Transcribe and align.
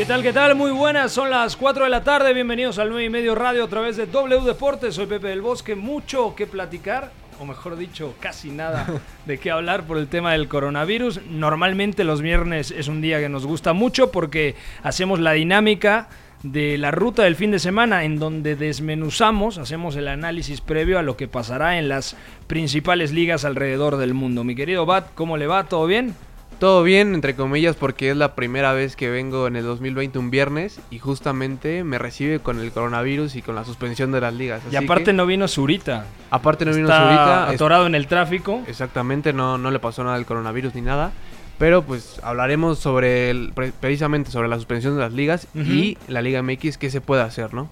¿Qué 0.00 0.06
tal, 0.06 0.22
qué 0.22 0.32
tal? 0.32 0.54
Muy 0.54 0.70
buenas, 0.70 1.12
son 1.12 1.28
las 1.28 1.58
4 1.58 1.84
de 1.84 1.90
la 1.90 2.02
tarde, 2.02 2.32
bienvenidos 2.32 2.78
al 2.78 2.88
9 2.88 3.04
y 3.04 3.10
medio 3.10 3.34
radio 3.34 3.64
a 3.64 3.68
través 3.68 3.98
de 3.98 4.06
W 4.06 4.46
Deportes, 4.46 4.94
soy 4.94 5.04
Pepe 5.04 5.28
del 5.28 5.42
Bosque, 5.42 5.74
mucho 5.74 6.34
que 6.34 6.46
platicar, 6.46 7.12
o 7.38 7.44
mejor 7.44 7.76
dicho, 7.76 8.14
casi 8.18 8.48
nada 8.48 8.86
de 9.26 9.36
qué 9.36 9.50
hablar 9.50 9.82
por 9.82 9.98
el 9.98 10.08
tema 10.08 10.32
del 10.32 10.48
coronavirus. 10.48 11.20
Normalmente 11.28 12.04
los 12.04 12.22
viernes 12.22 12.70
es 12.70 12.88
un 12.88 13.02
día 13.02 13.20
que 13.20 13.28
nos 13.28 13.44
gusta 13.44 13.74
mucho 13.74 14.10
porque 14.10 14.54
hacemos 14.82 15.20
la 15.20 15.32
dinámica 15.32 16.08
de 16.42 16.78
la 16.78 16.92
ruta 16.92 17.24
del 17.24 17.36
fin 17.36 17.50
de 17.50 17.58
semana 17.58 18.04
en 18.04 18.18
donde 18.18 18.56
desmenuzamos, 18.56 19.58
hacemos 19.58 19.96
el 19.96 20.08
análisis 20.08 20.62
previo 20.62 20.98
a 20.98 21.02
lo 21.02 21.18
que 21.18 21.28
pasará 21.28 21.78
en 21.78 21.90
las 21.90 22.16
principales 22.46 23.12
ligas 23.12 23.44
alrededor 23.44 23.98
del 23.98 24.14
mundo. 24.14 24.44
Mi 24.44 24.54
querido 24.54 24.86
Bat, 24.86 25.08
¿cómo 25.14 25.36
le 25.36 25.46
va? 25.46 25.64
¿Todo 25.64 25.84
bien? 25.84 26.14
Todo 26.60 26.82
bien, 26.82 27.14
entre 27.14 27.34
comillas, 27.34 27.74
porque 27.74 28.10
es 28.10 28.16
la 28.18 28.34
primera 28.34 28.72
vez 28.74 28.94
que 28.94 29.08
vengo 29.08 29.46
en 29.46 29.56
el 29.56 29.64
2020 29.64 30.18
un 30.18 30.30
viernes 30.30 30.78
y 30.90 30.98
justamente 30.98 31.84
me 31.84 31.96
recibe 31.98 32.38
con 32.40 32.60
el 32.60 32.70
coronavirus 32.70 33.34
y 33.36 33.40
con 33.42 33.54
la 33.54 33.64
suspensión 33.64 34.12
de 34.12 34.20
las 34.20 34.34
ligas. 34.34 34.60
y 34.70 34.76
aparte 34.76 35.04
que- 35.06 35.12
no 35.14 35.24
vino 35.24 35.48
Zurita. 35.48 36.04
aparte 36.30 36.66
no 36.66 36.72
vino 36.74 36.86
Está 36.88 37.02
Zurita, 37.02 37.48
es- 37.48 37.54
atorado 37.54 37.86
en 37.86 37.94
el 37.94 38.06
tráfico. 38.06 38.62
Exactamente, 38.66 39.32
no, 39.32 39.56
no 39.56 39.70
le 39.70 39.78
pasó 39.78 40.04
nada 40.04 40.16
del 40.16 40.26
coronavirus 40.26 40.74
ni 40.74 40.82
nada. 40.82 41.12
Pero 41.58 41.82
pues 41.82 42.20
hablaremos 42.22 42.78
sobre 42.78 43.30
el- 43.30 43.52
pre- 43.54 43.72
precisamente 43.72 44.30
sobre 44.30 44.48
la 44.48 44.56
suspensión 44.56 44.94
de 44.96 45.00
las 45.00 45.12
ligas 45.14 45.46
y 45.54 45.96
la 46.08 46.20
Liga 46.22 46.42
MX, 46.42 46.76
qué 46.78 46.90
se 46.90 47.00
puede 47.00 47.22
hacer, 47.22 47.54
¿no? 47.54 47.70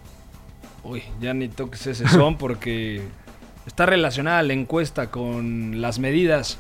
Uy, 0.83 1.03
ya 1.21 1.35
ni 1.35 1.49
toques 1.49 1.87
ese 1.87 2.09
son 2.09 2.39
porque 2.39 3.03
está 3.67 3.85
relacionada 3.85 4.43
la 4.43 4.55
encuesta 4.55 5.11
con 5.11 5.83
las 5.83 5.99
medidas 5.99 6.59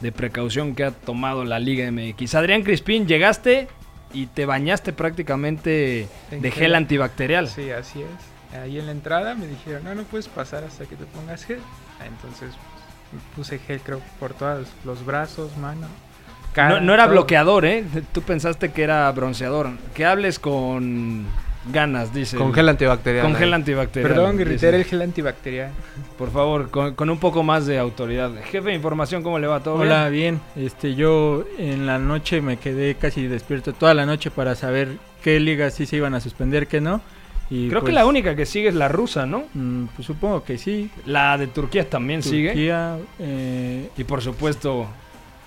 de 0.00 0.12
precaución 0.12 0.74
que 0.74 0.84
ha 0.84 0.90
tomado 0.90 1.44
la 1.44 1.58
Liga 1.58 1.90
MX. 1.90 2.34
Adrián 2.34 2.62
Crispín, 2.62 3.06
llegaste 3.06 3.68
y 4.12 4.26
te 4.26 4.46
bañaste 4.46 4.92
prácticamente 4.92 6.08
En 6.30 6.40
de 6.42 6.50
gel. 6.50 6.60
gel 6.64 6.74
antibacterial. 6.74 7.48
Sí, 7.48 7.70
así 7.70 8.00
es. 8.02 8.56
Ahí 8.58 8.78
en 8.78 8.86
la 8.86 8.92
entrada 8.92 9.34
me 9.34 9.46
dijeron, 9.46 9.84
no, 9.84 9.94
no 9.94 10.02
puedes 10.04 10.26
pasar 10.28 10.64
hasta 10.64 10.84
que 10.86 10.96
te 10.96 11.04
pongas 11.04 11.44
gel. 11.44 11.60
Ah, 12.00 12.06
Entonces 12.06 12.50
pues, 13.10 13.22
puse 13.36 13.58
gel, 13.58 13.80
creo, 13.80 14.00
por 14.18 14.34
todos 14.34 14.66
los 14.84 15.04
brazos, 15.04 15.56
mano. 15.56 15.86
cara, 16.52 16.70
No, 16.76 16.80
no 16.80 16.94
era 16.94 17.04
todo. 17.04 17.12
bloqueador, 17.12 17.64
¿eh? 17.64 17.84
Tú 18.12 18.22
pensaste 18.22 18.72
que 18.72 18.82
era 18.82 19.10
bronceador. 19.12 19.70
Que 19.94 20.04
hables 20.06 20.38
con 20.38 21.26
ganas, 21.66 22.12
dice. 22.14 22.36
Con 22.36 22.52
gel 22.52 22.68
antibacterial. 22.68 23.24
Con 23.24 23.34
gel 23.34 23.52
antibacterial. 23.54 24.12
Perdón, 24.12 24.36
grité 24.36 24.68
el 24.70 24.84
gel 24.84 25.02
antibacterial. 25.02 25.70
Por 26.16 26.30
favor, 26.30 26.70
con, 26.70 26.94
con 26.94 27.10
un 27.10 27.18
poco 27.18 27.42
más 27.42 27.66
de 27.66 27.78
autoridad. 27.78 28.30
Jefe 28.44 28.68
de 28.68 28.74
información, 28.74 29.22
¿cómo 29.22 29.38
le 29.38 29.46
va? 29.46 29.60
¿Todo 29.60 29.76
Hola, 29.76 30.08
bien? 30.08 30.40
bien. 30.54 30.66
Este, 30.66 30.94
yo 30.94 31.44
en 31.58 31.86
la 31.86 31.98
noche 31.98 32.40
me 32.40 32.56
quedé 32.58 32.94
casi 32.94 33.26
despierto 33.26 33.72
toda 33.72 33.94
la 33.94 34.06
noche 34.06 34.30
para 34.30 34.54
saber 34.54 34.96
qué 35.22 35.38
ligas 35.40 35.74
sí 35.74 35.86
se 35.86 35.96
iban 35.96 36.14
a 36.14 36.20
suspender, 36.20 36.66
qué 36.66 36.80
no. 36.80 37.00
Y 37.50 37.68
Creo 37.68 37.80
que 37.80 37.86
pues, 37.86 37.94
la 37.94 38.06
única 38.06 38.36
que 38.36 38.46
sigue 38.46 38.68
es 38.68 38.74
la 38.76 38.86
rusa, 38.88 39.26
¿no? 39.26 39.44
mm, 39.54 39.86
pues 39.96 40.06
supongo 40.06 40.44
que 40.44 40.56
sí. 40.56 40.88
La 41.04 41.36
de 41.36 41.48
Turquía 41.48 41.88
también 41.88 42.22
sigue. 42.22 42.50
Turquía, 42.50 42.96
eh, 43.18 43.90
Y 43.96 44.04
por 44.04 44.22
supuesto. 44.22 44.86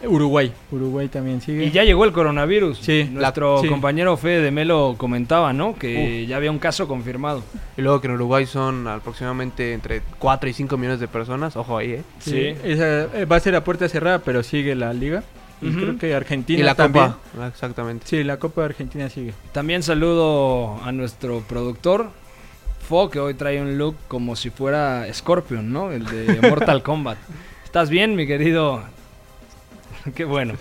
Uruguay. 0.08 0.52
Uruguay 0.72 1.08
también 1.08 1.41
sigue. 1.41 1.66
Y 1.66 1.72
ya 1.72 1.84
llegó 1.84 2.06
el 2.06 2.12
coronavirus. 2.12 2.78
Sí, 2.80 3.09
Nuestro 3.12 3.56
la- 3.58 3.62
sí. 3.62 3.68
compañero 3.68 4.18
Fede 4.18 4.41
de 4.41 4.52
Melo 4.52 4.96
comentaba, 4.97 5.53
¿no? 5.53 5.75
Que 5.78 6.25
ya 6.28 6.38
había 6.38 6.52
un 6.52 6.59
caso 6.59 6.88
confirmado. 6.88 7.44
Y 7.78 7.81
luego 7.81 8.02
que 8.02 8.08
en 8.08 8.14
Uruguay 8.14 8.46
son 8.46 8.88
aproximadamente 8.88 9.74
entre 9.74 10.02
4 10.19 10.50
y 10.50 10.53
5 10.53 10.78
millones 10.78 11.00
de 11.00 11.08
personas. 11.08 11.56
Ojo 11.56 11.78
ahí, 11.78 11.91
¿eh? 11.91 12.02
Sí, 12.19 12.31
Sí. 12.31 12.56
esa, 12.64 13.03
eh, 13.18 13.25
va 13.25 13.36
a 13.38 13.40
ser 13.40 13.56
a 13.56 13.64
puerta 13.64 13.88
cerrada, 13.90 14.19
pero 14.19 14.44
sigue 14.44 14.75
la 14.75 14.94
liga. 14.94 15.24
Y 15.62 15.69
Ujú. 15.69 15.78
creo 15.80 15.97
que 15.97 16.14
Argentina 16.14 16.59
Y 16.59 16.64
la 16.64 16.75
también. 16.75 17.06
Copa. 17.06 17.20
Ah, 17.40 17.47
Exactamente. 17.47 18.06
Sí, 18.06 18.24
la 18.25 18.38
Copa 18.38 18.62
de 18.62 18.66
Argentina 18.66 19.08
sigue. 19.09 19.34
También 19.53 19.81
saludo 19.81 20.78
a 20.84 20.91
nuestro 20.91 21.40
productor, 21.47 22.09
Fo, 22.85 23.09
que 23.09 23.18
hoy 23.22 23.34
trae 23.35 23.62
un 23.62 23.78
look 23.78 23.96
como 24.09 24.35
si 24.35 24.50
fuera 24.50 25.06
Scorpion, 25.14 25.72
¿no? 25.72 25.91
El 25.94 26.03
de 26.03 26.40
Mortal 26.50 26.84
Kombat. 26.84 27.18
¿Estás 27.64 27.90
bien, 27.90 28.16
mi 28.18 28.28
querido? 28.28 28.84
Qué 30.16 30.25
bueno. 30.25 30.56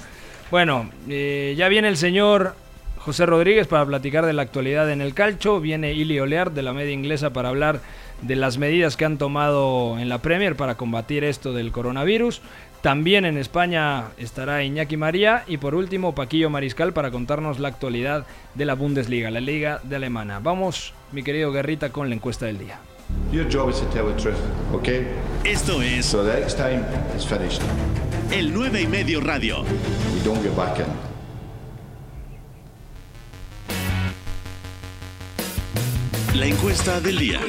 Bueno, 0.51 0.91
eh, 1.09 1.55
ya 1.57 1.69
viene 1.69 1.89
el 1.89 1.97
señor 1.97 2.55
José 2.99 3.27
Rodríguez 3.27 3.67
para 3.67 3.87
platicar 3.87 4.27
de 4.27 4.33
la 4.33 4.43
actualidad 4.43 4.91
en 4.91 5.01
el 5.01 5.15
calcho. 5.15 5.61
Viene 5.61 5.93
Ili 5.93 6.21
Olear 6.21 6.53
de 6.53 6.63
la 6.63 6.73
media 6.73 6.93
inglesa 6.93 7.33
para 7.33 7.49
hablar 7.49 7.81
de 8.21 8.37
las 8.37 8.59
medidas 8.59 8.97
que 8.97 9.05
han 9.05 9.19
tomado 9.19 9.99
en 9.99 10.09
la 10.09 10.19
Premier 10.19 10.55
para 10.55 10.77
combatir 10.77 11.25
esto 11.25 11.53
del 11.53 11.73
coronavirus. 11.73 12.43
También 12.81 13.25
en 13.25 13.39
España 13.39 14.09
estará 14.19 14.63
Iñaki 14.63 14.97
María 14.97 15.45
y 15.47 15.57
por 15.57 15.75
último 15.75 16.15
Paquillo 16.15 16.51
Mariscal 16.51 16.93
para 16.93 17.11
contarnos 17.11 17.59
la 17.59 17.69
actualidad 17.69 18.27
de 18.55 18.65
la 18.65 18.75
Bundesliga, 18.75 19.31
la 19.31 19.41
liga 19.41 19.81
de 19.85 19.97
Alemania. 19.97 20.41
Vamos, 20.41 20.93
mi 21.13 21.23
querido 21.23 21.53
Guerrita, 21.53 21.91
con 21.91 22.09
la 22.09 22.15
encuesta 22.15 22.47
del 22.47 22.59
día. 22.59 22.81
Your 23.31 23.49
job 23.49 23.71
is 23.71 23.81
to 23.81 23.87
tell 23.87 24.07
the 24.07 24.21
truth, 24.21 24.41
okay? 24.75 25.07
Esto 25.45 25.81
es 25.83 26.07
So 26.07 26.23
the 26.23 26.35
next 26.35 26.57
time 26.57 26.85
it's 27.15 27.25
finished, 27.25 27.63
el 28.31 28.53
9 28.53 28.83
y 28.83 28.87
medio 28.87 29.21
radio. 29.21 29.63
we 29.63 30.21
don't 30.25 30.43
get 30.43 30.55
back 30.57 30.79
in. 30.79 30.87
La 36.39 36.47
encuesta 36.47 37.01
del 37.01 37.19
día. 37.19 37.41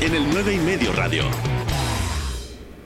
En 0.00 0.14
el 0.14 0.30
9 0.30 0.54
y 0.54 0.58
medio 0.58 0.92
radio. 0.92 1.24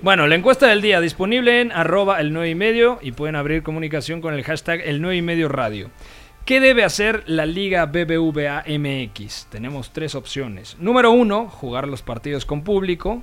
Bueno, 0.00 0.26
la 0.26 0.34
encuesta 0.34 0.66
del 0.66 0.80
día 0.82 1.00
disponible 1.00 1.60
en 1.60 1.70
arroba 1.70 2.20
el 2.20 2.32
9 2.32 2.50
y 2.50 2.54
medio 2.56 2.98
y 3.02 3.12
pueden 3.12 3.36
abrir 3.36 3.62
comunicación 3.62 4.20
con 4.20 4.34
el 4.34 4.42
hashtag 4.42 4.80
el 4.80 5.00
9 5.00 5.18
y 5.18 5.22
medio 5.22 5.48
radio. 5.48 5.90
¿Qué 6.44 6.60
debe 6.60 6.82
hacer 6.84 7.22
la 7.26 7.46
Liga 7.46 7.86
BBVA 7.86 8.64
MX? 8.66 9.46
Tenemos 9.46 9.92
tres 9.92 10.14
opciones. 10.16 10.76
Número 10.80 11.12
uno, 11.12 11.48
jugar 11.48 11.86
los 11.86 12.02
partidos 12.02 12.44
con 12.44 12.64
público, 12.64 13.22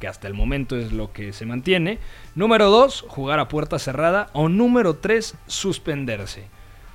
que 0.00 0.06
hasta 0.06 0.28
el 0.28 0.34
momento 0.34 0.76
es 0.76 0.92
lo 0.92 1.12
que 1.12 1.32
se 1.32 1.46
mantiene. 1.46 1.98
Número 2.34 2.68
dos, 2.68 3.04
jugar 3.08 3.38
a 3.38 3.48
puerta 3.48 3.78
cerrada. 3.78 4.28
O 4.34 4.50
número 4.50 4.96
tres, 4.96 5.34
suspenderse. 5.46 6.44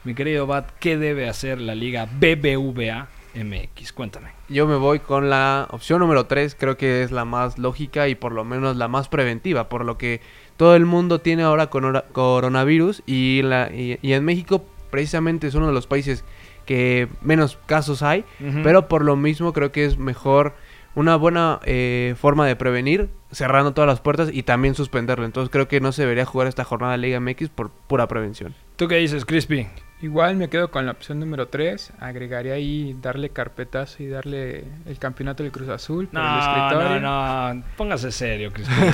Mi 0.03 0.13
querido 0.13 0.46
Bat, 0.46 0.69
¿qué 0.79 0.97
debe 0.97 1.28
hacer 1.28 1.59
la 1.59 1.73
Liga 1.73 2.06
BBVA 2.06 3.08
MX? 3.34 3.94
Cuéntame. 3.94 4.29
Yo 4.47 4.68
me 4.68 4.75
voy 4.75 5.00
con 5.00 5.29
la 5.29 5.68
opción 5.72 6.00
número 6.00 6.25
3, 6.25 6.56
creo 6.59 6.75
que 6.75 7.02
es 7.03 7.12
la 7.12 7.23
más 7.23 7.58
lógica 7.58 8.09
y 8.09 8.16
por 8.16 8.34
lo 8.34 8.44
menos 8.44 8.75
la 8.75 8.90
más 8.90 9.08
preventiva, 9.08 9.69
por 9.69 9.85
lo 9.85 9.97
que 9.97 10.19
todo 10.58 10.75
el 10.75 10.85
mundo 10.85 11.19
tiene 11.19 11.44
ahora 11.44 11.69
corona- 11.69 12.03
coronavirus 12.12 13.02
y 13.06 13.40
en 13.41 14.25
México 14.25 14.66
precisamente 14.91 15.47
es 15.47 15.56
uno 15.56 15.68
de 15.68 15.74
los 15.74 15.88
países 15.88 16.24
que 16.66 17.07
menos 17.22 17.57
casos 17.66 18.03
hay, 18.03 18.24
pero 18.63 18.88
por 18.88 19.03
lo 19.03 19.16
mismo 19.16 19.52
creo 19.53 19.72
que 19.72 19.85
es 19.85 19.97
mejor 19.97 20.53
una 20.94 21.16
buena 21.16 21.59
eh, 21.63 22.16
forma 22.19 22.46
de 22.46 22.56
prevenir 22.56 23.09
cerrando 23.31 23.74
todas 23.74 23.88
las 23.88 24.02
puertas 24.02 24.29
y 24.31 24.44
también 24.44 24.75
suspenderlo. 24.75 25.25
Entonces 25.25 25.50
creo 25.50 25.68
que 25.68 25.79
no 25.81 25.91
se 25.91 26.02
debería 26.03 26.25
jugar 26.25 26.47
esta 26.47 26.63
jornada 26.66 26.91
de 26.91 26.97
Liga 27.00 27.19
MX 27.19 27.50
por 27.50 27.72
pura 27.72 28.07
prevención. 28.07 28.53
¿Tú 28.75 28.88
qué 28.88 28.96
dices, 28.97 29.25
Crispy? 29.25 29.68
Igual 30.02 30.35
me 30.35 30.50
quedo 30.50 30.69
con 30.72 30.85
la 30.85 30.91
opción 30.91 31.19
número 31.19 31.47
3. 31.47 31.93
Agregaría 31.99 32.53
ahí 32.53 32.96
darle 33.02 33.29
carpetazo 33.29 34.02
y 34.03 34.08
darle 34.08 34.66
el 34.85 34.97
campeonato 34.99 35.43
del 35.43 35.52
Cruz 35.52 35.70
Azul 35.70 36.08
por 36.08 36.20
el 36.20 36.26
No, 36.28 36.40
escritorio. 36.40 36.99
no, 36.99 37.53
no. 37.53 37.64
Póngase 37.78 38.11
serio, 38.11 38.52
Crispy. 38.52 38.73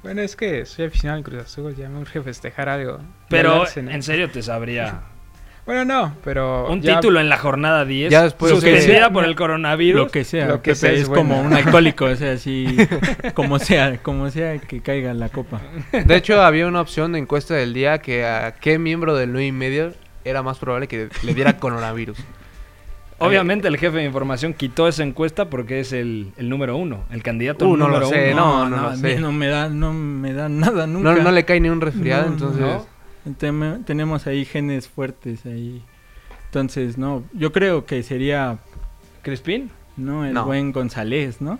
Bueno, 0.00 0.22
es 0.22 0.36
que 0.36 0.64
soy 0.64 0.84
aficionado 0.86 1.18
al 1.18 1.24
Cruz 1.24 1.42
Azul, 1.42 1.74
ya 1.74 1.88
me 1.88 1.98
urge 1.98 2.22
festejar 2.22 2.68
algo. 2.68 3.00
Pero 3.28 3.64
en 3.74 4.02
serio 4.04 4.30
te 4.30 4.42
sabría. 4.42 5.00
Bueno, 5.68 5.84
no, 5.84 6.14
pero. 6.24 6.66
Un 6.70 6.80
ya- 6.80 6.94
título 6.94 7.20
en 7.20 7.28
la 7.28 7.36
jornada 7.36 7.84
10. 7.84 8.10
Ya 8.10 8.22
después- 8.22 8.52
suspendida 8.52 9.08
Lo 9.08 9.12
por 9.12 9.24
el 9.24 9.36
coronavirus. 9.36 10.00
Lo 10.00 10.08
que 10.08 10.24
sea, 10.24 10.46
Lo 10.48 10.62
que 10.62 10.70
Pepe, 10.70 10.74
sea 10.76 10.92
es 10.92 11.00
es 11.02 11.08
como 11.10 11.38
un 11.42 11.52
alcohólico, 11.52 12.06
o 12.06 12.16
sea, 12.16 12.32
así, 12.32 12.66
como 13.34 13.58
sea, 13.58 13.98
como 13.98 14.30
sea 14.30 14.56
que 14.58 14.80
caiga 14.80 15.10
en 15.10 15.20
la 15.20 15.28
copa. 15.28 15.60
De 15.92 16.16
hecho, 16.16 16.40
había 16.40 16.66
una 16.66 16.80
opción 16.80 17.12
de 17.12 17.18
encuesta 17.18 17.52
del 17.54 17.74
día 17.74 17.98
que 17.98 18.24
a 18.24 18.54
qué 18.58 18.78
miembro 18.78 19.14
del 19.14 19.30
9 19.30 19.46
y 19.46 19.52
medio 19.52 19.92
era 20.24 20.42
más 20.42 20.58
probable 20.58 20.88
que 20.88 21.10
le 21.22 21.34
diera 21.34 21.58
coronavirus. 21.58 22.18
Obviamente 23.20 23.66
el 23.68 23.76
jefe 23.76 23.96
de 23.98 24.04
información 24.04 24.54
quitó 24.54 24.86
esa 24.88 25.02
encuesta 25.02 25.50
porque 25.50 25.80
es 25.80 25.92
el, 25.92 26.32
el 26.36 26.48
número 26.48 26.76
uno, 26.76 27.00
el 27.10 27.22
candidato 27.22 27.66
Uh, 27.68 27.76
no 27.76 27.88
lo 27.88 27.94
número 28.00 28.08
sé, 28.08 28.30
uno. 28.32 28.64
no, 28.64 28.70
no 28.70 28.82
lo 28.84 28.88
a 28.90 28.92
mí 28.92 28.98
sé. 29.00 29.18
no 29.20 29.32
me 29.32 29.48
da, 29.48 29.68
no 29.68 29.92
me 29.92 30.32
da 30.32 30.48
nada 30.48 30.86
nunca. 30.86 31.14
No, 31.14 31.22
no 31.22 31.30
le 31.32 31.44
cae 31.44 31.60
ni 31.60 31.68
un 31.68 31.80
resfriado, 31.80 32.30
No, 32.30 32.86
entonces... 33.28 33.84
tenemos 33.86 34.26
ahí 34.26 34.44
genes 34.44 34.88
fuertes 34.88 35.44
ahí. 35.46 35.82
Entonces, 36.46 36.96
no, 36.98 37.24
yo 37.32 37.52
creo 37.52 37.84
que 37.86 38.02
sería, 38.02 38.58
¿Crispín? 39.22 39.70
no, 39.96 40.24
el 40.24 40.32
No. 40.34 40.44
buen 40.46 40.72
González, 40.72 41.40
¿no? 41.40 41.58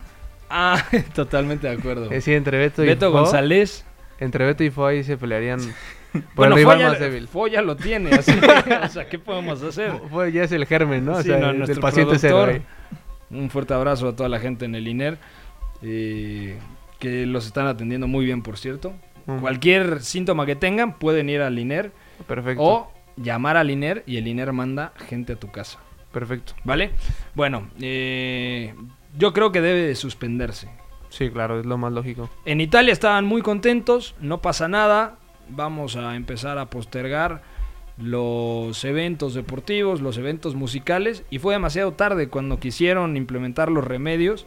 Ah, 0.51 0.83
totalmente 1.15 1.67
de 1.69 1.75
acuerdo. 1.75 2.09
Decir, 2.09 2.35
entre 2.35 2.57
Beto 2.59 2.83
y 2.83 2.87
Beto 2.87 3.11
Fo, 3.13 3.19
González. 3.21 3.85
entre 4.19 4.47
Beto 4.47 4.65
y 4.65 4.71
Fo 4.71 4.87
ahí 4.87 5.05
se 5.05 5.17
pelearían 5.19 5.59
por 6.13 6.23
Bueno, 6.35 6.55
el 6.55 6.59
rival 6.61 6.77
Foya, 6.79 6.89
más 6.91 7.01
débil. 7.01 7.29
Foya 7.29 7.63
lo 7.63 7.77
tiene, 7.77 8.11
así 8.15 8.33
que, 8.33 8.47
o 8.83 8.89
sea, 8.89 9.09
¿qué 9.09 9.19
podemos 9.19 9.63
hacer? 9.63 9.93
Fo 10.11 10.27
ya 10.27 10.45
es 10.45 10.53
el 10.53 10.65
germen, 10.67 11.05
¿no? 11.05 11.13
O 11.17 11.23
Sí, 11.23 11.29
sea, 11.29 11.39
no, 11.39 11.49
del 11.49 11.59
nuestro 11.59 11.81
paciente 11.83 12.19
cero. 12.19 12.47
Un 13.31 13.51
fuerte 13.51 13.75
abrazo 13.75 14.09
a 14.09 14.17
toda 14.17 14.31
la 14.31 14.41
gente 14.41 14.65
en 14.65 14.75
el 14.75 14.89
INER, 14.89 15.19
eh, 15.83 16.57
que 16.99 17.27
los 17.27 17.45
están 17.47 17.67
atendiendo 17.67 18.09
muy 18.09 18.25
bien, 18.25 18.43
por 18.43 18.57
cierto. 18.57 18.95
Cualquier 19.41 20.01
síntoma 20.01 20.47
que 20.47 20.57
tengan, 20.57 20.99
pueden 20.99 21.29
ir 21.29 21.43
al 21.43 21.59
INER 21.59 21.93
Perfecto. 22.27 22.63
o 22.63 22.93
llamar 23.17 23.59
al 23.59 23.71
INER 23.71 24.03
y 24.07 24.17
el 24.17 24.27
INER 24.27 24.53
manda 24.53 24.93
gente 24.97 25.35
a 25.35 25.37
tu 25.37 25.51
casa. 25.51 25.79
Perfecto. 26.13 26.55
¿Vale? 26.65 26.93
Bueno, 27.35 27.69
eh, 27.81 28.75
yo 29.19 29.35
creo 29.35 29.53
que 29.53 29.61
debe 29.61 29.83
de 29.83 29.95
suspenderse. 29.95 30.69
Sí, 31.11 31.31
claro, 31.31 31.61
es 31.61 31.67
lo 31.67 31.77
más 31.79 31.93
lógico. 31.93 32.31
En 32.45 32.61
Italia 32.61 32.93
estaban 32.93 33.25
muy 33.25 33.43
contentos, 33.43 34.15
no 34.21 34.41
pasa 34.41 34.69
nada, 34.69 35.19
vamos 35.49 35.97
a 35.97 36.17
empezar 36.17 36.59
a 36.59 36.71
postergar 36.71 37.43
los 37.99 38.85
eventos 38.85 39.35
deportivos, 39.35 40.01
los 40.01 40.19
eventos 40.19 40.55
musicales, 40.55 41.25
y 41.31 41.39
fue 41.39 41.55
demasiado 41.55 41.93
tarde 41.93 42.29
cuando 42.29 42.61
quisieron 42.61 43.17
implementar 43.17 43.71
los 43.71 43.85
remedios, 43.85 44.47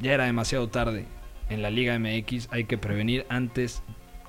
ya 0.00 0.14
era 0.14 0.24
demasiado 0.24 0.68
tarde. 0.68 1.06
En 1.50 1.62
la 1.62 1.70
Liga 1.70 1.98
MX 1.98 2.48
hay 2.50 2.64
que 2.64 2.78
prevenir 2.78 3.24
antes 3.28 3.82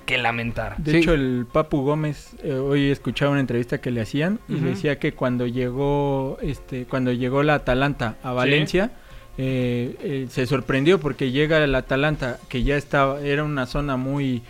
que 0.06 0.16
lamentar. 0.18 0.76
De 0.78 0.92
Sí. 0.92 0.96
hecho, 0.98 1.14
el 1.14 1.46
Papu 1.52 1.82
Gómez, 1.82 2.34
eh, 2.42 2.54
hoy 2.54 2.90
escuchaba 2.90 3.30
una 3.32 3.40
entrevista 3.40 3.80
que 3.80 3.90
le 3.90 4.00
hacían 4.00 4.40
y 4.48 4.54
decía 4.56 4.98
que 4.98 5.12
cuando 5.12 5.46
llegó, 5.46 6.38
este, 6.42 6.86
cuando 6.86 7.12
llegó 7.12 7.42
la 7.42 7.54
Atalanta 7.54 8.16
a 8.22 8.32
Valencia, 8.32 8.90
eh, 9.38 9.94
eh, 10.00 10.26
se 10.30 10.46
sorprendió 10.46 10.98
porque 10.98 11.30
llega 11.30 11.62
el 11.62 11.74
Atalanta, 11.74 12.38
que 12.48 12.62
ya 12.64 12.76
estaba, 12.76 13.20
era 13.20 13.44
una 13.44 13.66
zona 13.66 13.96
muy, 13.96 14.42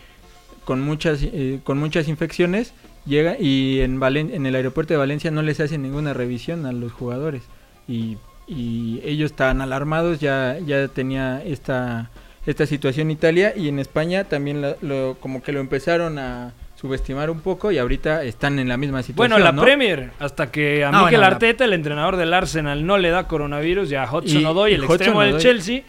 con 0.65 0.81
muchas, 0.81 1.21
eh, 1.23 1.61
con 1.65 1.79
muchas 1.79 2.09
infecciones, 2.09 2.73
llega 3.05 3.37
y 3.39 3.81
en, 3.81 4.01
Valen- 4.01 4.33
en 4.33 4.47
el 4.47 4.55
aeropuerto 4.55 4.95
de 4.95 4.99
Valencia 4.99 5.31
no 5.31 5.43
les 5.43 5.61
hacen 5.61 5.83
ninguna 5.83 6.15
revisión 6.15 6.65
a 6.65 6.73
los 6.73 6.93
jugadores 6.93 7.43
y, 7.87 8.17
y 8.47 9.01
ellos 9.05 9.33
estaban 9.33 9.61
alarmados, 9.61 10.21
ya, 10.21 10.59
ya 10.65 10.89
tenía 10.89 11.43
esta 11.45 12.11
esta 12.47 12.67
situación 12.67 13.11
Italia 13.11 13.53
y 13.57 13.69
en 13.69 13.79
España 13.79 14.25
también 14.25 14.63
la- 14.63 14.77
lo, 14.83 15.17
como 15.21 15.43
que 15.43 15.53
lo 15.53 15.61
empezaron 15.61 16.19
a 16.19 16.53
subestimar 16.81 17.29
un 17.31 17.41
poco 17.41 17.71
y 17.71 17.77
ahorita 17.79 18.25
están 18.25 18.59
en 18.59 18.69
la 18.69 18.77
misma 18.79 19.03
situación. 19.03 19.17
Bueno, 19.33 19.39
la 19.45 19.53
¿no? 19.53 19.63
Premier, 19.63 20.11
hasta 20.19 20.51
que 20.51 20.83
a 20.83 20.89
Ah, 20.89 21.05
Mikel 21.05 21.21
la- 21.21 21.27
Arteta, 21.27 21.65
el 21.67 21.75
entrenador 21.75 22.17
del 22.17 22.33
Arsenal, 22.33 22.87
no 22.87 22.97
le 22.97 23.11
da 23.11 23.29
coronavirus, 23.29 23.93
y 23.93 23.95
a 23.97 24.05
Hudson 24.11 24.41
Y- 24.41 24.45
Odoi, 24.47 24.71
y 24.73 24.75
el 24.77 24.81
Hudson 24.83 24.95
extremo 24.97 25.21
del. 25.23 25.37
Chelsea, 25.39 25.83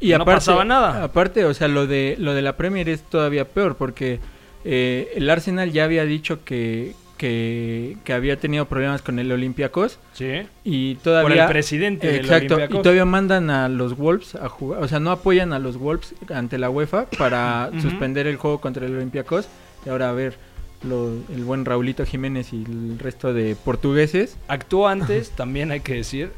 y 0.00 0.12
no 0.12 0.24
pasaba 0.24 0.64
nada. 0.64 1.04
Aparte, 1.04 1.44
o 1.44 1.52
sea, 1.52 1.68
lo 1.68 1.86
de 1.86 2.16
lo 2.18 2.32
de 2.32 2.40
la 2.42 2.56
Premier 2.56 2.88
es 2.88 3.02
todavía 3.02 3.44
peor 3.46 3.76
porque 3.76 4.18
eh, 4.64 5.12
el 5.14 5.28
Arsenal 5.28 5.70
ya 5.70 5.84
había 5.84 6.04
dicho 6.06 6.42
que, 6.44 6.94
que, 7.16 7.96
que 8.04 8.12
había 8.12 8.38
tenido 8.38 8.66
problemas 8.66 9.02
con 9.02 9.18
el 9.18 9.30
Olympiacos 9.32 9.98
sí, 10.12 10.42
y 10.64 10.96
todavía 10.96 11.28
por 11.28 11.38
el 11.44 11.48
presidente 11.48 12.06
del 12.08 12.24
Exacto, 12.26 12.58
y 12.64 12.68
todavía 12.82 13.04
mandan 13.04 13.50
a 13.50 13.68
los 13.68 13.96
Wolves 13.96 14.34
a 14.34 14.48
jugar, 14.48 14.82
o 14.82 14.88
sea, 14.88 15.00
no 15.00 15.10
apoyan 15.10 15.52
a 15.52 15.58
los 15.58 15.78
Wolves 15.78 16.14
ante 16.34 16.58
la 16.58 16.68
UEFA 16.70 17.06
para 17.18 17.70
suspender 17.80 18.26
el 18.26 18.36
juego 18.36 18.60
contra 18.60 18.86
el 18.86 18.94
Olympiacos. 18.96 19.48
Y 19.84 19.88
ahora 19.88 20.10
a 20.10 20.12
ver, 20.12 20.36
lo- 20.82 21.12
el 21.34 21.44
buen 21.44 21.64
Raulito 21.64 22.04
Jiménez 22.04 22.52
y 22.52 22.64
el 22.64 22.98
resto 22.98 23.32
de 23.32 23.56
portugueses. 23.56 24.36
Actuó 24.48 24.88
antes, 24.88 25.30
también 25.30 25.70
hay 25.70 25.80
que 25.80 25.94
decir, 25.94 26.30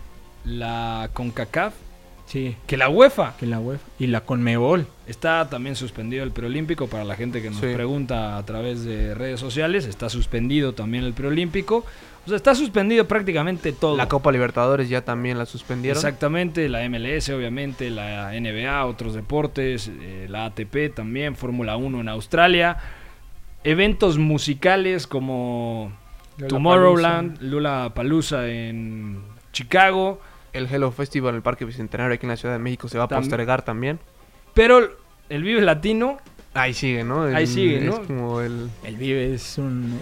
la 0.44 1.10
CONCACAF, 1.12 1.74
Sí, 2.26 2.56
que 2.66 2.76
la 2.76 2.88
UEFA. 2.90 3.34
que 3.38 3.46
la 3.46 3.58
UEFA 3.58 3.84
y 3.98 4.06
la 4.08 4.20
Conmebol. 4.20 4.86
Está 5.08 5.48
también 5.48 5.74
suspendido 5.74 6.22
el 6.22 6.32
preolímpico 6.32 6.86
para 6.86 7.02
la 7.02 7.16
gente 7.16 7.40
que 7.42 7.48
nos 7.50 7.58
Sí. 7.60 7.66
pregunta 7.74 8.36
a 8.36 8.44
través 8.44 8.84
de 8.84 9.14
redes 9.14 9.40
sociales. 9.40 9.86
Está 9.86 10.08
suspendido 10.10 10.74
también 10.74 11.02
el 11.04 11.14
preolímpico. 11.14 11.84
O 12.26 12.28
sea, 12.28 12.36
está 12.36 12.54
suspendido 12.54 13.08
prácticamente 13.08 13.72
todo. 13.72 13.96
La 13.96 14.06
Copa 14.06 14.30
Libertadores 14.30 14.90
ya 14.90 15.00
también 15.02 15.38
la 15.38 15.46
suspendieron. 15.46 15.96
Exactamente, 15.96 16.68
la 16.68 16.82
MLS 16.84 17.30
obviamente, 17.34 17.88
la 17.88 18.34
NBA, 18.34 18.84
otros 18.84 19.14
deportes, 19.14 19.90
eh, 20.00 20.26
la 20.28 20.44
ATP 20.44 20.90
también, 20.94 21.36
Fórmula 21.36 21.78
1 21.78 22.00
en 22.02 22.08
Australia. 22.10 22.76
Eventos 23.64 24.18
musicales 24.18 25.06
como 25.06 25.90
Tomorrowland, 26.48 27.40
Lula 27.42 27.92
Palusa 27.94 28.46
en 28.48 29.22
Chicago. 29.52 30.20
El 30.52 30.66
Hello 30.66 30.90
Festival 30.92 31.30
en 31.30 31.36
el 31.36 31.42
Parque 31.42 31.64
Bicentenario 31.64 32.14
aquí 32.14 32.26
en 32.26 32.30
la 32.30 32.36
Ciudad 32.36 32.54
de 32.54 32.58
México 32.58 32.88
se 32.88 32.98
va 32.98 33.04
a 33.04 33.08
Tam- 33.08 33.18
postergar 33.20 33.62
también. 33.62 33.98
Pero 34.58 34.90
el 35.28 35.42
Vive 35.42 35.60
Latino 35.62 36.18
Ahí 36.54 36.74
sigue, 36.74 37.04
¿no? 37.04 37.22
Ahí 37.22 37.46
sigue, 37.46 37.80
¿no? 37.82 37.92
Es 38.00 38.06
como 38.08 38.40
el... 38.40 38.68
El 38.82 38.96
Vive 38.96 39.34
es 39.34 39.58
un 39.58 39.96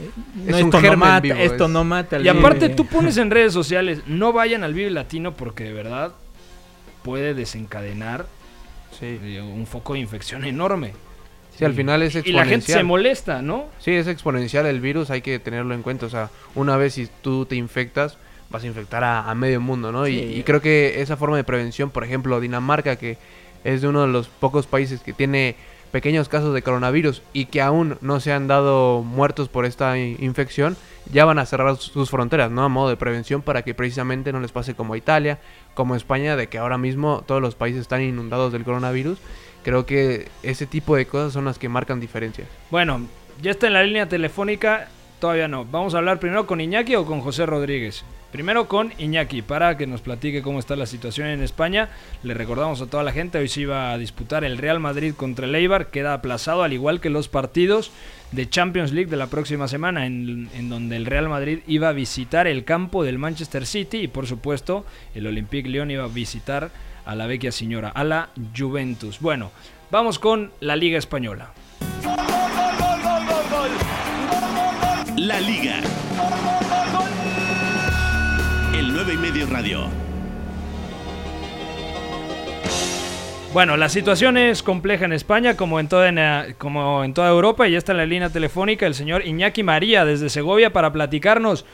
Es 0.47 0.53
no, 0.53 0.56
un 0.56 0.64
esto 0.64 0.76
no 0.76 0.81
germen 0.81 0.99
mata, 1.00 1.20
vivo, 1.20 1.37
esto 1.37 1.64
es- 1.67 1.70
no 1.70 1.85
mata. 1.85 2.17
el 2.17 2.25
Y 2.25 2.29
aparte 2.31 2.61
Vive. 2.69 2.75
tú 2.76 2.87
pones 2.87 3.19
en 3.19 3.31
redes 3.31 3.53
sociales, 3.53 4.00
no 4.06 4.32
vayan 4.32 4.64
al 4.64 4.73
Vive 4.73 4.88
Latino 4.91 5.35
porque 5.35 5.64
de 5.64 5.75
verdad 5.75 6.12
puede 7.03 7.35
desencadenar 7.35 8.25
Sí. 8.99 9.19
eh, 9.23 9.43
un 9.43 9.67
foco 9.67 9.93
de 9.93 9.99
infección 9.99 10.44
enorme. 10.44 10.93
Sí, 11.58 11.64
al 11.67 11.75
final 11.75 12.03
es 12.03 12.14
Y 12.14 12.19
exponencial. 12.19 12.47
la 12.47 12.50
gente 12.50 12.73
se 12.73 12.82
molesta, 12.82 13.43
¿no? 13.43 13.67
Sí, 13.79 13.91
es 13.91 14.06
exponencial 14.06 14.64
el 14.64 14.81
virus, 14.81 15.11
hay 15.11 15.20
que 15.20 15.38
tenerlo 15.38 15.75
en 15.75 15.82
cuenta. 15.82 16.06
O 16.06 16.11
sea, 16.11 16.31
una 16.55 16.76
vez 16.79 16.94
si 16.94 17.06
tú 17.23 17.44
te 17.44 17.56
infectas, 17.56 18.17
vas 18.49 18.62
a 18.62 18.67
infectar 18.67 19.05
a, 19.05 19.29
a 19.31 19.35
medio 19.35 19.61
mundo, 19.61 19.93
¿no? 19.93 20.06
Y, 20.08 20.19
y 20.19 20.43
creo 20.44 20.62
que 20.62 21.03
esa 21.03 21.17
forma 21.19 21.37
de 21.37 21.44
prevención, 21.44 21.91
por 21.91 22.05
ejemplo, 22.05 22.41
Dinamarca, 22.41 22.97
que 22.97 23.19
es 23.67 23.83
de 23.83 23.89
uno 23.89 24.03
de 24.03 24.09
los 24.09 24.29
pocos 24.29 24.67
países 24.67 25.01
que 25.01 25.13
tiene 25.13 25.57
pequeños 25.93 26.29
casos 26.29 26.53
de 26.53 26.63
coronavirus 26.63 27.23
y 27.33 27.47
que 27.47 27.63
aún 27.63 27.97
no 28.01 28.21
se 28.21 28.33
han 28.33 28.49
dado 28.49 29.03
muertos 29.03 29.49
por 29.49 29.65
esta 29.65 29.97
infección, 29.99 30.77
ya 31.11 31.25
van 31.25 31.39
a 31.39 31.47
cerrar 31.47 31.77
sus- 31.77 32.11
fronteras, 32.11 32.51
¿no? 32.51 32.65
A 32.65 32.69
modo 32.69 32.89
de 32.91 32.97
prevención 32.97 33.41
para 33.41 33.63
que 33.63 33.73
precisamente 33.75 34.33
no 34.33 34.41
les 34.41 34.53
pase 34.53 34.75
como 34.75 34.95
a 34.95 34.99
Italia, 34.99 35.39
como 35.75 35.95
España, 35.95 36.37
de 36.37 36.49
que 36.49 36.59
ahora 36.59 36.77
mismo 36.77 37.23
todos 37.27 37.41
los 37.41 37.55
países 37.55 37.83
están 37.83 38.03
inundados 38.03 38.53
del 38.53 38.65
coronavirus. 38.65 39.19
Creo 39.63 39.87
que 39.87 40.29
ese 40.43 40.67
tipo 40.67 40.97
de 40.97 41.07
cosas 41.07 41.33
son 41.33 41.45
las 41.45 41.59
que 41.59 41.69
marcan 41.69 41.99
diferencias. 42.01 42.49
Bueno, 42.71 43.01
ya 43.41 43.53
está 43.53 43.67
en 43.69 43.73
la 43.75 43.83
línea 43.85 44.09
telefónica, 44.09 44.89
todavía 45.21 45.49
no. 45.49 45.65
Vamos 45.65 45.95
a 45.95 45.99
hablar 45.99 46.19
primero 46.21 46.47
con 46.47 46.61
Iñaki 46.61 46.95
o 46.97 47.07
con 47.07 47.21
José 47.21 47.47
Rodríguez. 47.47 48.05
Primero 48.37 48.69
con 48.69 48.93
Iñaki, 48.99 49.41
para 49.41 49.79
que 49.79 49.87
nos 49.87 50.03
platique 50.03 50.43
cómo 50.43 50.58
está 50.58 50.77
la 50.77 50.84
situación 50.84 51.29
en 51.29 51.43
España. 51.43 51.89
Le 52.22 52.34
recordamos 52.34 52.82
a 52.82 52.87
toda 52.87 53.03
la 53.03 53.10
gente, 53.10 53.39
hoy 53.39 53.49
se 53.49 53.63
iba 53.63 53.93
a 53.93 53.96
disputar 53.96 54.44
el 54.44 54.58
Real 54.58 54.79
Madrid 54.79 55.15
contra 55.15 55.46
el 55.46 55.55
Eibar, 55.55 55.87
queda 55.87 56.13
aplazado, 56.13 56.63
al 56.63 56.75
igual 56.75 57.01
que 57.01 57.08
los 57.08 57.29
partidos 57.29 57.93
de 58.32 58.46
Champions 58.46 58.93
League 58.93 59.08
de 59.08 59.17
la 59.17 59.29
próxima 59.29 59.69
semana, 59.69 60.05
en, 60.05 60.69
donde 60.69 60.96
el 60.96 61.06
Real 61.06 61.31
Madrid 61.31 61.60
iba 61.67 61.89
a 61.89 61.93
visitar 61.93 62.46
el 62.46 62.65
campo 62.65 63.05
del 63.05 63.17
Manchester 63.17 63.65
City 63.65 64.01
y 64.01 64.08
por 64.08 64.27
supuesto 64.27 64.84
el 65.15 65.27
Olympique 65.27 65.70
Lyon 65.70 65.91
iba 65.91 66.05
a 66.05 66.08
visitar 66.08 66.70
a 67.06 67.15
la 67.15 67.27
vecchia 67.27 67.53
señora, 67.53 67.89
a 67.89 68.05
la 68.05 68.29
Juventus. 68.55 69.19
Bueno, 69.19 69.51
vamos 69.91 70.19
con 70.19 70.53
la 70.60 70.77
Liga 70.77 70.99
Española. 70.99 71.55
La 75.17 75.41
Liga. 75.41 75.81
9 79.15 79.39
y 79.39 79.44
radio. 79.44 79.84
Bueno, 83.53 83.77
la 83.77 83.89
situación 83.89 84.36
es 84.36 84.63
compleja 84.63 85.05
en 85.05 85.13
España 85.13 85.56
como 85.56 85.79
en, 85.79 85.89
toda, 85.89 86.08
eh, 86.10 86.55
como 86.58 87.05
en 87.05 87.15
toda 87.15 87.31
Europa 87.31 87.69
y 87.69 87.72
ya 87.72 87.79
está 87.79 87.93
en 87.93 87.98
la 87.98 88.06
línea 88.06 88.31
telefónica 88.31 88.86
el 88.86 88.94
señor 88.94 89.25
Iñaki 89.25 89.63
María 89.63 90.05
desde 90.05 90.29
Segovia 90.29 90.72
para 90.72 90.93
platicarnos 90.93 91.65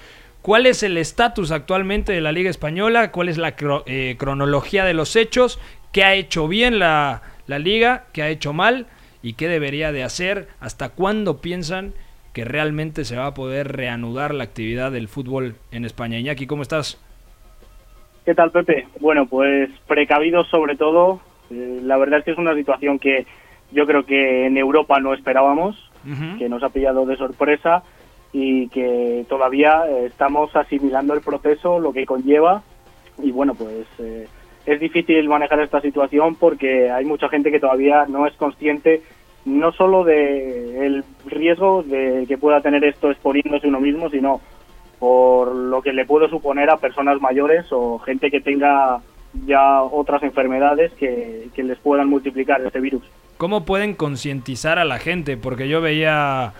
cuál 0.42 0.66
es 0.66 0.82
el 0.82 0.98
estatus 0.98 1.50
actualmente 1.50 2.12
de 2.12 2.20
la 2.20 2.32
Liga 2.32 2.50
Española, 2.50 3.10
cuál 3.10 3.30
es 3.30 3.38
la 3.38 3.54
eh, 3.86 4.16
cronología 4.18 4.84
de 4.84 4.94
los 4.94 5.16
hechos, 5.16 5.58
qué 5.90 6.04
ha 6.04 6.14
hecho 6.14 6.48
bien 6.48 6.78
la, 6.78 7.22
la 7.46 7.58
Liga, 7.58 8.04
qué 8.12 8.22
ha 8.22 8.28
hecho 8.28 8.52
mal 8.52 8.86
y 9.22 9.32
qué 9.32 9.48
debería 9.48 9.90
de 9.90 10.04
hacer, 10.04 10.48
hasta 10.60 10.90
cuándo 10.90 11.40
piensan 11.40 11.94
que 12.32 12.44
realmente 12.44 13.04
se 13.04 13.16
va 13.16 13.26
a 13.26 13.34
poder 13.34 13.72
reanudar 13.72 14.34
la 14.34 14.44
actividad 14.44 14.92
del 14.92 15.08
fútbol 15.08 15.56
en 15.70 15.84
España. 15.84 16.18
Iñaki, 16.18 16.46
¿cómo 16.46 16.62
estás? 16.62 16.98
¿Qué 18.24 18.34
tal, 18.34 18.52
Pepe? 18.52 18.86
Bueno, 19.00 19.26
pues 19.26 19.68
precavidos 19.88 20.48
sobre 20.48 20.76
todo. 20.76 21.20
Eh, 21.50 21.80
la 21.82 21.96
verdad 21.96 22.20
es 22.20 22.24
que 22.24 22.30
es 22.30 22.38
una 22.38 22.54
situación 22.54 22.98
que 22.98 23.26
yo 23.72 23.84
creo 23.86 24.04
que 24.04 24.46
en 24.46 24.56
Europa 24.56 25.00
no 25.00 25.12
esperábamos, 25.14 25.90
que 26.38 26.48
nos 26.48 26.62
ha 26.62 26.68
pillado 26.68 27.06
de 27.06 27.16
sorpresa 27.16 27.84
y 28.32 28.68
que 28.68 29.24
todavía 29.28 29.84
estamos 30.04 30.54
asimilando 30.56 31.14
el 31.14 31.20
proceso, 31.20 31.78
lo 31.78 31.92
que 31.92 32.06
conlleva. 32.06 32.62
Y 33.22 33.30
bueno, 33.30 33.54
pues 33.54 33.86
eh, 33.98 34.26
es 34.66 34.80
difícil 34.80 35.28
manejar 35.28 35.60
esta 35.60 35.80
situación 35.80 36.36
porque 36.36 36.90
hay 36.90 37.04
mucha 37.04 37.28
gente 37.28 37.50
que 37.50 37.60
todavía 37.60 38.06
no 38.08 38.26
es 38.26 38.34
consciente 38.34 39.02
no 39.44 39.72
solo 39.72 40.04
de 40.04 40.86
el 40.86 41.04
riesgo 41.26 41.82
de 41.82 42.24
que 42.28 42.38
pueda 42.38 42.60
tener 42.60 42.84
esto 42.84 43.10
exponiéndose 43.10 43.66
uno 43.66 43.80
mismo, 43.80 44.08
sino 44.08 44.40
por 45.02 45.52
lo 45.52 45.82
que 45.82 45.92
le 45.92 46.06
puede 46.06 46.30
suponer 46.30 46.70
a 46.70 46.76
personas 46.76 47.20
mayores 47.20 47.66
o 47.72 47.98
gente 47.98 48.30
que 48.30 48.40
tenga 48.40 49.00
ya 49.46 49.82
otras 49.82 50.22
enfermedades 50.22 50.92
que, 50.92 51.48
que 51.56 51.64
les 51.64 51.76
puedan 51.78 52.08
multiplicar 52.08 52.64
este 52.64 52.78
virus. 52.78 53.02
¿Cómo 53.36 53.64
pueden 53.64 53.94
concientizar 53.94 54.78
a 54.78 54.84
la 54.84 55.00
gente? 55.00 55.36
Porque 55.36 55.68
yo 55.68 55.80
veía 55.80 56.52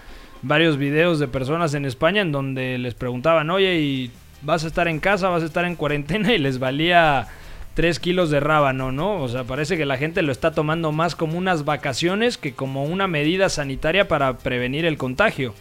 varios 0.43 0.77
videos 0.77 1.21
de 1.21 1.29
personas 1.29 1.73
en 1.75 1.85
España 1.85 2.21
en 2.21 2.33
donde 2.33 2.79
les 2.79 2.95
preguntaban, 2.95 3.49
oye, 3.49 3.79
¿y 3.79 4.11
vas 4.43 4.65
a 4.65 4.67
estar 4.67 4.89
en 4.89 4.99
casa, 4.99 5.29
vas 5.29 5.45
a 5.45 5.47
estar 5.47 5.65
en 5.65 5.77
cuarentena? 5.77 6.33
Y 6.35 6.39
les 6.39 6.59
valía 6.59 7.29
3 7.75 8.01
kilos 8.01 8.29
de 8.31 8.41
rábano, 8.41 8.91
¿no? 8.91 9.23
O 9.23 9.29
sea, 9.29 9.45
parece 9.45 9.77
que 9.77 9.87
la 9.87 9.99
gente 9.99 10.21
lo 10.21 10.33
está 10.33 10.51
tomando 10.51 10.91
más 10.91 11.15
como 11.15 11.39
unas 11.39 11.65
vacaciones 11.65 12.39
que 12.39 12.55
como 12.55 12.87
una 12.87 13.07
medida 13.07 13.49
sanitaria 13.49 14.09
para 14.09 14.39
prevenir 14.39 14.85
el 14.85 14.99
contagio. 14.99 15.55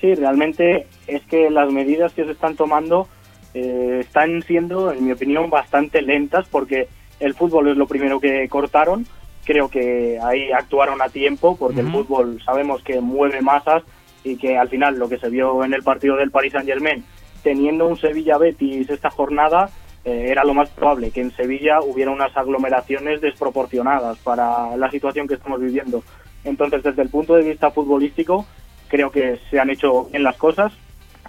Sí, 0.00 0.14
realmente 0.14 0.86
es 1.06 1.22
que 1.22 1.50
las 1.50 1.70
medidas 1.72 2.12
que 2.12 2.24
se 2.24 2.32
están 2.32 2.56
tomando 2.56 3.08
eh, 3.54 3.98
están 4.00 4.42
siendo, 4.42 4.92
en 4.92 5.04
mi 5.04 5.12
opinión, 5.12 5.48
bastante 5.48 6.02
lentas 6.02 6.46
porque 6.50 6.88
el 7.20 7.34
fútbol 7.34 7.68
es 7.68 7.76
lo 7.76 7.86
primero 7.86 8.20
que 8.20 8.48
cortaron. 8.48 9.06
Creo 9.44 9.68
que 9.68 10.18
ahí 10.22 10.50
actuaron 10.52 11.00
a 11.00 11.08
tiempo 11.08 11.56
porque 11.56 11.80
el 11.80 11.86
Ujú. 11.86 12.04
fútbol 12.04 12.42
sabemos 12.44 12.82
que 12.82 13.00
mueve 13.00 13.40
masas 13.40 13.82
y 14.24 14.36
que 14.36 14.58
al 14.58 14.68
final 14.68 14.98
lo 14.98 15.08
que 15.08 15.18
se 15.18 15.30
vio 15.30 15.64
en 15.64 15.72
el 15.72 15.82
partido 15.82 16.16
del 16.16 16.30
Paris 16.30 16.52
Saint 16.52 16.68
Germain, 16.68 17.04
teniendo 17.42 17.86
un 17.86 17.96
Sevilla 17.96 18.38
Betis 18.38 18.90
esta 18.90 19.08
jornada, 19.08 19.70
eh, 20.04 20.26
era 20.28 20.44
lo 20.44 20.52
más 20.52 20.68
probable 20.70 21.10
que 21.10 21.20
en 21.20 21.30
Sevilla 21.30 21.80
hubiera 21.80 22.10
unas 22.10 22.36
aglomeraciones 22.36 23.20
desproporcionadas 23.20 24.18
para 24.18 24.76
la 24.76 24.90
situación 24.90 25.28
que 25.28 25.34
estamos 25.34 25.60
viviendo. 25.60 26.02
Entonces, 26.44 26.82
desde 26.82 27.02
el 27.02 27.08
punto 27.08 27.34
de 27.34 27.42
vista 27.42 27.70
futbolístico, 27.70 28.46
creo 28.88 29.10
que 29.10 29.38
se 29.50 29.58
han 29.58 29.70
hecho 29.70 30.04
bien 30.04 30.22
las 30.22 30.36
cosas, 30.36 30.72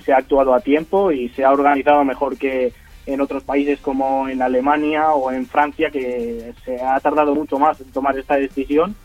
se 0.03 0.13
ha 0.13 0.17
actuado 0.17 0.53
a 0.53 0.59
tiempo 0.59 1.11
y 1.11 1.29
se 1.29 1.43
ha 1.43 1.51
organizado 1.51 2.03
mejor 2.03 2.37
que 2.37 2.73
en 3.07 3.21
otros 3.21 3.43
países 3.43 3.79
como 3.79 4.27
en 4.27 4.41
Alemania 4.41 5.11
o 5.13 5.31
en 5.31 5.45
Francia, 5.45 5.89
que 5.89 6.53
se 6.63 6.81
ha 6.81 6.99
tardado 6.99 7.33
mucho 7.33 7.57
más 7.57 7.79
en 7.79 7.91
tomar 7.91 8.17
esta 8.17 8.35
decisión. 8.35 8.95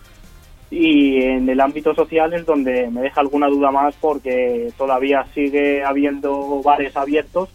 Y 0.70 1.22
en 1.22 1.48
el 1.48 1.60
ámbito 1.60 1.94
social 1.94 2.32
es 2.32 2.44
donde 2.44 2.90
me 2.90 3.02
deja 3.02 3.20
alguna 3.20 3.46
duda 3.46 3.70
más 3.70 3.94
porque 4.00 4.72
todavía 4.76 5.24
sigue 5.34 5.84
habiendo 5.84 6.62
bares 6.62 6.96
abiertos. 6.96 7.50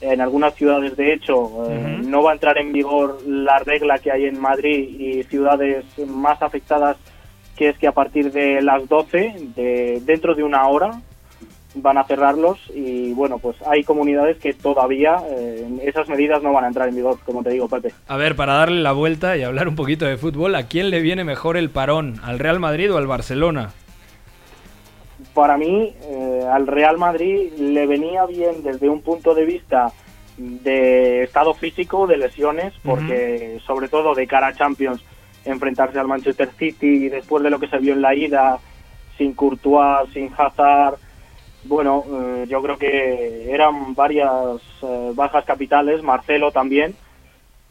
En 0.00 0.20
algunas 0.20 0.54
ciudades, 0.54 0.96
de 0.96 1.12
hecho, 1.12 1.70
eh, 1.70 2.00
no 2.04 2.22
va 2.22 2.32
a 2.32 2.34
entrar 2.34 2.58
en 2.58 2.72
vigor 2.72 3.20
la 3.26 3.58
regla 3.60 3.98
que 3.98 4.10
hay 4.10 4.24
en 4.24 4.40
Madrid 4.40 5.00
y 5.00 5.22
ciudades 5.24 5.84
más 6.06 6.42
afectadas, 6.42 6.96
que 7.56 7.70
es 7.70 7.78
que 7.78 7.86
a 7.86 7.92
partir 7.92 8.32
de 8.32 8.60
las 8.62 8.88
12, 8.88 9.50
de, 9.54 10.02
dentro 10.04 10.34
de 10.34 10.42
una 10.42 10.66
hora, 10.68 11.00
van 11.74 11.98
a 11.98 12.04
cerrarlos 12.04 12.58
y 12.74 13.12
bueno, 13.14 13.38
pues 13.38 13.56
hay 13.66 13.82
comunidades 13.82 14.38
que 14.38 14.54
todavía 14.54 15.16
eh, 15.28 15.66
esas 15.82 16.08
medidas 16.08 16.42
no 16.42 16.52
van 16.52 16.64
a 16.64 16.68
entrar 16.68 16.88
en 16.88 16.96
vigor, 16.96 17.18
como 17.24 17.42
te 17.42 17.50
digo, 17.50 17.68
Pepe. 17.68 17.92
A 18.06 18.16
ver, 18.16 18.36
para 18.36 18.54
darle 18.54 18.80
la 18.80 18.92
vuelta 18.92 19.36
y 19.36 19.42
hablar 19.42 19.68
un 19.68 19.74
poquito 19.74 20.04
de 20.04 20.16
fútbol, 20.16 20.54
¿a 20.54 20.68
quién 20.68 20.90
le 20.90 21.00
viene 21.00 21.24
mejor 21.24 21.56
el 21.56 21.70
parón? 21.70 22.20
¿Al 22.22 22.38
Real 22.38 22.60
Madrid 22.60 22.92
o 22.92 22.98
al 22.98 23.06
Barcelona? 23.06 23.72
Para 25.32 25.56
mí, 25.56 25.92
eh, 26.02 26.44
al 26.50 26.66
Real 26.66 26.96
Madrid 26.96 27.52
le 27.58 27.86
venía 27.86 28.24
bien 28.26 28.62
desde 28.62 28.88
un 28.88 29.02
punto 29.02 29.34
de 29.34 29.44
vista 29.44 29.92
de 30.36 31.24
estado 31.24 31.54
físico, 31.54 32.06
de 32.06 32.16
lesiones, 32.16 32.72
porque 32.84 33.60
sobre 33.66 33.88
todo 33.88 34.14
de 34.14 34.26
cara 34.26 34.48
a 34.48 34.54
Champions, 34.54 35.00
enfrentarse 35.44 35.98
al 35.98 36.08
Manchester 36.08 36.50
City 36.58 37.08
después 37.08 37.42
de 37.42 37.50
lo 37.50 37.58
que 37.58 37.68
se 37.68 37.78
vio 37.78 37.94
en 37.94 38.02
la 38.02 38.14
ida, 38.14 38.58
sin 39.16 39.34
Courtois, 39.34 40.08
sin 40.12 40.30
Hazard, 40.36 40.96
bueno, 41.64 42.04
eh, 42.06 42.46
yo 42.48 42.62
creo 42.62 42.76
que 42.76 43.50
eran 43.50 43.94
varias 43.94 44.60
eh, 44.82 45.12
bajas 45.14 45.44
capitales, 45.44 46.02
Marcelo 46.02 46.52
también. 46.52 46.94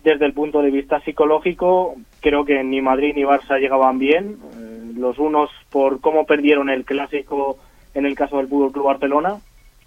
Desde 0.03 0.25
el 0.25 0.33
punto 0.33 0.61
de 0.61 0.71
vista 0.71 0.99
psicológico, 1.01 1.95
creo 2.19 2.43
que 2.43 2.63
ni 2.63 2.81
Madrid 2.81 3.13
ni 3.15 3.21
Barça 3.21 3.59
llegaban 3.59 3.99
bien. 3.99 4.37
Eh, 4.57 4.93
los 4.97 5.19
unos 5.19 5.49
por 5.69 6.01
cómo 6.01 6.25
perdieron 6.25 6.69
el 6.69 6.85
clásico 6.85 7.59
en 7.93 8.05
el 8.05 8.15
caso 8.15 8.37
del 8.37 8.47
Fútbol 8.47 8.71
Club 8.71 8.85
Barcelona 8.85 9.37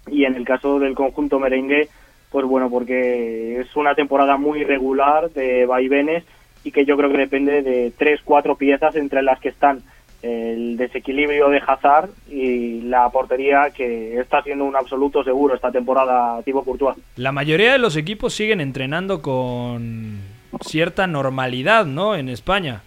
y 0.07 0.23
en 0.23 0.35
el 0.35 0.45
caso 0.45 0.79
del 0.79 0.95
conjunto 0.95 1.39
merengue, 1.39 1.89
pues 2.31 2.45
bueno, 2.45 2.69
porque 2.69 3.59
es 3.59 3.75
una 3.75 3.93
temporada 3.93 4.37
muy 4.37 4.61
irregular 4.61 5.29
de 5.31 5.65
vaivenes 5.65 6.23
que 6.71 6.85
yo 6.85 6.97
creo 6.97 7.11
que 7.11 7.17
depende 7.17 7.61
de 7.61 7.91
tres, 7.97 8.21
cuatro 8.23 8.55
piezas 8.55 8.95
entre 8.95 9.21
las 9.21 9.39
que 9.39 9.49
están 9.49 9.83
el 10.21 10.77
desequilibrio 10.77 11.49
de 11.49 11.61
Hazard 11.65 12.09
y 12.29 12.81
la 12.81 13.09
portería 13.09 13.69
que 13.75 14.19
está 14.19 14.41
siendo 14.41 14.65
un 14.65 14.75
absoluto 14.75 15.23
seguro 15.23 15.55
esta 15.55 15.71
temporada 15.71 16.41
tipo 16.43 16.63
Courtois. 16.63 16.97
La 17.15 17.31
mayoría 17.31 17.71
de 17.71 17.77
los 17.77 17.95
equipos 17.95 18.33
siguen 18.33 18.59
entrenando 18.59 19.21
con 19.21 20.19
cierta 20.61 21.05
normalidad, 21.05 21.85
¿no? 21.85 22.15
En 22.15 22.29
España. 22.29 22.81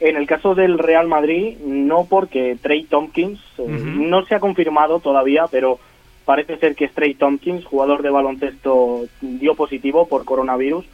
En 0.00 0.16
el 0.16 0.26
caso 0.26 0.54
del 0.54 0.78
Real 0.78 1.06
Madrid, 1.06 1.58
no 1.58 2.06
porque 2.08 2.56
Trey 2.60 2.84
Tompkins, 2.84 3.38
eh, 3.58 3.66
no 3.68 4.24
se 4.24 4.34
ha 4.34 4.40
confirmado 4.40 4.98
todavía, 5.00 5.44
pero 5.50 5.78
parece 6.24 6.56
ser 6.56 6.74
que 6.74 6.88
Trey 6.88 7.14
Tompkins, 7.14 7.64
jugador 7.64 8.02
de 8.02 8.10
baloncesto, 8.10 9.04
dio 9.20 9.54
positivo 9.54 10.08
por 10.08 10.24
coronavirus 10.24 10.86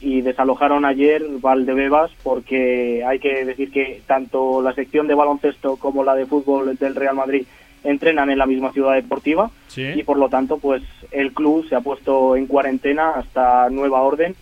y 0.00 0.22
desalojaron 0.22 0.84
ayer 0.84 1.22
Valdebebas 1.40 2.10
porque 2.22 3.04
hay 3.04 3.18
que 3.18 3.44
decir 3.44 3.70
que 3.70 4.00
tanto 4.06 4.62
la 4.62 4.72
sección 4.74 5.06
de 5.06 5.14
baloncesto 5.14 5.76
como 5.76 6.04
la 6.04 6.14
de 6.14 6.26
fútbol 6.26 6.76
del 6.76 6.94
Real 6.94 7.14
Madrid 7.16 7.46
entrenan 7.84 8.30
en 8.30 8.38
la 8.38 8.46
misma 8.46 8.72
ciudad 8.72 8.94
deportiva 8.94 9.50
Sí. 9.68 9.84
y 9.94 10.02
por 10.02 10.18
lo 10.18 10.28
tanto 10.28 10.58
pues 10.58 10.82
el 11.10 11.32
club 11.32 11.66
se 11.68 11.74
ha 11.76 11.80
puesto 11.80 12.36
en 12.36 12.46
cuarentena 12.46 13.10
hasta 13.10 13.68
nueva 13.70 14.02
orden 14.02 14.34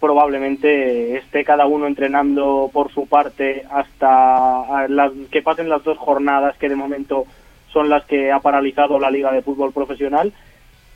probablemente 0.00 1.16
esté 1.16 1.44
cada 1.44 1.66
uno 1.66 1.86
entrenando 1.86 2.68
por 2.72 2.92
su 2.92 3.06
parte 3.06 3.64
hasta 3.70 4.88
las, 4.88 5.12
que 5.30 5.42
pasen 5.42 5.68
las 5.68 5.84
dos 5.84 5.96
jornadas 5.96 6.56
que 6.58 6.68
de 6.68 6.74
momento 6.74 7.24
son 7.72 7.88
las 7.88 8.04
que 8.06 8.32
ha 8.32 8.40
paralizado 8.40 8.98
la 8.98 9.12
liga 9.12 9.32
de 9.32 9.42
fútbol 9.42 9.72
profesional 9.72 10.32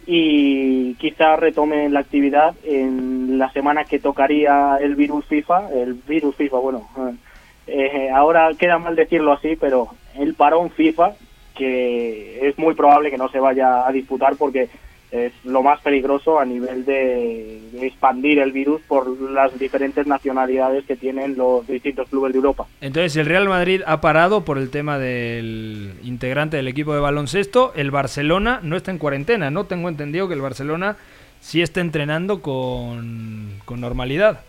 y 0.07 0.95
quizá 0.95 1.37
retomen 1.37 1.93
la 1.93 2.01
actividad 2.01 2.55
en 2.65 3.16
la 3.27 3.51
semana 3.53 3.85
que 3.85 3.99
tocaría 3.99 4.77
el 4.81 4.95
virus 4.95 5.25
FIFA, 5.27 5.73
el 5.73 5.95
virus 5.95 6.37
FIFA, 6.37 6.59
bueno, 6.59 6.89
eh, 7.67 8.11
ahora 8.15 8.51
queda 8.59 8.79
mal 8.79 8.97
decirlo 8.97 9.33
así, 9.33 9.57
pero 9.57 9.89
el 10.15 10.35
parón 10.35 10.71
FIFA, 10.71 11.13
que 11.55 12.47
es 12.49 12.59
muy 12.59 12.75
probable 12.75 13.11
que 13.11 13.19
no 13.19 13.29
se 13.29 13.41
vaya 13.41 13.87
a 13.87 13.93
disputar 13.93 14.37
porque 14.37 14.69
es 15.11 15.33
lo 15.45 15.63
más 15.63 15.81
peligroso 15.81 16.41
a 16.41 16.45
nivel 16.45 16.85
de, 16.85 17.61
de 17.73 17.87
expandir 17.87 18.41
el 18.41 18.53
virus 18.53 18.83
por 18.83 19.09
las 19.31 19.57
diferentes 19.59 20.07
nacionalidades 20.07 20.85
que 20.85 20.97
tienen 20.97 21.37
los 21.37 21.67
distintos 21.67 22.09
clubes 22.09 22.33
de 22.33 22.39
Europa. 22.39 22.67
Entonces 22.81 23.17
el 23.17 23.27
Real 23.27 23.49
Madrid 23.49 23.83
ha 23.87 24.01
parado 24.01 24.45
por 24.45 24.59
el 24.59 24.71
tema 24.71 24.99
del 24.99 25.95
integrante 26.03 26.57
del 26.57 26.69
equipo 26.69 26.93
de 26.93 27.01
baloncesto. 27.01 27.73
El 27.77 27.91
Barcelona 27.91 28.61
no 28.63 28.77
está 28.77 28.91
en 28.91 28.99
cuarentena, 28.99 29.51
¿no? 29.51 29.65
Tengo 29.65 29.89
entendido 29.89 30.29
que 30.29 30.35
el 30.35 30.41
Barcelona 30.41 30.97
sí 31.41 31.63
está 31.63 31.81
entrenando 31.81 32.43
con, 32.43 33.61
con 33.65 33.81
normalidad. 33.81 34.41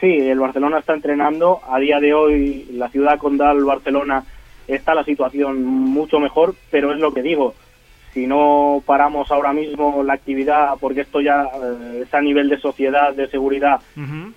Sí, 0.00 0.06
el 0.06 0.40
Barcelona 0.40 0.78
está 0.78 0.94
entrenando. 0.94 1.60
A 1.68 1.78
día 1.78 2.00
de 2.00 2.14
hoy, 2.14 2.66
la 2.72 2.88
ciudad 2.88 3.18
condal 3.18 3.64
Barcelona 3.64 4.24
está 4.66 4.94
la 4.94 5.04
situación 5.04 5.62
mucho 5.64 6.20
mejor, 6.20 6.54
pero 6.70 6.92
es 6.92 6.98
lo 6.98 7.12
que 7.12 7.22
digo. 7.22 7.54
Si 8.14 8.26
no 8.26 8.82
paramos 8.86 9.30
ahora 9.30 9.52
mismo 9.52 10.02
la 10.02 10.14
actividad, 10.14 10.74
porque 10.80 11.02
esto 11.02 11.20
ya 11.20 11.44
eh, 11.44 12.02
es 12.02 12.14
a 12.14 12.20
nivel 12.20 12.48
de 12.48 12.58
sociedad, 12.58 13.14
de 13.14 13.28
seguridad, 13.28 13.80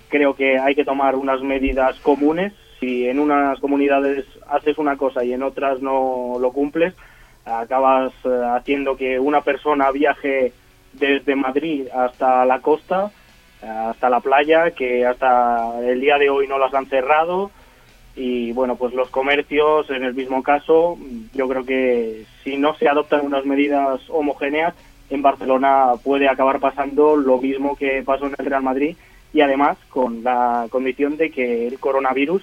creo 0.08 0.36
que 0.36 0.58
hay 0.58 0.74
que 0.74 0.84
tomar 0.84 1.16
unas 1.16 1.40
medidas 1.42 1.98
comunes. 2.00 2.52
Si 2.78 3.08
en 3.08 3.18
unas 3.18 3.58
comunidades 3.58 4.26
haces 4.48 4.78
una 4.78 4.96
cosa 4.96 5.24
y 5.24 5.32
en 5.32 5.42
otras 5.42 5.80
no 5.80 6.36
lo 6.38 6.52
cumples, 6.52 6.94
acabas 7.44 8.12
eh, 8.24 8.28
haciendo 8.54 8.96
que 8.96 9.18
una 9.18 9.40
persona 9.40 9.90
viaje 9.90 10.52
desde 10.94 11.36
Madrid 11.36 11.86
hasta 11.94 12.44
la 12.44 12.60
costa, 12.60 13.10
hasta 13.62 14.10
la 14.10 14.20
playa, 14.20 14.70
que 14.72 15.06
hasta 15.06 15.80
el 15.80 16.00
día 16.00 16.18
de 16.18 16.30
hoy 16.30 16.46
no 16.46 16.58
las 16.58 16.74
han 16.74 16.86
cerrado. 16.86 17.50
Y 18.16 18.52
bueno, 18.52 18.76
pues 18.76 18.94
los 18.94 19.10
comercios, 19.10 19.90
en 19.90 20.04
el 20.04 20.14
mismo 20.14 20.42
caso, 20.42 20.96
yo 21.32 21.48
creo 21.48 21.64
que 21.64 22.24
si 22.44 22.56
no 22.56 22.74
se 22.76 22.88
adoptan 22.88 23.26
unas 23.26 23.44
medidas 23.44 24.00
homogéneas, 24.08 24.74
en 25.10 25.22
Barcelona 25.22 25.92
puede 26.02 26.28
acabar 26.28 26.60
pasando 26.60 27.16
lo 27.16 27.38
mismo 27.38 27.76
que 27.76 28.02
pasó 28.02 28.26
en 28.26 28.34
el 28.38 28.46
Real 28.46 28.62
Madrid 28.62 28.96
y 29.32 29.40
además 29.40 29.76
con 29.90 30.22
la 30.22 30.66
condición 30.70 31.16
de 31.16 31.30
que 31.30 31.66
el 31.66 31.78
coronavirus 31.78 32.42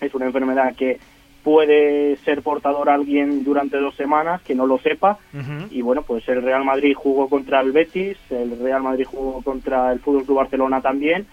es 0.00 0.14
una 0.14 0.26
enfermedad 0.26 0.74
que 0.76 0.98
puede 1.46 2.16
ser 2.24 2.42
portador 2.42 2.90
alguien 2.90 3.44
durante 3.44 3.76
dos 3.76 3.94
semanas 3.94 4.42
que 4.42 4.56
no 4.56 4.66
lo 4.66 4.78
sepa 4.78 5.16
y 5.70 5.80
bueno 5.80 6.02
pues 6.02 6.28
el 6.28 6.42
Real 6.42 6.64
Madrid 6.64 6.92
jugó 6.96 7.28
contra 7.28 7.60
el 7.60 7.70
Betis 7.70 8.16
el 8.30 8.58
Real 8.58 8.82
Madrid 8.82 9.06
jugó 9.08 9.40
contra 9.42 9.92
el 9.92 10.00
Fútbol 10.00 10.24
Club 10.24 10.38
Barcelona 10.38 10.80
también 10.80 11.24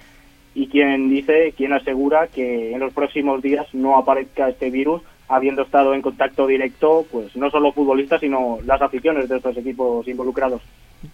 y 0.53 0.67
quien 0.67 1.10
dice 1.10 1.55
quien 1.58 1.74
asegura 1.74 2.27
que 2.27 2.74
en 2.74 2.79
los 2.79 2.93
próximos 2.93 3.41
días 3.41 3.65
no 3.74 3.98
aparezca 3.98 4.50
este 4.50 4.70
virus 4.70 5.01
habiendo 5.29 5.63
estado 5.63 5.96
en 5.96 6.03
contacto 6.03 6.46
directo, 6.46 7.08
pues 7.12 7.36
no 7.36 7.50
solo 7.50 7.72
futbolistas, 7.72 8.20
sino 8.20 8.60
las 8.65 8.82
aficiones 8.82 9.27
de 9.29 9.38
estos 9.38 9.58
equipos 9.58 10.08
involucrados. 10.08 10.62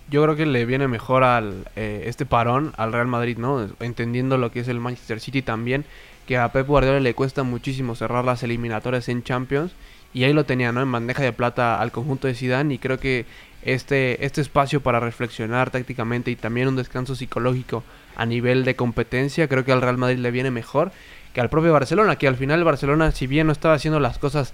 Yo 0.10 0.24
creo 0.24 0.36
que 0.36 0.46
le 0.46 0.66
viene 0.66 0.88
mejor 0.88 1.24
al 1.24 1.66
eh, 1.76 2.04
este 2.08 2.26
parón 2.26 2.74
al 2.76 2.92
Real 2.92 3.08
Madrid, 3.08 3.38
¿no? 3.38 3.66
Entendiendo 3.80 4.38
lo 4.38 4.52
que 4.52 4.60
es 4.60 4.68
el 4.68 4.80
Manchester 4.80 5.20
City 5.20 5.42
también, 5.42 5.86
que 6.30 6.38
a 6.38 6.52
Pep 6.52 6.68
Guardiola 6.68 7.00
le 7.00 7.16
cuesta 7.16 7.42
muchísimo 7.42 7.96
cerrar 7.96 8.24
las 8.24 8.44
eliminatorias 8.44 9.10
en 9.10 9.24
Champions 9.24 9.72
y 10.14 10.26
ahí 10.26 10.34
lo 10.34 10.44
tenía, 10.44 10.72
¿no? 10.72 10.80
En 10.80 10.92
bandeja 10.92 11.24
de 11.24 11.34
plata 11.34 11.82
al 11.82 11.92
conjunto 11.92 12.28
de 12.28 12.36
Zidane 12.36 12.76
y 12.76 12.78
creo 12.78 13.00
que 13.00 13.26
este 13.64 14.24
este 14.24 14.40
espacio 14.40 14.80
para 14.80 15.00
reflexionar 15.00 15.72
tácticamente 15.72 16.30
y 16.30 16.36
también 16.36 16.68
un 16.68 16.76
descanso 16.76 17.16
psicológico 17.16 17.84
a 18.16 18.28
nivel 18.28 18.64
de 18.64 18.76
competencia, 18.76 19.48
creo 19.48 19.66
que 19.66 19.72
al 19.72 19.82
Real 19.82 19.98
Madrid 19.98 20.20
le 20.20 20.30
viene 20.30 20.52
mejor 20.52 20.92
que 21.34 21.42
al 21.42 21.50
propio 21.50 21.74
Barcelona, 21.74 22.18
que 22.18 22.28
al 22.28 22.36
final 22.36 22.64
Barcelona 22.64 23.12
si 23.12 23.26
bien 23.26 23.48
no 23.48 23.52
estaba 23.52 23.74
haciendo 23.74 24.00
las 24.00 24.20
cosas 24.20 24.54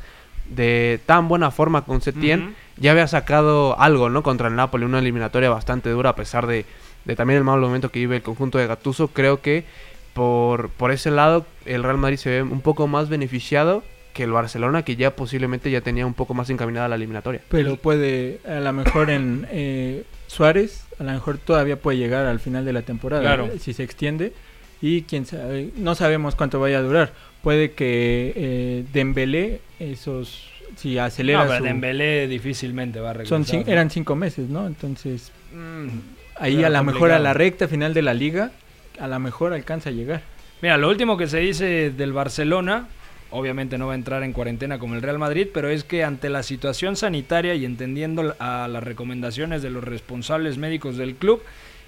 de 0.50 1.02
tan 1.06 1.28
buena 1.28 1.52
forma 1.52 1.84
con 1.84 2.00
Setien, 2.00 2.56
ya 2.78 2.92
había 2.92 3.08
sacado 3.08 3.78
algo, 3.82 4.10
¿no? 4.10 4.24
Contra 4.24 4.48
el 4.48 4.56
Napoli, 4.56 4.86
una 4.86 5.00
eliminatoria 5.00 5.50
bastante 5.50 5.90
dura 5.90 6.12
a 6.12 6.16
pesar 6.16 6.48
de, 6.48 6.66
de 7.04 7.16
también 7.18 7.40
el 7.40 7.44
mal 7.44 7.60
momento 7.60 7.92
que 7.92 8.00
vive 8.00 8.16
el 8.16 8.24
conjunto 8.24 8.60
de 8.60 8.68
Gattuso. 8.68 9.10
Creo 9.10 9.42
que 9.42 9.66
por, 10.16 10.70
por 10.70 10.92
ese 10.92 11.12
lado 11.12 11.46
el 11.66 11.84
Real 11.84 11.98
Madrid 11.98 12.16
se 12.18 12.30
ve 12.30 12.42
un 12.42 12.62
poco 12.62 12.88
más 12.88 13.10
beneficiado 13.10 13.84
que 14.14 14.24
el 14.24 14.32
Barcelona, 14.32 14.84
que 14.84 14.96
ya 14.96 15.14
posiblemente 15.14 15.70
ya 15.70 15.82
tenía 15.82 16.06
un 16.08 16.14
poco 16.14 16.34
más 16.34 16.50
encaminada 16.50 16.88
la 16.88 16.96
eliminatoria. 16.96 17.42
Pero 17.50 17.76
puede, 17.76 18.40
a 18.48 18.62
lo 18.62 18.72
mejor 18.72 19.10
en 19.10 19.46
eh, 19.52 20.04
Suárez, 20.28 20.86
a 21.00 21.04
lo 21.04 21.12
mejor 21.12 21.38
todavía 21.38 21.76
puede 21.78 21.98
llegar 21.98 22.26
al 22.26 22.40
final 22.40 22.64
de 22.64 22.72
la 22.72 22.82
temporada, 22.84 23.22
Claro. 23.22 23.50
si 23.60 23.74
se 23.74 23.84
extiende. 23.84 24.32
Y 24.82 25.02
quién 25.02 25.26
sabe, 25.26 25.72
no 25.76 25.96
sabemos 25.96 26.36
cuánto 26.36 26.62
vaya 26.62 26.78
a 26.78 26.82
durar. 26.82 27.12
Puede 27.44 27.74
que 27.74 28.32
eh, 28.38 28.86
Dembélé, 28.94 29.60
esos, 29.80 30.50
si 30.78 30.98
acelera 30.98 31.40
No, 31.40 31.46
pero 31.48 31.58
su- 31.60 31.64
Dembélé 31.66 32.28
difícilmente 32.30 33.02
va 33.02 33.10
a 33.10 33.14
regresar. 33.14 33.44
son 33.44 33.46
cin- 33.46 33.68
eran 33.68 33.90
cinco 33.90 34.16
meses, 34.16 34.48
¿no? 34.48 34.66
Entonces, 34.66 35.32
Mm, 35.54 35.88
ahí 36.38 36.64
a 36.64 36.70
lo 36.70 36.84
mejor 36.86 37.12
a 37.12 37.20
la 37.20 37.34
recta 37.34 37.68
final 37.68 37.94
de 37.94 38.02
la 38.02 38.14
liga, 38.14 38.52
a 39.00 39.08
lo 39.08 39.20
mejor 39.20 39.54
alcanza 39.54 39.90
a 39.90 39.94
llegar. 39.94 40.22
Mira, 40.62 40.78
lo 40.78 40.90
último 40.90 41.18
que 41.18 41.28
se 41.28 41.40
dice 41.40 41.92
del 41.92 42.14
Barcelona, 42.14 42.88
obviamente 43.30 43.78
no 43.78 43.88
va 43.88 43.94
a 43.94 43.96
entrar 43.96 44.24
en 44.24 44.34
cuarentena 44.34 44.80
como 44.80 44.96
el 44.96 45.02
Real 45.02 45.20
Madrid, 45.20 45.48
pero 45.54 45.70
es 45.70 45.84
que 45.84 46.04
ante 46.04 46.30
la 46.30 46.44
situación 46.44 46.96
sanitaria 46.96 47.56
y 47.56 47.66
entendiendo 47.66 48.36
a 48.40 48.68
las 48.68 48.84
recomendaciones 48.84 49.62
de 49.62 49.70
los 49.70 49.84
responsables 49.84 50.58
médicos 50.58 50.98
del 50.98 51.16
club, 51.16 51.42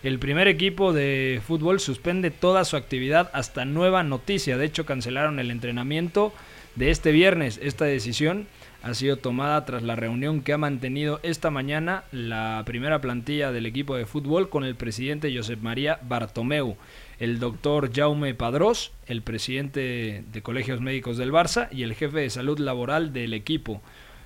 el 0.04 0.20
primer 0.20 0.48
equipo 0.48 0.94
de 0.94 1.42
fútbol 1.46 1.80
suspende 1.80 2.30
toda 2.30 2.66
su 2.66 2.78
actividad 2.78 3.32
hasta 3.34 3.66
nueva 3.66 4.04
noticia. 4.04 4.58
De 4.58 4.66
hecho, 4.66 4.86
cancelaron 4.86 5.40
el 5.40 5.50
entrenamiento 5.50 6.34
de 6.78 6.92
este 6.92 7.12
viernes. 7.12 7.60
Esta 7.62 7.86
decisión 7.86 8.48
ha 8.84 8.94
sido 8.94 9.18
tomada 9.18 9.66
tras 9.66 9.84
la 9.84 9.96
reunión 9.96 10.42
que 10.42 10.54
ha 10.54 10.58
mantenido 10.58 11.20
esta 11.24 11.50
mañana 11.50 12.04
la 12.12 12.62
primera 12.66 13.02
plantilla 13.02 13.52
del 13.52 13.66
equipo 13.66 13.96
de 13.96 14.06
fútbol 14.06 14.50
con 14.50 14.64
el 14.64 14.76
presidente 14.76 15.36
Josep 15.36 15.62
María 15.62 16.00
Bartomeu, 16.04 16.78
el 17.20 17.40
doctor 17.40 17.92
Jaume 17.94 18.36
Padrós, 18.36 18.92
el 19.08 19.24
presidente 19.24 20.24
de 20.32 20.42
Colegios 20.42 20.80
Médicos 20.80 21.18
del 21.18 21.34
Barça 21.34 21.68
y 21.72 21.84
el 21.84 21.96
jefe 21.96 22.20
de 22.20 22.30
salud 22.30 22.60
laboral 22.60 23.12
del 23.12 23.34
equipo. 23.34 23.82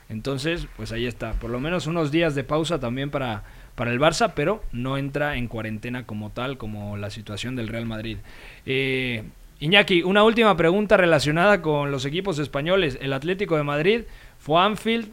Entonces, 0.09 0.67
pues 0.75 0.91
ahí 0.91 1.05
está, 1.05 1.31
por 1.33 1.49
lo 1.49 1.61
menos 1.61 1.87
unos 1.87 2.11
días 2.11 2.35
de 2.35 2.43
pausa 2.43 2.81
también 2.81 3.09
para, 3.09 3.45
para 3.75 3.93
el 3.93 3.99
Barça, 3.99 4.33
pero 4.35 4.61
no 4.73 4.97
entra 4.97 5.37
en 5.37 5.47
cuarentena 5.47 6.05
como 6.05 6.31
tal, 6.31 6.57
como 6.57 6.97
la 6.97 7.09
situación 7.09 7.55
del 7.55 7.69
Real 7.69 7.85
Madrid. 7.85 8.17
Eh, 8.65 9.23
Iñaki, 9.61 10.01
una 10.03 10.23
última 10.23 10.57
pregunta 10.57 10.97
relacionada 10.97 11.61
con 11.61 11.91
los 11.91 12.05
equipos 12.05 12.39
españoles. 12.39 12.97
El 13.01 13.13
Atlético 13.13 13.55
de 13.57 13.63
Madrid 13.63 14.01
fue 14.39 14.59
a 14.59 14.65
Anfield, 14.65 15.09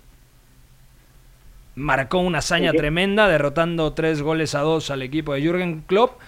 marcó 1.77 2.19
una 2.19 2.39
hazaña 2.39 2.71
Sí. 2.73 2.79
tremenda, 2.79 3.29
derrotando 3.29 3.93
tres 3.93 4.23
goles 4.23 4.55
a 4.55 4.61
dos 4.61 4.91
al 4.91 5.03
equipo 5.03 5.35
de 5.35 5.43
Jürgen 5.43 5.83
Klopp. 5.87 6.19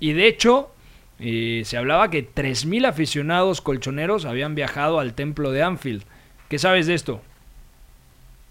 Y 0.00 0.14
de 0.14 0.26
hecho, 0.26 0.70
eh, 1.18 1.60
se 1.66 1.76
hablaba 1.76 2.08
que 2.10 2.22
3.000 2.26 2.86
aficionados 2.86 3.60
colchoneros 3.60 4.24
habían 4.24 4.54
viajado 4.54 4.98
al 4.98 5.12
templo 5.12 5.52
de 5.52 5.62
Anfield. 5.62 6.02
¿Qué 6.48 6.58
sabes 6.58 6.86
de 6.86 6.94
esto? 6.94 7.20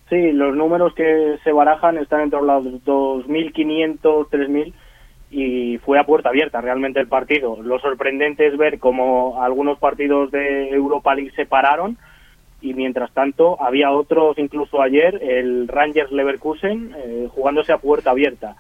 Sí, 0.10 0.32
los 0.32 0.56
números 0.56 0.94
que 0.94 1.38
se 1.44 1.52
barajan 1.52 1.98
están 1.98 2.22
entre 2.22 2.42
los 2.42 2.64
2.500, 2.86 4.28
3.000 4.30 4.74
y 5.32 5.78
fue 5.80 6.00
a 6.00 6.06
puerta 6.06 6.30
abierta 6.30 6.62
realmente 6.62 7.00
el 7.00 7.08
partido. 7.08 7.62
Lo 7.62 7.80
sorprendente 7.80 8.48
es 8.48 8.58
ver 8.58 8.80
cómo 8.80 9.42
algunos 9.42 9.78
partidos 9.78 10.32
de 10.32 10.70
Europa 10.70 11.14
League 11.14 11.32
se 11.36 11.46
pararon 11.46 11.98
y 12.62 12.74
mientras 12.74 13.12
tanto 13.14 13.62
había 13.62 13.92
otros 13.92 14.38
incluso 14.38 14.82
ayer, 14.82 15.20
el 15.22 15.68
Rangers 15.68 16.12
Leverkusen, 16.12 16.94
eh, 16.98 17.28
jugándose 17.30 17.72
a 17.72 17.78
puerta 17.78 18.12
abierta. 18.12 18.56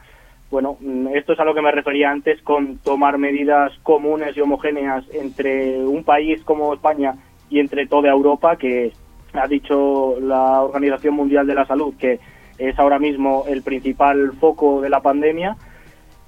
Bueno, 0.51 0.77
mm, 0.79 1.07
esto 1.15 1.33
es 1.33 1.39
a 1.39 1.45
lo 1.45 1.53
que 1.53 1.61
me 1.61 1.71
refería 1.71 2.09
antes 2.09 2.41
con 2.41 2.77
tomar 2.77 3.17
medidas 3.17 3.71
comunes 3.83 4.35
y 4.35 4.41
homogéneas 4.41 5.03
entre 5.13 5.79
un 5.79 6.03
país 6.03 6.41
como 6.43 6.73
España 6.73 7.15
y 7.49 7.59
entre 7.59 7.87
toda 7.87 8.09
Europa, 8.09 8.55
que 8.55 8.91
ha 9.33 9.47
dicho 9.47 10.19
la 10.21 10.61
Organización 10.61 11.15
Mundial 11.15 11.45
de 11.45 11.55
la 11.55 11.65
Salud 11.65 11.93
que 11.99 12.19
es 12.57 12.77
ahora 12.77 12.99
mismo 12.99 13.45
el 13.47 13.61
principal 13.63 14.33
foco 14.39 14.81
de 14.81 14.89
la 14.89 15.01
pandemia. 15.01 15.55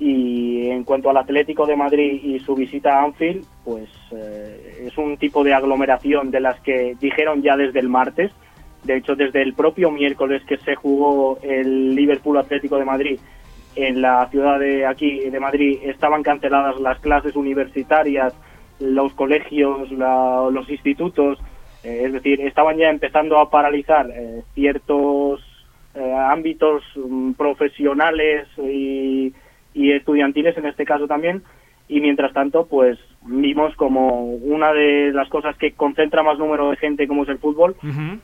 Y 0.03 0.67
en 0.71 0.83
cuanto 0.83 1.11
al 1.11 1.17
Atlético 1.17 1.67
de 1.67 1.75
Madrid 1.75 2.19
y 2.23 2.39
su 2.39 2.55
visita 2.55 2.97
a 2.99 3.03
Anfield, 3.03 3.45
pues 3.63 3.87
eh, 4.11 4.85
es 4.87 4.97
un 4.97 5.15
tipo 5.17 5.43
de 5.43 5.53
aglomeración 5.53 6.31
de 6.31 6.39
las 6.39 6.59
que 6.61 6.95
dijeron 6.99 7.43
ya 7.43 7.55
desde 7.55 7.79
el 7.79 7.87
martes. 7.87 8.31
De 8.83 8.97
hecho, 8.97 9.15
desde 9.15 9.43
el 9.43 9.53
propio 9.53 9.91
miércoles 9.91 10.41
que 10.47 10.57
se 10.57 10.73
jugó 10.73 11.37
el 11.43 11.93
Liverpool 11.93 12.39
Atlético 12.39 12.79
de 12.79 12.85
Madrid 12.85 13.19
en 13.75 14.01
la 14.01 14.27
ciudad 14.31 14.57
de 14.59 14.87
aquí 14.87 15.19
de 15.29 15.39
Madrid 15.39 15.77
estaban 15.83 16.23
canceladas 16.23 16.79
las 16.81 16.99
clases 16.99 17.35
universitarias, 17.35 18.33
los 18.79 19.13
colegios, 19.13 19.91
la- 19.91 20.49
los 20.51 20.67
institutos, 20.67 21.37
eh, 21.83 22.05
es 22.07 22.13
decir, 22.13 22.41
estaban 22.41 22.75
ya 22.77 22.89
empezando 22.89 23.37
a 23.37 23.51
paralizar 23.51 24.09
eh, 24.09 24.41
ciertos 24.55 25.41
ámbitos 25.93 26.81
mm, 26.95 27.33
profesionales 27.33 28.47
y, 28.57 29.33
y 29.73 29.91
estudiantiles 29.91 30.57
en 30.57 30.65
este 30.65 30.85
caso 30.85 31.07
también 31.07 31.43
y 31.87 31.99
mientras 31.99 32.33
tanto 32.33 32.65
pues 32.65 32.97
vimos 33.23 33.75
como 33.75 34.23
una 34.35 34.73
de 34.73 35.11
las 35.13 35.29
cosas 35.29 35.55
que 35.57 35.73
concentra 35.73 36.23
más 36.23 36.37
número 36.37 36.69
de 36.69 36.77
gente 36.77 37.07
como 37.07 37.23
es 37.23 37.29
el 37.29 37.39
fútbol 37.39 37.75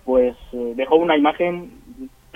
pues 0.06 0.36
eh, 0.54 0.74
dejó 0.76 0.96
una 0.96 1.18
imagen 1.18 1.72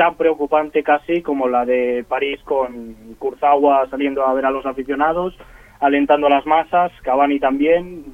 tan 0.02 0.16
preocupante 0.16 0.82
casi 0.82 1.22
como 1.22 1.48
la 1.48 1.64
de 1.64 2.04
París 2.08 2.40
con 2.44 2.96
Kurzawa 3.20 3.88
saliendo 3.90 4.26
a 4.26 4.34
ver 4.34 4.48
a 4.48 4.52
los 4.52 4.66
aficionados, 4.66 5.38
alentando 5.80 6.26
a 6.26 6.32
las 6.32 6.46
masas, 6.48 6.92
Cavani 7.04 7.40
también. 7.40 8.06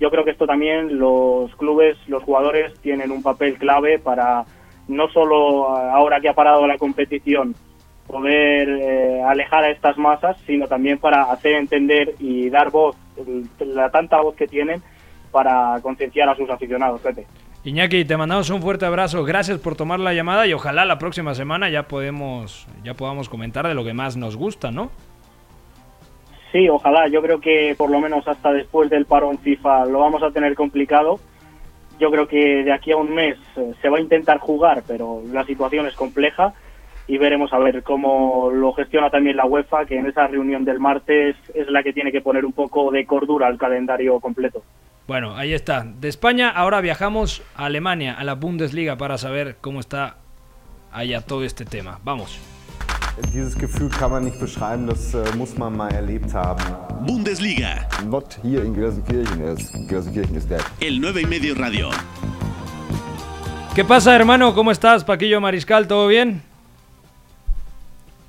Yo 0.00 0.10
creo 0.10 0.24
que 0.24 0.32
esto 0.32 0.44
también 0.46 0.98
los 0.98 1.54
clubes, 1.54 1.96
los 2.08 2.22
jugadores 2.24 2.74
tienen 2.80 3.12
un 3.12 3.22
papel 3.22 3.54
clave 3.58 4.00
para 4.00 4.44
no 4.88 5.08
solo 5.10 5.78
eh, 5.78 5.90
ahora 5.92 6.20
que 6.20 6.28
ha 6.28 6.34
parado 6.34 6.66
la 6.66 6.78
competición 6.78 7.54
poder 8.06 8.68
eh, 8.68 9.22
alejar 9.22 9.64
a 9.64 9.70
estas 9.70 9.96
masas, 9.98 10.36
sino 10.46 10.66
también 10.66 10.98
para 10.98 11.24
hacer 11.24 11.54
entender 11.54 12.14
y 12.18 12.50
dar 12.50 12.70
voz, 12.70 12.96
la 13.58 13.90
tanta 13.90 14.20
voz 14.20 14.34
que 14.36 14.46
tienen 14.46 14.82
para 15.30 15.80
concienciar 15.82 16.28
a 16.28 16.36
sus 16.36 16.48
aficionados, 16.48 17.00
Pepe. 17.00 17.26
Iñaki, 17.64 18.04
te 18.04 18.16
mandamos 18.16 18.50
un 18.50 18.60
fuerte 18.60 18.84
abrazo. 18.84 19.24
Gracias 19.24 19.58
por 19.58 19.74
tomar 19.74 19.98
la 19.98 20.12
llamada 20.12 20.46
y 20.46 20.52
ojalá 20.52 20.84
la 20.84 20.98
próxima 20.98 21.34
semana 21.34 21.70
ya 21.70 21.88
podemos 21.88 22.68
ya 22.82 22.92
podamos 22.92 23.30
comentar 23.30 23.66
de 23.66 23.74
lo 23.74 23.84
que 23.84 23.94
más 23.94 24.16
nos 24.16 24.36
gusta, 24.36 24.70
¿no? 24.70 24.90
Sí, 26.52 26.68
ojalá. 26.68 27.08
Yo 27.08 27.22
creo 27.22 27.40
que 27.40 27.74
por 27.76 27.90
lo 27.90 28.00
menos 28.00 28.28
hasta 28.28 28.52
después 28.52 28.90
del 28.90 29.06
parón 29.06 29.38
FIFA 29.38 29.86
lo 29.86 30.00
vamos 30.00 30.22
a 30.22 30.30
tener 30.30 30.54
complicado. 30.54 31.18
Yo 31.98 32.10
creo 32.10 32.28
que 32.28 32.64
de 32.64 32.72
aquí 32.72 32.92
a 32.92 32.96
un 32.96 33.14
mes 33.14 33.38
eh, 33.56 33.72
se 33.80 33.88
va 33.88 33.96
a 33.96 34.00
intentar 34.00 34.38
jugar, 34.38 34.82
pero 34.86 35.22
la 35.32 35.44
situación 35.44 35.86
es 35.86 35.94
compleja 35.94 36.52
y 37.06 37.18
veremos 37.18 37.52
a 37.52 37.58
ver 37.58 37.82
cómo 37.82 38.50
lo 38.50 38.72
gestiona 38.72 39.10
también 39.10 39.36
la 39.36 39.44
UEFA, 39.44 39.84
que 39.86 39.98
en 39.98 40.06
esa 40.06 40.26
reunión 40.26 40.64
del 40.64 40.80
martes 40.80 41.36
es 41.54 41.68
la 41.68 41.82
que 41.82 41.92
tiene 41.92 42.10
que 42.12 42.20
poner 42.20 42.44
un 42.44 42.52
poco 42.52 42.90
de 42.90 43.04
cordura 43.04 43.46
al 43.46 43.58
calendario 43.58 44.18
completo. 44.20 44.62
Bueno, 45.06 45.36
ahí 45.36 45.52
está. 45.52 45.84
De 45.84 46.08
España 46.08 46.48
ahora 46.48 46.80
viajamos 46.80 47.42
a 47.56 47.66
Alemania, 47.66 48.14
a 48.14 48.24
la 48.24 48.34
Bundesliga, 48.34 48.96
para 48.96 49.18
saber 49.18 49.56
cómo 49.60 49.80
está 49.80 50.16
allá 50.92 51.20
todo 51.20 51.44
este 51.44 51.64
tema. 51.66 51.98
Vamos. 52.04 52.38
Dieses 53.32 53.54
Gefühl 53.54 53.90
kann 53.90 54.10
man 54.10 54.24
nicht 54.24 54.40
beschreiben, 54.40 54.88
das 54.88 55.14
äh, 55.14 55.22
muss 55.36 55.56
man 55.56 55.76
mal 55.76 55.92
erlebt 55.94 56.34
haben. 56.34 56.58
Bundesliga, 57.06 57.86
Not 58.06 58.38
here 58.42 58.64
in 58.64 58.74
Gelsenkirchen. 58.74 59.40
Is, 59.56 59.70
Gelsenkirchen 59.88 60.36
is 60.36 60.48
dead. 60.48 60.60
el 60.80 61.00
9 61.00 61.20
y 61.20 61.26
medio 61.26 61.54
radio. 61.54 61.90
¿Qué 63.74 63.84
pasa, 63.84 64.16
hermano? 64.16 64.54
¿Cómo 64.54 64.70
estás, 64.70 65.04
Paquillo 65.04 65.40
Mariscal? 65.40 65.86
¿Todo 65.86 66.08
bien? 66.08 66.42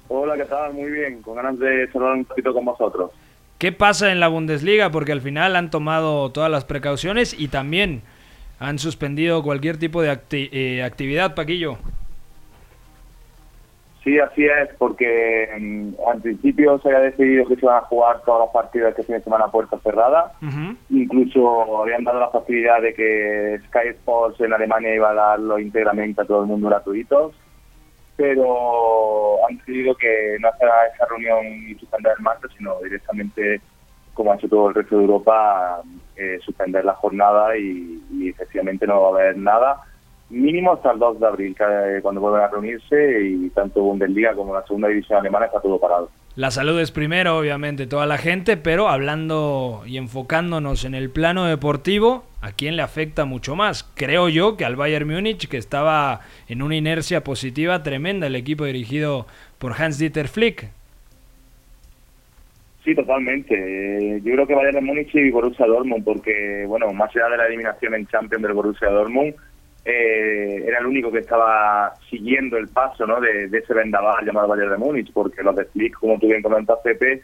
Hola, 0.07 0.35
¿qué 0.37 0.45
tal? 0.45 0.73
Muy 0.73 0.91
bien, 0.91 1.21
con 1.21 1.35
ganas 1.35 1.57
de 1.59 1.89
charlar 1.91 2.13
un 2.13 2.25
poquito 2.25 2.53
con 2.53 2.65
vosotros. 2.65 3.11
¿Qué 3.57 3.71
pasa 3.71 4.11
en 4.11 4.19
la 4.19 4.27
Bundesliga? 4.27 4.91
Porque 4.91 5.11
al 5.11 5.21
final 5.21 5.55
han 5.55 5.69
tomado 5.71 6.31
todas 6.31 6.51
las 6.51 6.65
precauciones 6.65 7.37
y 7.37 7.47
también 7.47 8.01
han 8.59 8.79
suspendido 8.79 9.41
cualquier 9.43 9.77
tipo 9.77 10.01
de 10.01 10.11
acti- 10.11 10.49
eh, 10.51 10.83
actividad, 10.83 11.35
Paquillo. 11.35 11.77
Sí, 14.03 14.19
así 14.19 14.45
es, 14.45 14.69
porque 14.77 15.47
mm, 15.59 15.93
al 16.07 16.21
principio 16.21 16.77
se 16.79 16.89
había 16.89 17.09
decidido 17.09 17.47
que 17.47 17.55
se 17.55 17.61
iban 17.65 17.77
a 17.77 17.81
jugar 17.87 18.21
todos 18.23 18.41
los 18.41 18.49
partidos 18.51 18.89
este 18.91 19.03
fin 19.03 19.15
de 19.15 19.23
semana 19.23 19.45
a 19.45 19.51
puerta 19.51 19.79
cerrada. 19.79 20.33
Incluso 20.91 21.81
habían 21.81 22.03
dado 22.03 22.19
la 22.19 22.29
facilidad 22.29 22.81
de 22.83 22.93
que 22.93 23.59
Sky 23.67 23.87
Sports 23.95 24.39
en 24.41 24.53
Alemania 24.53 24.93
iba 24.93 25.09
a 25.09 25.13
darlo 25.15 25.57
íntegramente 25.57 26.21
a 26.21 26.25
todo 26.25 26.41
el 26.41 26.47
mundo 26.47 26.67
gratuitos, 26.69 27.33
pero 28.15 29.45
han 29.47 29.57
decidido 29.57 29.95
que 29.95 30.37
no 30.39 30.49
hacer 30.49 30.69
esa 30.93 31.05
reunión 31.05 31.45
y 31.69 31.75
suspender 31.75 32.13
el 32.17 32.23
martes, 32.23 32.51
sino 32.57 32.79
directamente, 32.81 33.61
como 34.13 34.31
ha 34.31 34.35
hecho 34.35 34.47
todo 34.47 34.69
el 34.69 34.75
resto 34.75 34.97
de 34.97 35.03
Europa, 35.03 35.81
eh, 36.15 36.39
suspender 36.41 36.85
la 36.85 36.93
jornada 36.93 37.57
y, 37.57 38.01
y 38.11 38.29
efectivamente 38.29 38.87
no 38.87 39.01
va 39.01 39.07
a 39.07 39.21
haber 39.21 39.37
nada 39.37 39.83
mínimo 40.29 40.73
hasta 40.73 40.91
el 40.91 40.99
2 40.99 41.19
de 41.19 41.27
abril, 41.27 41.55
que, 41.55 41.99
cuando 42.01 42.21
vuelvan 42.21 42.43
a 42.43 42.47
reunirse 42.47 43.21
y 43.23 43.49
tanto 43.49 43.81
Bundesliga 43.81 44.33
como 44.33 44.53
la 44.53 44.65
segunda 44.65 44.87
división 44.87 45.19
alemana 45.19 45.45
está 45.45 45.59
todo 45.61 45.79
parado. 45.79 46.09
La 46.35 46.51
salud 46.51 46.77
es 46.81 46.91
primero, 46.91 47.37
obviamente, 47.37 47.87
toda 47.87 48.05
la 48.05 48.17
gente, 48.17 48.57
pero 48.57 48.89
hablando 48.89 49.83
y 49.85 49.97
enfocándonos 49.97 50.83
en 50.83 50.93
el 50.93 51.09
plano 51.09 51.45
deportivo, 51.45 52.25
¿a 52.41 52.51
quién 52.51 52.75
le 52.75 52.81
afecta 52.81 53.23
mucho 53.23 53.55
más? 53.55 53.89
Creo 53.95 54.27
yo 54.27 54.57
que 54.57 54.65
al 54.65 54.75
Bayern 54.75 55.07
Múnich, 55.07 55.47
que 55.47 55.55
estaba 55.55 56.21
en 56.49 56.61
una 56.61 56.75
inercia 56.75 57.23
positiva 57.23 57.83
tremenda, 57.83 58.27
el 58.27 58.35
equipo 58.35 58.65
dirigido 58.65 59.27
por 59.59 59.81
Hans-Dieter 59.81 60.27
Flick. 60.27 60.67
Sí, 62.83 62.93
totalmente. 62.93 63.55
Eh, 63.55 64.21
Yo 64.21 64.33
creo 64.33 64.45
que 64.45 64.55
Bayern 64.55 64.85
Múnich 64.85 65.15
y 65.15 65.31
Borussia 65.31 65.65
Dortmund, 65.65 66.03
porque, 66.03 66.65
bueno, 66.67 66.91
más 66.91 67.15
allá 67.15 67.29
de 67.29 67.37
la 67.37 67.47
eliminación 67.47 67.95
en 67.95 68.07
Champions 68.07 68.43
del 68.43 68.53
Borussia 68.53 68.89
Dortmund, 68.89 69.35
eh, 69.85 70.63
era 70.65 70.79
el 70.79 70.87
único 70.87 71.11
que 71.11 71.19
estaba 71.19 71.93
siguiendo 72.09 72.57
el 72.57 72.67
paso 72.69 73.05
¿no? 73.05 73.21
de, 73.21 73.47
de 73.47 73.59
ese 73.59 73.73
vendaval 73.73 74.25
llamado 74.25 74.47
Bayern 74.47 74.71
de 74.71 74.77
Múnich, 74.77 75.13
porque 75.13 75.43
los 75.43 75.55
de 75.55 75.65
Flick, 75.65 75.99
como 75.99 76.17
tú 76.17 76.27
bien 76.27 76.41
comentas, 76.41 76.79
Pepe, 76.83 77.21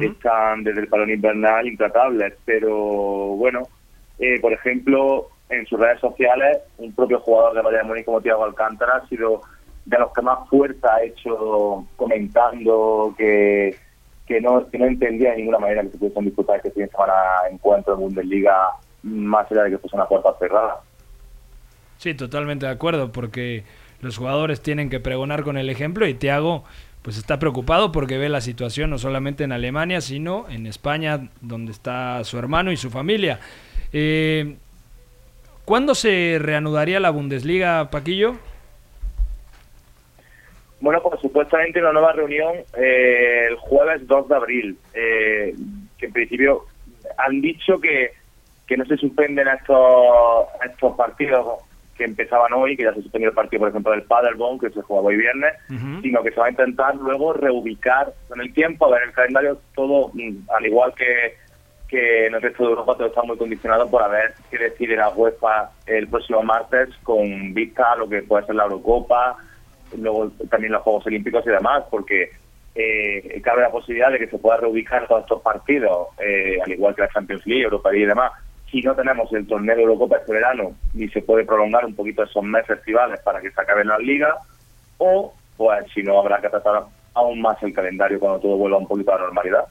están 0.00 0.62
desde 0.62 0.82
el 0.82 0.88
parón 0.88 1.10
invernal 1.10 1.66
intratables. 1.66 2.34
Pero, 2.44 2.70
bueno, 3.36 3.62
eh, 4.20 4.38
por 4.40 4.52
ejemplo, 4.52 5.28
en 5.48 5.66
sus 5.66 5.80
redes 5.80 5.98
sociales, 5.98 6.58
un 6.78 6.94
propio 6.94 7.18
jugador 7.18 7.54
de 7.54 7.62
Bayern 7.62 7.82
de 7.82 7.88
Múnich 7.88 8.04
como 8.04 8.20
Thiago 8.20 8.44
Alcántara 8.44 8.96
ha 8.96 9.08
sido 9.08 9.40
de 9.84 9.98
los 9.98 10.12
que 10.12 10.22
más 10.22 10.48
fuerza 10.48 10.94
ha 10.94 11.02
hecho 11.02 11.84
comentando 11.96 13.12
que 13.18 13.76
que 14.26 14.40
no, 14.40 14.66
que 14.70 14.78
no 14.78 14.86
entendía 14.86 15.32
de 15.32 15.36
ninguna 15.36 15.58
manera 15.58 15.82
que 15.82 15.90
se 15.90 15.98
pudiesen 15.98 16.24
disputar 16.24 16.56
este 16.56 16.70
fin 16.70 16.84
de 16.84 16.90
semana 16.90 17.12
encuentro 17.50 17.92
en 17.92 18.00
Bundesliga 18.00 18.70
más 19.02 19.50
allá 19.52 19.64
de 19.64 19.70
que 19.72 19.78
fuese 19.78 19.96
una 19.96 20.08
puerta 20.08 20.32
cerrada. 20.38 20.80
Sí, 22.04 22.12
totalmente 22.12 22.66
de 22.66 22.72
acuerdo, 22.72 23.12
porque 23.12 23.64
los 24.02 24.18
jugadores 24.18 24.60
tienen 24.60 24.90
que 24.90 25.00
pregonar 25.00 25.42
con 25.42 25.56
el 25.56 25.70
ejemplo 25.70 26.06
y 26.06 26.12
Thiago 26.12 26.62
pues 27.00 27.16
está 27.16 27.38
preocupado 27.38 27.92
porque 27.92 28.18
ve 28.18 28.28
la 28.28 28.42
situación 28.42 28.90
no 28.90 28.98
solamente 28.98 29.42
en 29.42 29.52
Alemania, 29.52 30.02
sino 30.02 30.44
en 30.50 30.66
España, 30.66 31.30
donde 31.40 31.72
está 31.72 32.22
su 32.24 32.38
hermano 32.38 32.72
y 32.72 32.76
su 32.76 32.90
familia. 32.90 33.40
Eh, 33.90 34.56
¿Cuándo 35.64 35.94
se 35.94 36.36
reanudaría 36.38 37.00
la 37.00 37.08
Bundesliga, 37.08 37.88
Paquillo? 37.90 38.34
Bueno, 40.80 41.00
pues 41.02 41.22
supuestamente 41.22 41.80
una 41.80 41.92
nueva 41.92 42.12
reunión 42.12 42.52
eh, 42.76 43.46
el 43.48 43.56
jueves 43.56 44.06
2 44.06 44.28
de 44.28 44.36
abril, 44.36 44.78
eh, 44.92 45.54
que 45.96 46.04
en 46.04 46.12
principio 46.12 46.66
han 47.16 47.40
dicho 47.40 47.80
que, 47.80 48.10
que 48.66 48.76
no 48.76 48.84
se 48.84 48.98
suspenden 48.98 49.48
estos, 49.48 50.48
estos 50.70 50.94
partidos 50.96 51.64
que 51.96 52.04
empezaban 52.04 52.52
hoy, 52.52 52.76
que 52.76 52.84
ya 52.84 52.94
se 52.94 53.02
suspendió 53.02 53.30
el 53.30 53.34
partido, 53.34 53.60
por 53.60 53.68
ejemplo, 53.70 53.92
del 53.92 54.02
Paderborn, 54.02 54.58
que 54.58 54.70
se 54.70 54.82
jugaba 54.82 55.08
hoy 55.08 55.16
viernes, 55.16 55.54
sino 56.02 56.22
que 56.22 56.30
se 56.30 56.40
va 56.40 56.46
a 56.46 56.50
intentar 56.50 56.94
luego 56.96 57.32
reubicar 57.32 58.12
con 58.28 58.40
el 58.40 58.52
tiempo, 58.52 58.86
a 58.86 58.90
ver 58.90 59.02
el 59.04 59.12
calendario, 59.12 59.58
todo 59.74 60.10
mm, 60.14 60.50
al 60.54 60.66
igual 60.66 60.92
que, 60.94 61.36
que 61.88 62.26
en 62.26 62.34
el 62.34 62.42
resto 62.42 62.64
de 62.64 62.70
Europa, 62.70 62.94
todo 62.96 63.06
está 63.06 63.22
muy 63.22 63.36
condicionado 63.36 63.88
por 63.88 64.02
a 64.02 64.08
ver 64.08 64.34
qué 64.50 64.58
decide 64.58 64.96
la 64.96 65.10
UEFA 65.10 65.70
el 65.86 66.08
próximo 66.08 66.42
martes 66.42 66.88
con 67.02 67.54
vista 67.54 67.92
a 67.92 67.96
lo 67.96 68.08
que 68.08 68.22
puede 68.22 68.46
ser 68.46 68.56
la 68.56 68.64
Eurocopa, 68.64 69.36
luego 69.96 70.30
también 70.50 70.72
los 70.72 70.82
Juegos 70.82 71.06
Olímpicos 71.06 71.46
y 71.46 71.50
demás, 71.50 71.84
porque 71.90 72.30
eh, 72.74 73.40
cabe 73.42 73.62
la 73.62 73.70
posibilidad 73.70 74.10
de 74.10 74.18
que 74.18 74.26
se 74.26 74.38
pueda 74.38 74.56
reubicar 74.56 75.06
todos 75.06 75.22
estos 75.22 75.42
partidos, 75.42 76.08
eh, 76.18 76.58
al 76.64 76.72
igual 76.72 76.94
que 76.94 77.02
la 77.02 77.08
Champions 77.08 77.46
League, 77.46 77.62
Europa 77.62 77.90
League 77.90 78.04
y 78.04 78.08
demás. 78.08 78.32
Si 78.74 78.82
no 78.82 78.92
tenemos 78.96 79.32
el 79.32 79.46
torneo 79.46 79.76
de 79.76 79.82
Eurocopa 79.82 80.16
este 80.16 80.32
verano 80.32 80.72
y 80.94 81.06
se 81.10 81.22
puede 81.22 81.44
prolongar 81.44 81.84
un 81.84 81.94
poquito 81.94 82.24
esos 82.24 82.42
meses 82.42 82.66
festivales 82.66 83.20
para 83.20 83.40
que 83.40 83.52
se 83.52 83.60
acaben 83.60 83.86
las 83.86 84.00
ligas, 84.00 84.34
o 84.98 85.32
pues 85.56 85.84
si 85.94 86.02
no 86.02 86.18
habrá 86.18 86.40
que 86.40 86.48
tratar 86.48 86.82
aún 87.14 87.40
más 87.40 87.62
el 87.62 87.72
calendario 87.72 88.18
cuando 88.18 88.40
todo 88.40 88.56
vuelva 88.56 88.78
un 88.78 88.88
poquito 88.88 89.12
a 89.12 89.18
la 89.18 89.26
normalidad. 89.26 89.66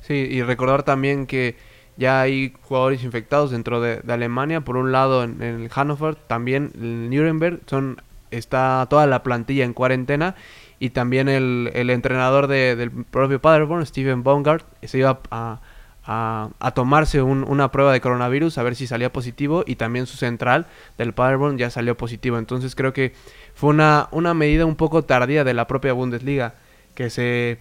Sí, 0.00 0.26
y 0.28 0.42
recordar 0.42 0.82
también 0.82 1.28
que 1.28 1.54
ya 1.96 2.22
hay 2.22 2.52
jugadores 2.62 3.04
infectados 3.04 3.52
dentro 3.52 3.80
de, 3.80 4.00
de 4.00 4.12
Alemania. 4.12 4.62
Por 4.62 4.76
un 4.76 4.90
lado, 4.90 5.22
en, 5.22 5.40
en 5.40 5.60
el 5.62 5.68
Hannover, 5.68 6.16
también 6.16 6.72
en 6.74 7.08
Nuremberg, 7.08 7.60
son, 7.66 8.02
está 8.32 8.84
toda 8.90 9.06
la 9.06 9.22
plantilla 9.22 9.64
en 9.64 9.74
cuarentena. 9.74 10.34
Y 10.80 10.90
también 10.90 11.28
el, 11.28 11.70
el 11.74 11.88
entrenador 11.90 12.48
de- 12.48 12.74
del 12.74 12.90
propio 12.90 13.40
Paderborn, 13.40 13.86
Steven 13.86 14.24
Baumgart, 14.24 14.64
se 14.82 14.98
iba 14.98 15.20
a- 15.30 15.60
a 16.04 16.72
tomarse 16.74 17.22
un- 17.22 17.44
una 17.46 17.70
prueba 17.70 17.92
de 17.92 18.00
coronavirus, 18.00 18.58
a 18.58 18.62
ver 18.62 18.74
si 18.74 18.86
salía 18.86 19.12
positivo. 19.12 19.64
Y 19.66 19.76
también 19.76 20.06
su 20.06 20.16
central 20.16 20.66
del 20.98 21.12
Paderborn 21.12 21.58
ya 21.58 21.70
salió 21.70 21.96
positivo. 21.96 22.38
Entonces 22.38 22.74
creo 22.74 22.92
que 22.92 23.12
fue 23.54 23.70
una, 23.70 24.08
una 24.10 24.34
medida 24.34 24.66
un 24.66 24.76
poco 24.76 25.02
tardía 25.02 25.44
de 25.44 25.54
la 25.54 25.66
propia 25.66 25.92
Bundesliga 25.92 26.54
que 26.94 27.10
se 27.10 27.58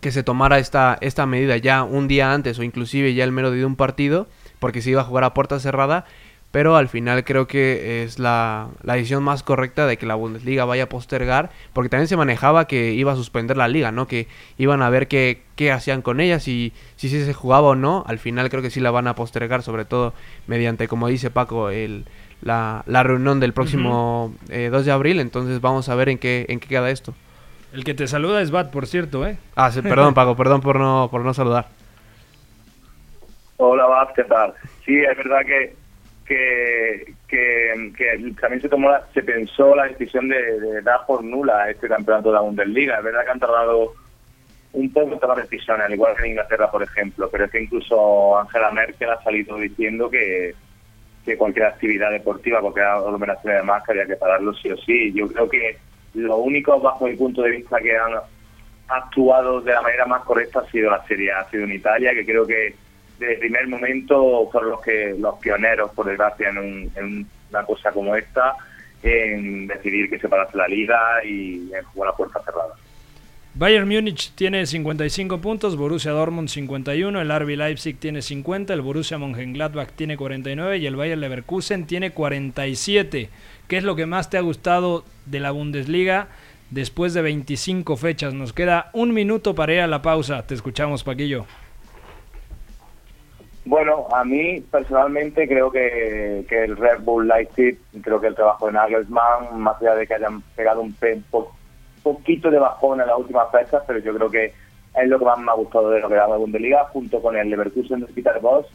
que 0.00 0.12
se 0.12 0.22
tomara 0.22 0.60
esta, 0.60 0.96
esta 1.00 1.26
medida 1.26 1.56
ya 1.56 1.82
un 1.82 2.06
día 2.06 2.32
antes 2.32 2.56
o 2.60 2.62
inclusive 2.62 3.14
ya 3.14 3.24
el 3.24 3.32
mero 3.32 3.50
día 3.50 3.60
de 3.62 3.66
un 3.66 3.74
partido, 3.74 4.28
porque 4.60 4.80
se 4.80 4.90
iba 4.90 5.00
a 5.00 5.04
jugar 5.04 5.24
a 5.24 5.34
puerta 5.34 5.58
cerrada, 5.58 6.04
pero 6.50 6.76
al 6.76 6.88
final 6.88 7.24
creo 7.24 7.46
que 7.46 8.02
es 8.02 8.18
la, 8.18 8.68
la 8.82 8.94
decisión 8.94 9.22
más 9.22 9.42
correcta 9.42 9.86
de 9.86 9.98
que 9.98 10.06
la 10.06 10.14
Bundesliga 10.14 10.64
vaya 10.64 10.84
a 10.84 10.88
postergar, 10.88 11.50
porque 11.74 11.90
también 11.90 12.08
se 12.08 12.16
manejaba 12.16 12.66
que 12.66 12.92
iba 12.92 13.12
a 13.12 13.16
suspender 13.16 13.56
la 13.56 13.68
liga, 13.68 13.92
¿no? 13.92 14.06
Que 14.06 14.28
iban 14.56 14.80
a 14.80 14.88
ver 14.88 15.08
qué, 15.08 15.42
qué 15.56 15.72
hacían 15.72 16.00
con 16.00 16.20
ella, 16.20 16.40
si, 16.40 16.72
si 16.96 17.08
sí 17.10 17.24
se 17.24 17.34
jugaba 17.34 17.68
o 17.68 17.74
no, 17.74 18.02
al 18.06 18.18
final 18.18 18.48
creo 18.48 18.62
que 18.62 18.70
sí 18.70 18.80
la 18.80 18.90
van 18.90 19.08
a 19.08 19.14
postergar, 19.14 19.62
sobre 19.62 19.84
todo 19.84 20.14
mediante, 20.46 20.88
como 20.88 21.08
dice 21.08 21.30
Paco, 21.30 21.68
el, 21.68 22.06
la, 22.40 22.82
la 22.86 23.02
reunión 23.02 23.40
del 23.40 23.52
próximo 23.52 24.34
eh, 24.48 24.70
2 24.72 24.86
de 24.86 24.92
abril, 24.92 25.20
entonces 25.20 25.60
vamos 25.60 25.88
a 25.90 25.94
ver 25.94 26.08
en 26.08 26.18
qué, 26.18 26.46
en 26.48 26.60
qué 26.60 26.68
queda 26.68 26.90
esto. 26.90 27.14
El 27.74 27.84
que 27.84 27.92
te 27.92 28.06
saluda 28.06 28.40
es 28.40 28.50
Bat, 28.50 28.70
por 28.70 28.86
cierto, 28.86 29.26
¿eh? 29.26 29.36
Ah, 29.54 29.70
sí, 29.70 29.82
perdón, 29.82 30.14
Paco, 30.14 30.34
perdón 30.34 30.62
por 30.62 30.80
no, 30.80 31.08
por 31.10 31.20
no 31.20 31.34
saludar. 31.34 31.66
Hola, 33.58 33.84
Bab, 33.86 34.14
¿qué 34.14 34.24
tal? 34.24 34.54
Sí, 34.86 34.96
es 34.96 35.16
verdad 35.16 35.40
que 35.44 35.76
que, 36.28 37.14
también 38.40 38.60
se 38.60 38.68
tomó 38.68 38.90
la- 38.90 39.06
se 39.12 39.22
pensó 39.22 39.74
la 39.74 39.86
decisión 39.86 40.28
de, 40.28 40.82
dar 40.82 41.06
por 41.06 41.24
nula 41.24 41.70
este 41.70 41.88
campeonato 41.88 42.28
de 42.28 42.34
la 42.34 42.40
Bundesliga. 42.40 42.98
Es 42.98 43.04
verdad 43.04 43.24
que 43.24 43.30
han 43.30 43.40
tardado 43.40 43.94
un 44.72 44.92
poco 44.92 45.14
en 45.14 45.18
tomar 45.18 45.40
decisiones, 45.42 45.86
al 45.86 45.94
igual 45.94 46.14
que 46.14 46.24
en 46.24 46.30
Inglaterra, 46.30 46.70
por 46.70 46.82
ejemplo, 46.82 47.28
pero 47.30 47.46
es 47.46 47.50
que 47.50 47.62
incluso 47.62 48.38
Angela 48.38 48.70
Merkel 48.70 49.10
ha 49.10 49.22
salido 49.22 49.56
diciendo 49.56 50.10
que, 50.10 50.54
cualquier 51.36 51.66
actividad 51.66 52.10
deportiva, 52.10 52.60
cualquier 52.60 52.86
aglomeración 52.86 53.54
de 53.54 53.62
más, 53.62 53.86
había 53.86 54.06
que 54.06 54.16
pararlo 54.16 54.54
sí 54.54 54.70
o 54.70 54.76
sí. 54.78 55.12
Yo 55.12 55.28
creo 55.28 55.46
que 55.46 55.76
lo 56.14 56.38
único, 56.38 56.80
bajo 56.80 57.06
mi 57.06 57.16
punto 57.16 57.42
de 57.42 57.50
vista, 57.50 57.78
que 57.80 57.94
han 57.96 58.14
actuado 58.88 59.60
de 59.60 59.74
la 59.74 59.82
manera 59.82 60.06
más 60.06 60.22
correcta 60.24 60.60
ha 60.60 60.70
sido 60.70 60.90
la 60.90 61.04
Serie 61.06 61.30
A, 61.32 61.40
ha 61.40 61.50
sido 61.50 61.64
en 61.64 61.72
Italia, 61.74 62.14
que 62.14 62.24
creo 62.24 62.46
que 62.46 62.74
desde 63.18 63.34
el 63.34 63.38
primer 63.40 63.66
momento 63.68 64.48
fueron 64.52 64.70
los 64.70 64.80
que 64.80 65.14
los 65.18 65.38
pioneros, 65.38 65.90
por 65.92 66.06
desgracia, 66.06 66.48
en, 66.50 66.58
un- 66.58 66.90
en 66.96 67.26
una 67.50 67.64
cosa 67.64 67.90
como 67.92 68.14
esta, 68.14 68.54
en 69.02 69.66
decidir 69.66 70.10
que 70.10 70.18
se 70.18 70.28
parase 70.28 70.56
la 70.56 70.68
liga 70.68 70.98
y 71.24 71.70
en 71.72 71.84
jugar 71.92 72.10
a 72.10 72.16
puerta 72.16 72.40
cerrada. 72.44 72.74
Bayern 73.54 73.88
Múnich 73.88 74.32
tiene 74.36 74.66
55 74.66 75.40
puntos, 75.40 75.76
Borussia 75.76 76.12
Dortmund 76.12 76.48
51, 76.48 77.20
el 77.20 77.40
RB 77.40 77.56
Leipzig 77.56 77.98
tiene 77.98 78.22
50, 78.22 78.72
el 78.72 78.82
Borussia 78.82 79.18
Mönchengladbach 79.18 79.90
tiene 79.96 80.16
49 80.16 80.76
y 80.78 80.86
el 80.86 80.94
Bayern 80.94 81.20
Leverkusen 81.20 81.86
tiene 81.86 82.12
47. 82.12 83.28
¿Qué 83.66 83.76
es 83.76 83.82
lo 83.84 83.96
que 83.96 84.06
más 84.06 84.30
te 84.30 84.36
ha 84.36 84.42
gustado 84.42 85.04
de 85.26 85.40
la 85.40 85.50
Bundesliga 85.50 86.28
después 86.70 87.14
de 87.14 87.22
25 87.22 87.96
fechas? 87.96 88.32
Nos 88.32 88.52
queda 88.52 88.90
un 88.92 89.12
minuto 89.12 89.54
para 89.56 89.74
ir 89.74 89.80
a 89.80 89.86
la 89.88 90.02
pausa. 90.02 90.46
Te 90.46 90.54
escuchamos, 90.54 91.02
Paquillo. 91.02 91.46
Bueno, 93.68 94.06
a 94.14 94.24
mí 94.24 94.62
personalmente 94.70 95.46
creo 95.46 95.70
que, 95.70 96.46
que 96.48 96.64
el 96.64 96.74
Red 96.74 97.00
Bull 97.02 97.28
Leipzig, 97.28 97.76
creo 98.00 98.18
que 98.18 98.28
el 98.28 98.34
trabajo 98.34 98.66
de 98.66 98.72
Nagelsmann, 98.72 99.60
más 99.60 99.76
allá 99.82 99.94
de 99.94 100.06
que 100.06 100.14
hayan 100.14 100.40
pegado 100.56 100.80
un 100.80 100.94
po- 101.30 101.52
poquito 102.02 102.50
de 102.50 102.58
bajón 102.58 103.02
en 103.02 103.08
las 103.08 103.18
últimas 103.18 103.50
fechas, 103.52 103.82
pero 103.86 103.98
yo 103.98 104.14
creo 104.14 104.30
que 104.30 104.54
es 104.94 105.08
lo 105.08 105.18
que 105.18 105.24
más 105.26 105.38
me 105.38 105.50
ha 105.50 105.54
gustado 105.54 105.90
de 105.90 106.00
lo 106.00 106.08
que 106.08 106.14
da 106.14 106.26
la 106.26 106.36
Bundesliga, 106.36 106.84
junto 106.86 107.20
con 107.20 107.36
el 107.36 107.50
Leverkusen 107.50 108.00
de 108.00 108.06
Peter 108.06 108.38
Bosch, 108.40 108.66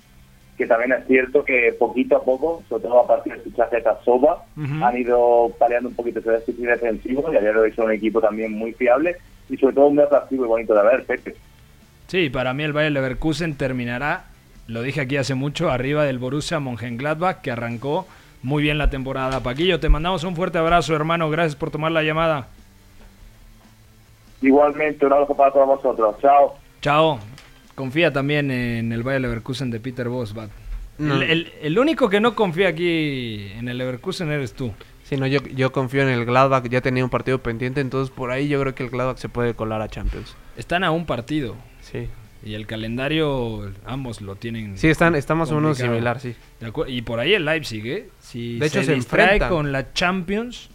que 0.60 0.68
también 0.68 0.92
es 0.92 1.08
cierto 1.08 1.44
que 1.44 1.74
poquito 1.80 2.18
a 2.18 2.24
poco, 2.24 2.62
sobre 2.70 2.84
todo 2.84 3.00
a 3.00 3.08
partir 3.08 3.34
del 3.34 3.42
fichaje 3.42 3.78
de 3.78 3.84
Soba, 4.06 4.44
han 4.84 4.96
ido 4.96 5.52
paliando 5.58 5.90
un 5.90 5.96
poquito 5.96 6.20
ese 6.20 6.30
déficit 6.30 6.66
defensivo 6.68 7.34
y 7.34 7.38
ayer 7.38 7.56
lo 7.56 7.66
hizo 7.66 7.84
un 7.84 7.92
equipo 7.94 8.22
también 8.22 8.52
muy 8.54 8.72
fiable 8.74 9.16
y 9.50 9.58
sobre 9.58 9.74
todo 9.74 9.90
muy 9.90 10.04
atractivo 10.04 10.46
y 10.46 10.48
bonito 10.50 10.76
de 10.76 10.84
ver, 10.84 11.04
Pepe. 11.06 11.36
Sí, 12.06 12.30
para 12.30 12.54
mí 12.54 12.64
el 12.64 12.74
Bayer 12.74 12.92
Leverkusen 12.92 13.58
terminará, 13.58 14.26
lo 14.68 14.82
dije 14.82 15.02
aquí 15.02 15.18
hace 15.18 15.36
mucho, 15.36 15.70
arriba 15.70 16.04
del 16.04 16.20
Borussia 16.20 16.60
Mönchengladbach, 16.60 17.42
que 17.42 17.52
arrancó 17.52 18.08
muy 18.42 18.64
bien 18.64 18.78
la 18.78 18.90
temporada. 18.90 19.42
Paquillo, 19.42 19.80
te 19.80 19.90
mandamos 19.90 20.24
un 20.24 20.36
fuerte 20.36 20.58
abrazo, 20.58 20.96
hermano. 20.96 21.30
Gracias 21.30 21.56
por 21.56 21.72
tomar 21.72 21.92
la 21.92 22.04
llamada. 22.04 22.48
Igualmente, 24.42 25.06
un 25.06 25.14
abrazo 25.14 25.36
para 25.36 25.52
todos 25.52 25.68
vosotros. 25.68 26.16
Chao. 26.22 26.56
Chao. 26.82 27.20
Confía 27.76 28.12
también 28.12 28.52
en 28.52 28.92
el 28.92 29.04
Bayer 29.04 29.22
Leverkusen 29.22 29.72
de 29.72 29.80
Peter 29.80 30.10
Bosbach. 30.10 30.50
El, 31.00 31.52
el, 31.62 31.80
único 31.80 32.08
que 32.08 32.20
no 32.20 32.36
confía 32.36 32.68
aquí 32.68 33.52
en 33.58 33.68
el 33.68 33.78
Leverkusen 33.78 34.30
eres 34.32 34.54
tú. 34.54 34.72
Sí, 35.04 35.18
no, 35.18 35.26
yo, 35.26 35.40
yo 35.56 35.72
confío 35.72 36.04
en 36.04 36.10
el 36.10 36.26
Gladbach. 36.26 36.66
Ya 36.70 36.82
tenía 36.82 37.04
un 37.04 37.10
partido 37.10 37.40
pendiente, 37.40 37.82
entonces 37.82 38.14
por 38.14 38.32
ahí 38.32 38.48
yo 38.48 38.60
creo 38.62 38.76
que 38.76 38.84
el 38.84 38.90
Gladbach 38.90 39.18
se 39.18 39.28
puede 39.28 39.54
colar 39.54 39.82
a 39.82 39.88
Champions. 39.88 40.36
Están 40.56 40.84
a 40.84 40.92
un 40.92 41.06
partido. 41.06 41.56
Sí. 41.82 42.10
Y 42.46 42.56
el 42.56 42.68
calendario, 42.68 43.72
ambos 43.86 44.22
lo 44.22 44.36
tienen. 44.36 44.78
Sí, 44.78 44.90
están, 44.90 45.16
está 45.16 45.34
más 45.34 45.52
o 45.52 45.56
menos 45.56 45.78
similar, 45.78 46.20
sí. 46.20 46.36
Y 46.88 47.02
por 47.04 47.20
ahí 47.20 47.34
el 47.34 47.46
Leipzig, 47.46 47.86
¿eh? 47.88 48.10
Si 48.20 48.60
de 48.60 48.68
hecho, 48.68 48.84
se, 48.84 48.96
distrae 48.96 49.40
con 49.40 49.72
la 49.72 49.94
Champions, 49.94 50.70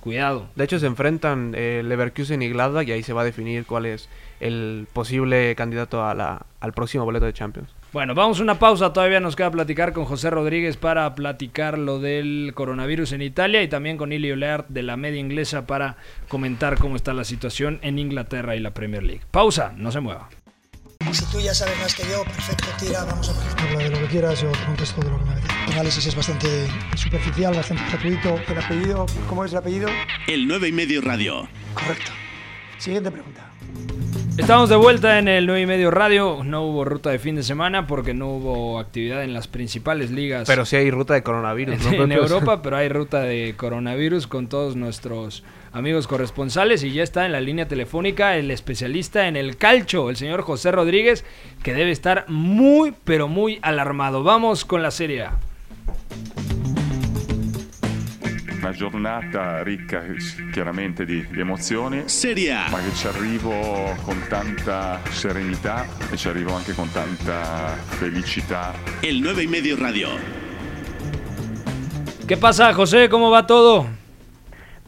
cuidado. 0.00 0.48
De 0.56 0.64
hecho, 0.64 0.78
se 0.80 0.86
enfrentan 0.86 1.52
eh, 1.56 1.82
Leverkusen 1.84 2.42
y 2.42 2.48
Gladbach 2.48 2.88
y 2.88 2.92
ahí 2.92 3.02
se 3.04 3.12
va 3.12 3.22
a 3.22 3.24
definir 3.24 3.66
cuál 3.66 3.86
es 3.86 4.08
el 4.40 4.88
posible 4.92 5.54
candidato 5.54 6.04
a 6.04 6.14
la, 6.14 6.44
al 6.60 6.72
próximo 6.72 7.04
boleto 7.04 7.26
de 7.26 7.32
Champions. 7.32 7.70
Bueno, 7.92 8.14
vamos 8.14 8.40
a 8.40 8.42
una 8.42 8.58
pausa. 8.58 8.92
Todavía 8.92 9.20
nos 9.20 9.36
queda 9.36 9.50
platicar 9.50 9.92
con 9.92 10.04
José 10.04 10.28
Rodríguez 10.28 10.76
para 10.76 11.14
platicar 11.14 11.78
lo 11.78 12.00
del 12.00 12.52
coronavirus 12.54 13.12
en 13.12 13.22
Italia 13.22 13.62
y 13.62 13.68
también 13.68 13.96
con 13.96 14.12
Ilio 14.12 14.36
Leart 14.36 14.68
de 14.68 14.82
la 14.82 14.96
media 14.96 15.20
inglesa 15.20 15.66
para 15.66 15.96
comentar 16.28 16.78
cómo 16.78 16.96
está 16.96 17.14
la 17.14 17.24
situación 17.24 17.78
en 17.82 17.98
Inglaterra 17.98 18.56
y 18.56 18.60
la 18.60 18.74
Premier 18.74 19.02
League. 19.02 19.22
Pausa, 19.30 19.72
no 19.76 19.92
se 19.92 20.00
mueva. 20.00 20.28
Si 21.12 21.24
tú 21.26 21.40
ya 21.40 21.54
sabes 21.54 21.78
más 21.78 21.94
que 21.94 22.02
yo, 22.10 22.24
perfecto, 22.24 22.66
tira, 22.78 23.04
vamos 23.04 23.28
a 23.30 23.32
ver. 23.32 23.42
Habla 23.58 23.84
de 23.84 23.90
lo 23.90 23.98
que 24.00 24.06
quieras, 24.06 24.42
yo 24.42 24.52
contesto 24.66 25.00
de 25.00 25.10
lo 25.10 25.18
que 25.18 25.24
me 25.24 25.32
apetece. 25.32 25.54
El 25.66 25.72
análisis 25.72 26.06
es 26.06 26.14
bastante 26.14 26.68
superficial, 26.94 27.54
bastante 27.54 27.82
gratuito. 27.90 28.38
¿El 28.48 28.58
apellido? 28.58 29.06
¿Cómo 29.28 29.44
es 29.44 29.52
el 29.52 29.58
apellido? 29.58 29.88
El 30.26 30.46
9 30.46 30.68
y 30.68 30.72
medio 30.72 31.00
radio. 31.00 31.48
Correcto. 31.74 32.12
Siguiente 32.78 33.10
pregunta. 33.10 33.50
Estamos 34.38 34.68
de 34.68 34.76
vuelta 34.76 35.18
en 35.18 35.28
el 35.28 35.46
9 35.46 35.62
y 35.62 35.66
medio 35.66 35.90
radio. 35.90 36.42
No 36.44 36.62
hubo 36.62 36.84
ruta 36.84 37.10
de 37.10 37.18
fin 37.18 37.36
de 37.36 37.42
semana 37.42 37.86
porque 37.86 38.12
no 38.12 38.28
hubo 38.28 38.78
actividad 38.78 39.24
en 39.24 39.32
las 39.32 39.48
principales 39.48 40.10
ligas. 40.10 40.46
Pero 40.46 40.66
sí 40.66 40.76
hay 40.76 40.90
ruta 40.90 41.14
de 41.14 41.22
coronavirus. 41.22 41.82
¿no? 41.84 41.92
en 42.04 42.12
Europa, 42.12 42.60
pero 42.60 42.76
hay 42.76 42.88
ruta 42.90 43.22
de 43.22 43.54
coronavirus 43.56 44.26
con 44.26 44.48
todos 44.48 44.76
nuestros 44.76 45.42
amigos 45.72 46.06
corresponsales. 46.06 46.84
Y 46.84 46.92
ya 46.92 47.02
está 47.02 47.24
en 47.24 47.32
la 47.32 47.40
línea 47.40 47.66
telefónica 47.66 48.36
el 48.36 48.50
especialista 48.50 49.26
en 49.26 49.36
el 49.36 49.56
calcho, 49.56 50.10
el 50.10 50.16
señor 50.16 50.42
José 50.42 50.70
Rodríguez, 50.70 51.24
que 51.62 51.72
debe 51.72 51.90
estar 51.90 52.26
muy, 52.28 52.92
pero 53.04 53.28
muy 53.28 53.58
alarmado. 53.62 54.22
Vamos 54.22 54.66
con 54.66 54.82
la 54.82 54.90
serie. 54.90 55.26
Una 58.66 58.74
giornata 58.74 59.62
ricca 59.62 60.02
chiaramente 60.50 61.04
di, 61.04 61.24
di 61.30 61.38
emozioni, 61.38 62.02
Serie 62.06 62.52
A. 62.52 62.68
ma 62.68 62.80
che 62.80 62.92
ci 62.94 63.06
arrivo 63.06 63.94
con 64.02 64.20
tanta 64.28 64.98
serenità 65.10 65.86
e 66.10 66.16
ci 66.16 66.26
arrivo 66.26 66.52
anche 66.52 66.72
con 66.72 66.90
tanta 66.90 67.76
felicità. 67.98 68.74
El 69.02 69.20
9 69.20 69.44
y 69.44 69.46
medio 69.46 69.76
radio. 69.76 70.08
¿Qué 72.26 72.36
pasa, 72.36 72.72
José? 72.72 73.08
¿Cómo 73.08 73.30
va 73.30 73.46
todo? 73.46 73.86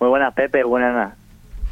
Muy 0.01 0.09
buena, 0.09 0.33
Pepe, 0.33 0.65
buena. 0.65 1.15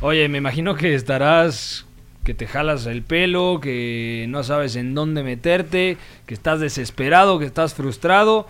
Oye, 0.00 0.28
me 0.28 0.38
imagino 0.38 0.76
que 0.76 0.94
estarás 0.94 1.86
que 2.22 2.34
te 2.34 2.46
jalas 2.46 2.86
el 2.86 3.02
pelo, 3.02 3.58
que 3.60 4.26
no 4.28 4.44
sabes 4.44 4.76
en 4.76 4.94
dónde 4.94 5.24
meterte, 5.24 5.96
que 6.26 6.34
estás 6.34 6.60
desesperado, 6.60 7.40
que 7.40 7.46
estás 7.46 7.74
frustrado 7.74 8.46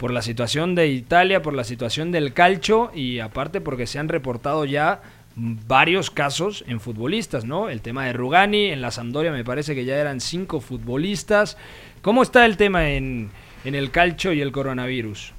por 0.00 0.12
la 0.12 0.22
situación 0.22 0.74
de 0.74 0.86
Italia, 0.86 1.42
por 1.42 1.52
la 1.52 1.62
situación 1.62 2.10
del 2.10 2.32
calcho 2.32 2.90
y 2.94 3.18
aparte 3.18 3.60
porque 3.60 3.86
se 3.86 3.98
han 3.98 4.08
reportado 4.08 4.64
ya 4.64 5.02
varios 5.36 6.10
casos 6.10 6.64
en 6.66 6.80
futbolistas, 6.80 7.44
¿no? 7.44 7.68
El 7.68 7.82
tema 7.82 8.06
de 8.06 8.14
Rugani, 8.14 8.70
en 8.70 8.80
la 8.80 8.92
Sampdoria 8.92 9.30
me 9.30 9.44
parece 9.44 9.74
que 9.74 9.84
ya 9.84 9.98
eran 9.98 10.20
cinco 10.20 10.60
futbolistas. 10.60 11.58
¿Cómo 12.00 12.22
está 12.22 12.46
el 12.46 12.56
tema 12.56 12.88
en, 12.88 13.28
en 13.66 13.74
el 13.74 13.90
calcho 13.90 14.32
y 14.32 14.40
el 14.40 14.52
coronavirus? 14.52 15.34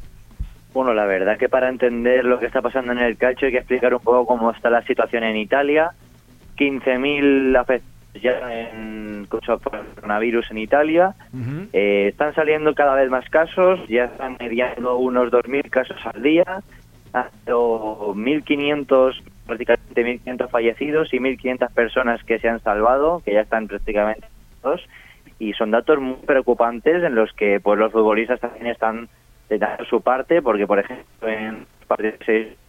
Bueno, 0.76 0.94
la 0.94 1.06
verdad 1.06 1.40
que 1.40 1.50
para 1.50 1.68
entender 1.68 2.24
lo 2.24 2.40
que 2.40 2.46
está 2.46 2.62
pasando 2.62 2.92
en 2.92 3.00
el 3.00 3.18
calcio 3.18 3.48
hay 3.48 3.54
que 3.54 3.60
explicar 3.60 3.96
un 3.96 4.02
poco 4.02 4.28
cómo 4.28 4.52
está 4.52 4.70
la 4.70 4.84
situación 4.84 5.24
en 5.24 5.38
Italia. 5.38 5.92
15.000 6.56 7.60
afectados 7.60 7.91
ya 8.14 8.72
en 8.72 9.28
coronavirus 9.28 10.52
en 10.52 10.58
Italia. 10.58 11.16
Eh, 11.74 12.08
están 12.10 12.36
saliendo 12.36 12.76
cada 12.76 12.96
vez 12.96 13.10
más 13.10 13.30
casos, 13.30 13.80
ya 13.88 14.06
están 14.06 14.38
mediando 14.40 14.98
unos 14.98 15.32
2.000 15.32 15.70
casos 15.70 15.98
al 16.06 16.22
día, 16.22 16.62
1.500, 17.14 19.22
prácticamente 19.46 20.22
1.500 20.26 20.50
fallecidos 20.50 21.14
y 21.14 21.20
1.500 21.20 21.74
personas 21.74 22.24
que 22.24 22.40
se 22.40 22.50
han 22.50 22.62
salvado, 22.62 23.22
que 23.24 23.34
ya 23.34 23.42
están 23.42 23.68
prácticamente 23.68 24.28
todos. 24.62 24.82
Y 25.40 25.54
son 25.54 25.72
datos 25.72 26.00
muy 26.00 26.18
preocupantes 26.26 27.04
en 27.04 27.16
los 27.16 27.32
que 27.34 27.60
pues 27.60 27.80
los 27.80 27.92
futbolistas 27.92 28.40
también 28.40 28.68
están 28.68 29.10
dando 29.50 29.86
su 29.86 30.02
parte, 30.02 30.42
porque 30.42 30.68
por 30.68 30.80
ejemplo 30.80 31.28
en 31.28 31.66
parte 31.88 32.18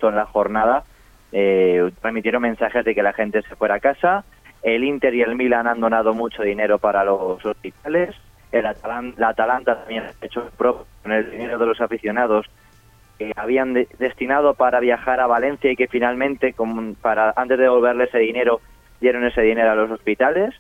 en 0.01 0.17
la 0.17 0.27
jornada 0.27 0.85
eh, 1.33 1.91
transmitieron 2.01 2.43
mensajes 2.43 2.85
de 2.85 2.95
que 2.95 3.03
la 3.03 3.13
gente 3.13 3.43
se 3.43 3.57
fuera 3.57 3.77
a 3.77 3.81
casa, 3.81 4.25
el 4.63 4.85
Inter 4.85 5.15
y 5.15 5.23
el 5.23 5.35
Milan 5.35 5.67
han 5.67 5.81
donado 5.81 6.15
mucho 6.15 6.43
dinero 6.43 6.79
para 6.79 7.05
los 7.05 7.45
hospitales. 7.45 8.15
El 8.53 8.65
la 9.17 9.29
Atalanta 9.29 9.79
también 9.81 10.05
ha 10.05 10.25
hecho 10.27 10.51
propio 10.57 10.87
con 11.03 11.13
el 11.13 11.31
dinero 11.31 11.59
de 11.59 11.67
los 11.67 11.81
aficionados 11.81 12.47
que 13.19 13.33
habían 13.37 13.73
destinado 13.99 14.55
para 14.55 14.81
viajar 14.81 15.21
a 15.21 15.27
Valencia 15.27 15.71
y 15.71 15.77
que 15.77 15.89
finalmente, 15.89 16.55
para 17.01 17.33
antes 17.35 17.57
de 17.57 17.65
devolverle 17.65 18.05
ese 18.05 18.19
dinero, 18.19 18.61
dieron 19.01 19.25
ese 19.25 19.43
dinero 19.43 19.71
a 19.71 19.75
los 19.75 19.91
hospitales. 19.91 20.55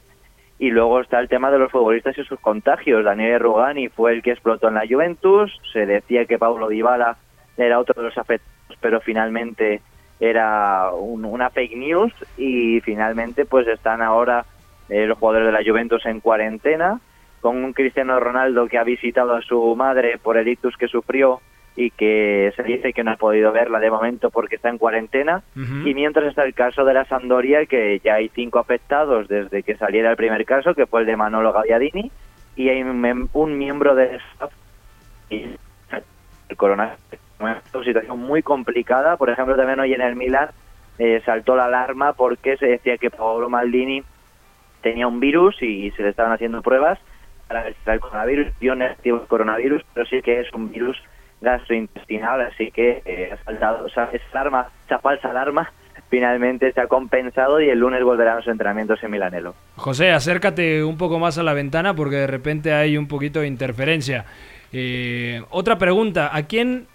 Y 0.58 0.70
luego 0.70 1.00
está 1.00 1.18
el 1.18 1.28
tema 1.28 1.50
de 1.50 1.58
los 1.58 1.72
futbolistas 1.72 2.16
y 2.18 2.24
sus 2.24 2.38
contagios. 2.38 3.04
Daniel 3.04 3.40
Rugani 3.40 3.88
fue 3.88 4.12
el 4.12 4.22
que 4.22 4.30
explotó 4.30 4.68
en 4.68 4.74
la 4.74 4.86
Juventus. 4.88 5.52
Se 5.72 5.86
decía 5.86 6.24
que 6.26 6.38
Paulo 6.38 6.68
Dybala 6.68 7.16
era 7.56 7.80
otro 7.80 8.00
de 8.00 8.08
los 8.08 8.16
afectados, 8.16 8.78
pero 8.80 9.00
finalmente 9.00 9.82
era 10.22 10.92
una 10.92 11.50
fake 11.50 11.76
news 11.76 12.12
y 12.36 12.80
finalmente 12.82 13.44
pues 13.44 13.66
están 13.66 14.00
ahora 14.02 14.44
eh, 14.88 15.04
los 15.04 15.18
jugadores 15.18 15.46
de 15.46 15.52
la 15.52 15.68
Juventus 15.68 16.06
en 16.06 16.20
cuarentena 16.20 17.00
con 17.40 17.56
un 17.56 17.72
Cristiano 17.72 18.20
Ronaldo 18.20 18.68
que 18.68 18.78
ha 18.78 18.84
visitado 18.84 19.34
a 19.34 19.42
su 19.42 19.74
madre 19.74 20.18
por 20.18 20.36
el 20.36 20.46
ictus 20.46 20.76
que 20.76 20.86
sufrió 20.86 21.40
y 21.74 21.90
que 21.90 22.52
se 22.54 22.62
dice 22.62 22.92
que 22.92 23.02
no 23.02 23.10
ha 23.10 23.16
podido 23.16 23.50
verla 23.50 23.80
de 23.80 23.90
momento 23.90 24.30
porque 24.30 24.56
está 24.56 24.68
en 24.68 24.78
cuarentena. 24.78 25.42
Y 25.56 25.94
mientras 25.94 26.26
está 26.26 26.44
el 26.44 26.54
caso 26.54 26.84
de 26.84 26.94
la 26.94 27.04
Sandoria 27.06 27.66
que 27.66 27.98
ya 28.04 28.14
hay 28.14 28.28
cinco 28.28 28.60
afectados 28.60 29.26
desde 29.26 29.64
que 29.64 29.76
saliera 29.76 30.10
el 30.10 30.16
primer 30.16 30.44
caso 30.44 30.74
que 30.74 30.86
fue 30.86 31.00
el 31.00 31.06
de 31.06 31.16
Manolo 31.16 31.52
Gagliardini 31.52 32.12
y 32.54 32.68
hay 32.68 32.82
un, 32.82 33.28
un 33.32 33.58
miembro 33.58 33.96
del 33.96 34.20
staff 34.34 34.52
y 35.30 35.46
el 36.48 36.56
coronavirus 36.56 37.00
una 37.42 37.62
situación 37.84 38.18
muy 38.18 38.42
complicada. 38.42 39.16
Por 39.16 39.30
ejemplo, 39.30 39.56
también 39.56 39.80
hoy 39.80 39.94
en 39.94 40.00
el 40.00 40.16
Milan 40.16 40.50
eh, 40.98 41.22
saltó 41.24 41.56
la 41.56 41.66
alarma 41.66 42.12
porque 42.12 42.56
se 42.56 42.66
decía 42.66 42.98
que 42.98 43.10
Paolo 43.10 43.48
Maldini 43.48 44.02
tenía 44.82 45.06
un 45.06 45.20
virus 45.20 45.62
y 45.62 45.90
se 45.92 46.02
le 46.02 46.10
estaban 46.10 46.32
haciendo 46.32 46.62
pruebas 46.62 46.98
para 47.48 47.64
ver 47.64 47.74
si 47.84 47.90
el 47.90 48.00
coronavirus, 48.00 48.46
dio 48.60 48.74
negativo 48.74 49.20
el 49.20 49.26
coronavirus, 49.26 49.82
pero 49.92 50.06
sí 50.06 50.22
que 50.22 50.40
es 50.40 50.52
un 50.52 50.70
virus 50.70 50.96
gastrointestinal, 51.40 52.40
así 52.40 52.70
que 52.70 53.02
eh, 53.04 53.30
ha 53.32 53.44
saltado, 53.44 53.84
o 53.84 53.88
sea, 53.88 54.08
esa 54.12 54.24
alarma, 54.32 54.68
esa 54.86 54.98
falsa 55.00 55.30
alarma 55.30 55.72
finalmente 56.10 56.72
se 56.72 56.80
ha 56.80 56.86
compensado 56.86 57.60
y 57.60 57.68
el 57.68 57.78
lunes 57.78 58.02
volverán 58.02 58.36
los 58.36 58.48
entrenamientos 58.48 59.02
en 59.02 59.10
Milanelo. 59.10 59.54
José, 59.76 60.12
acércate 60.12 60.84
un 60.84 60.96
poco 60.96 61.18
más 61.18 61.38
a 61.38 61.42
la 61.42 61.52
ventana 61.52 61.94
porque 61.94 62.16
de 62.16 62.26
repente 62.26 62.72
hay 62.72 62.96
un 62.96 63.08
poquito 63.08 63.40
de 63.40 63.48
interferencia. 63.48 64.24
Eh, 64.72 65.42
otra 65.50 65.76
pregunta, 65.76 66.30
¿a 66.34 66.44
quién 66.44 66.86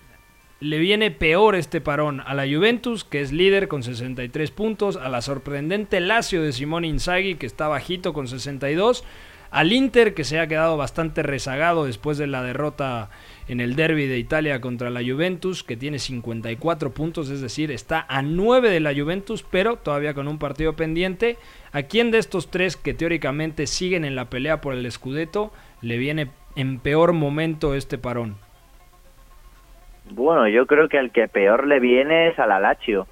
le 0.60 0.80
viene 0.80 1.12
peor 1.12 1.56
este 1.56 1.82
parón 1.82 2.22
a 2.26 2.34
la 2.34 2.48
Juventus, 2.48 3.04
que 3.04 3.22
es 3.22 3.32
líder 3.32 3.68
con 3.68 3.84
63 3.84 4.50
puntos, 4.52 4.96
a 4.96 5.08
la 5.08 5.22
sorprendente 5.22 6.00
Lazio 6.00 6.42
de 6.42 6.52
Simone 6.52 6.88
Inzaghi, 6.88 7.36
que 7.36 7.46
está 7.46 7.68
bajito 7.68 8.12
con 8.14 8.28
62, 8.28 9.04
al 9.52 9.72
Inter, 9.72 10.14
que 10.14 10.24
se 10.24 10.40
ha 10.40 10.48
quedado 10.48 10.76
bastante 10.76 11.24
rezagado 11.24 11.86
después 11.86 12.18
de 12.18 12.28
la 12.28 12.44
derrota 12.44 13.10
en 13.48 13.62
el 13.62 13.76
derby 13.76 14.08
de 14.08 14.18
Italia 14.18 14.60
contra 14.60 14.90
la 14.90 15.02
Juventus, 15.02 15.64
que 15.64 15.78
tiene 15.78 16.00
54 16.00 16.92
puntos, 16.92 17.30
es 17.30 17.40
decir, 17.40 17.72
está 17.72 18.06
a 18.10 18.22
9 18.22 18.70
de 18.70 18.80
la 18.80 18.94
Juventus, 18.94 19.46
pero 19.50 19.78
todavía 19.78 20.14
con 20.14 20.28
un 20.28 20.40
partido 20.40 20.76
pendiente. 20.76 21.38
¿A 21.72 21.84
quién 21.84 22.12
de 22.12 22.18
estos 22.18 22.50
tres 22.50 22.76
que 22.76 22.94
teóricamente 22.94 23.68
siguen 23.68 24.04
en 24.06 24.16
la 24.16 24.30
pelea 24.30 24.60
por 24.60 24.74
el 24.74 24.92
Scudetto 24.92 25.54
le 25.82 25.98
viene 25.98 26.30
en 26.56 26.80
peor 26.80 27.14
momento 27.14 27.74
este 27.74 27.98
parón? 27.98 28.47
Bueno, 30.12 30.48
yo 30.48 30.66
creo 30.66 30.90
que 30.90 30.98
el 30.98 31.12
que 31.12 31.28
peor 31.28 31.68
le 31.68 31.80
viene 31.80 32.30
es 32.30 32.40
al 32.40 32.52
Alacho, 32.52 33.08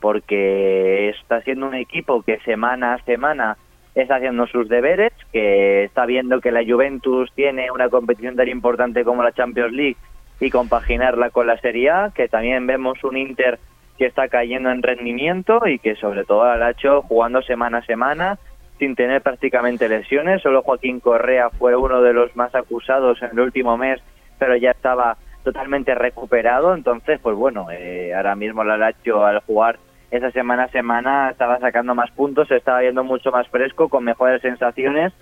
porque 0.00 1.10
está 1.10 1.40
siendo 1.42 1.66
un 1.66 1.74
equipo 1.74 2.22
que 2.22 2.38
semana 2.40 2.94
a 2.94 3.04
semana 3.04 3.56
está 3.94 4.16
haciendo 4.16 4.46
sus 4.46 4.68
deberes, 4.68 5.12
que 5.32 5.84
está 5.84 6.06
viendo 6.06 6.40
que 6.40 6.52
la 6.52 6.64
Juventus 6.64 7.30
tiene 7.34 7.70
una 7.70 7.88
competición 7.88 8.36
tan 8.36 8.48
importante 8.48 9.04
como 9.04 9.22
la 9.22 9.32
Champions 9.32 9.72
League 9.72 9.96
y 10.40 10.50
compaginarla 10.50 11.30
con 11.30 11.46
la 11.46 11.58
Serie 11.58 11.90
A, 11.90 12.12
que 12.14 12.28
también 12.28 12.66
vemos 12.66 13.02
un 13.04 13.16
Inter 13.16 13.58
que 13.98 14.06
está 14.06 14.28
cayendo 14.28 14.70
en 14.70 14.82
rendimiento 14.82 15.66
y 15.66 15.78
que 15.78 15.94
sobre 15.96 16.24
todo 16.24 16.42
al 16.44 16.68
hecho 16.70 17.02
jugando 17.02 17.42
semana 17.42 17.78
a 17.78 17.84
semana 17.84 18.38
sin 18.78 18.94
tener 18.94 19.20
prácticamente 19.20 19.88
lesiones. 19.88 20.40
Solo 20.40 20.62
Joaquín 20.62 21.00
Correa 21.00 21.50
fue 21.50 21.76
uno 21.76 22.00
de 22.00 22.14
los 22.14 22.34
más 22.34 22.54
acusados 22.54 23.20
en 23.22 23.30
el 23.32 23.40
último 23.40 23.76
mes, 23.76 24.00
pero 24.38 24.56
ya 24.56 24.70
estaba 24.70 25.18
totalmente 25.42 25.94
recuperado. 25.94 26.74
Entonces, 26.74 27.20
pues 27.22 27.36
bueno, 27.36 27.68
eh, 27.70 28.12
ahora 28.14 28.34
mismo 28.34 28.62
el 28.62 28.70
Alacho 28.70 29.24
al 29.24 29.40
jugar 29.40 29.78
esa 30.10 30.30
semana 30.32 30.64
a 30.64 30.68
semana 30.68 31.30
estaba 31.30 31.58
sacando 31.58 31.94
más 31.94 32.10
puntos, 32.10 32.48
se 32.48 32.56
estaba 32.56 32.80
viendo 32.80 33.04
mucho 33.04 33.30
más 33.30 33.48
fresco, 33.48 33.88
con 33.88 34.04
mejores 34.04 34.42
sensaciones 34.42 35.12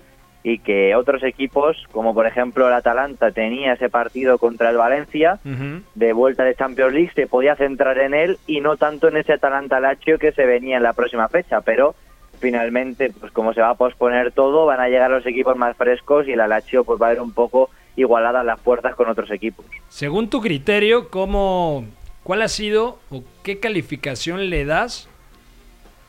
y 0.41 0.59
que 0.59 0.95
otros 0.95 1.21
equipos, 1.23 1.77
como 1.91 2.13
por 2.13 2.25
ejemplo 2.25 2.67
el 2.67 2.73
Atalanta, 2.73 3.31
tenía 3.31 3.73
ese 3.73 3.89
partido 3.89 4.37
contra 4.37 4.69
el 4.69 4.77
Valencia 4.77 5.39
de 5.43 6.13
vuelta 6.13 6.43
de 6.43 6.55
Champions 6.55 6.93
League, 6.93 7.11
se 7.13 7.27
podía 7.27 7.55
centrar 7.55 7.99
en 7.99 8.13
él 8.13 8.39
y 8.47 8.61
no 8.61 8.77
tanto 8.77 9.09
en 9.09 9.17
ese 9.17 9.33
Atalanta 9.33 9.79
Lazio 9.79 10.17
que 10.17 10.31
se 10.31 10.45
venía 10.45 10.77
en 10.77 10.83
la 10.83 10.93
próxima 10.93 11.27
fecha, 11.27 11.61
pero 11.61 11.93
finalmente, 12.39 13.11
pues 13.19 13.31
como 13.31 13.53
se 13.53 13.61
va 13.61 13.71
a 13.71 13.75
posponer 13.75 14.31
todo, 14.31 14.65
van 14.65 14.79
a 14.79 14.87
llegar 14.87 15.11
los 15.11 15.25
equipos 15.25 15.57
más 15.57 15.75
frescos 15.75 16.27
y 16.27 16.31
el 16.31 16.39
Lazio 16.39 16.85
pues 16.85 16.99
va 17.01 17.09
a 17.09 17.13
ir 17.13 17.21
un 17.21 17.33
poco 17.33 17.69
igualada 17.99 18.41
a 18.41 18.43
las 18.43 18.59
puertas 18.59 18.95
con 18.95 19.09
otros 19.09 19.29
equipos. 19.31 19.65
Según 19.89 20.29
tu 20.29 20.41
criterio, 20.41 21.09
¿cómo, 21.09 21.85
¿cuál 22.23 22.41
ha 22.41 22.47
sido 22.47 22.99
o 23.09 23.23
qué 23.43 23.59
calificación 23.59 24.49
le 24.49 24.65
das 24.65 25.09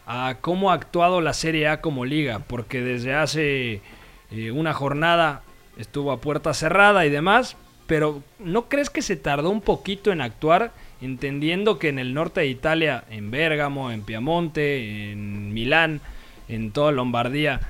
a 0.07 0.37
cómo 0.41 0.71
ha 0.71 0.75
actuado 0.75 1.21
la 1.21 1.33
Serie 1.33 1.69
A 1.69 1.81
como 1.81 2.05
liga? 2.05 2.41
Porque 2.47 2.81
desde 2.81 3.15
hace 3.15 3.83
eh, 4.31 4.51
una 4.53 4.73
jornada 4.73 5.43
estuvo 5.77 6.13
a 6.13 6.21
puerta 6.21 6.55
cerrada 6.55 7.07
y 7.07 7.11
demás, 7.11 7.57
pero 7.87 8.23
¿no 8.39 8.69
crees 8.69 8.91
que 8.91 9.03
se 9.03 9.17
tardó 9.17 9.51
un 9.51 9.61
poquito 9.61 10.13
en 10.13 10.21
actuar? 10.21 10.73
Entendiendo 11.01 11.79
que 11.79 11.89
en 11.89 11.99
el 11.99 12.15
norte 12.15 12.41
de 12.41 12.47
Italia, 12.47 13.05
en 13.11 13.31
Bérgamo, 13.31 13.91
en 13.91 14.03
Piamonte, 14.03 15.11
en 15.11 15.53
Milán, 15.53 16.01
en 16.49 16.71
toda 16.73 16.93
Lombardía, 16.93 17.61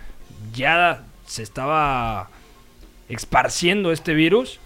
ya 0.52 1.04
se 1.24 1.42
estaba 1.42 2.28
esparciendo 3.10 3.92
este 3.92 4.14
virus? 4.14 4.60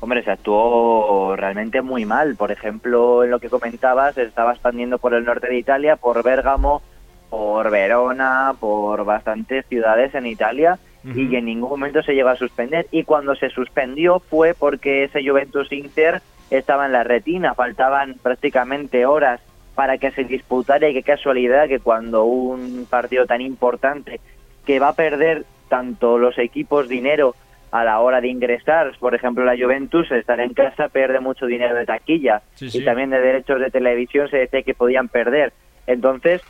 Hombre, 0.00 0.22
se 0.24 0.30
actuó 0.30 1.34
realmente 1.36 1.82
muy 1.82 2.04
mal. 2.04 2.36
Por 2.36 2.52
ejemplo, 2.52 3.22
en 3.22 3.30
lo 3.30 3.38
que 3.38 3.50
comentabas, 3.50 4.14
se 4.14 4.22
estaba 4.22 4.52
expandiendo 4.52 4.98
por 4.98 5.14
el 5.14 5.24
norte 5.24 5.48
de 5.48 5.58
Italia, 5.58 5.96
por 5.96 6.22
Bérgamo, 6.22 6.82
por 7.28 7.70
Verona, 7.70 8.54
por 8.58 9.04
bastantes 9.04 9.66
ciudades 9.66 10.14
en 10.14 10.26
Italia 10.26 10.78
y 11.02 11.34
en 11.34 11.46
ningún 11.46 11.70
momento 11.70 12.02
se 12.02 12.14
llegó 12.14 12.28
a 12.28 12.36
suspender. 12.36 12.86
Y 12.90 13.04
cuando 13.04 13.34
se 13.34 13.50
suspendió 13.50 14.20
fue 14.20 14.54
porque 14.54 15.04
ese 15.04 15.26
Juventus 15.26 15.72
Inter 15.72 16.20
estaba 16.50 16.86
en 16.86 16.92
la 16.92 17.04
retina, 17.04 17.54
faltaban 17.54 18.16
prácticamente 18.22 19.06
horas 19.06 19.40
para 19.74 19.98
que 19.98 20.10
se 20.10 20.24
disputara 20.24 20.88
y 20.88 20.94
qué 20.94 21.02
casualidad 21.02 21.68
que 21.68 21.78
cuando 21.78 22.24
un 22.24 22.86
partido 22.90 23.26
tan 23.26 23.40
importante 23.40 24.20
que 24.66 24.78
va 24.78 24.88
a 24.88 24.94
perder 24.94 25.44
tanto 25.70 26.18
los 26.18 26.36
equipos 26.36 26.88
dinero 26.88 27.34
a 27.70 27.84
la 27.84 28.00
hora 28.00 28.20
de 28.20 28.28
ingresar, 28.28 28.92
por 28.98 29.14
ejemplo 29.14 29.44
la 29.44 29.56
Juventus, 29.56 30.10
estar 30.10 30.40
en 30.40 30.52
casa 30.52 30.88
pierde 30.88 31.20
mucho 31.20 31.46
dinero 31.46 31.74
de 31.74 31.86
taquilla. 31.86 32.42
Y 32.60 32.84
también 32.84 33.10
de 33.10 33.20
derechos 33.20 33.60
de 33.60 33.70
televisión 33.70 34.28
se 34.28 34.38
decía 34.38 34.62
que 34.62 34.74
podían 34.74 35.08
perder. 35.08 35.52
Entonces, 35.86 36.42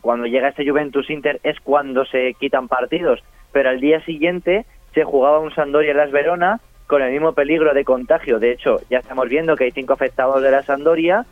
cuando 0.00 0.26
llega 0.26 0.50
este 0.50 0.68
Juventus 0.68 1.08
Inter 1.10 1.40
es 1.42 1.58
cuando 1.60 2.04
se 2.04 2.34
quitan 2.38 2.68
partidos, 2.68 3.24
pero 3.50 3.70
al 3.70 3.80
día 3.80 4.04
siguiente 4.04 4.66
se 4.92 5.04
jugaba 5.04 5.40
un 5.40 5.54
Sandoria 5.54 5.94
Las 5.94 6.12
Verona 6.12 6.60
con 6.86 7.02
el 7.02 7.12
mismo 7.12 7.32
peligro 7.32 7.72
de 7.72 7.84
contagio. 7.84 8.38
De 8.38 8.52
hecho, 8.52 8.80
ya 8.90 8.98
estamos 8.98 9.28
viendo 9.28 9.56
que 9.56 9.64
hay 9.64 9.70
cinco 9.70 9.94
afectados 9.94 10.42
de 10.42 10.50
la 10.50 10.62
Sandoria 10.62 11.24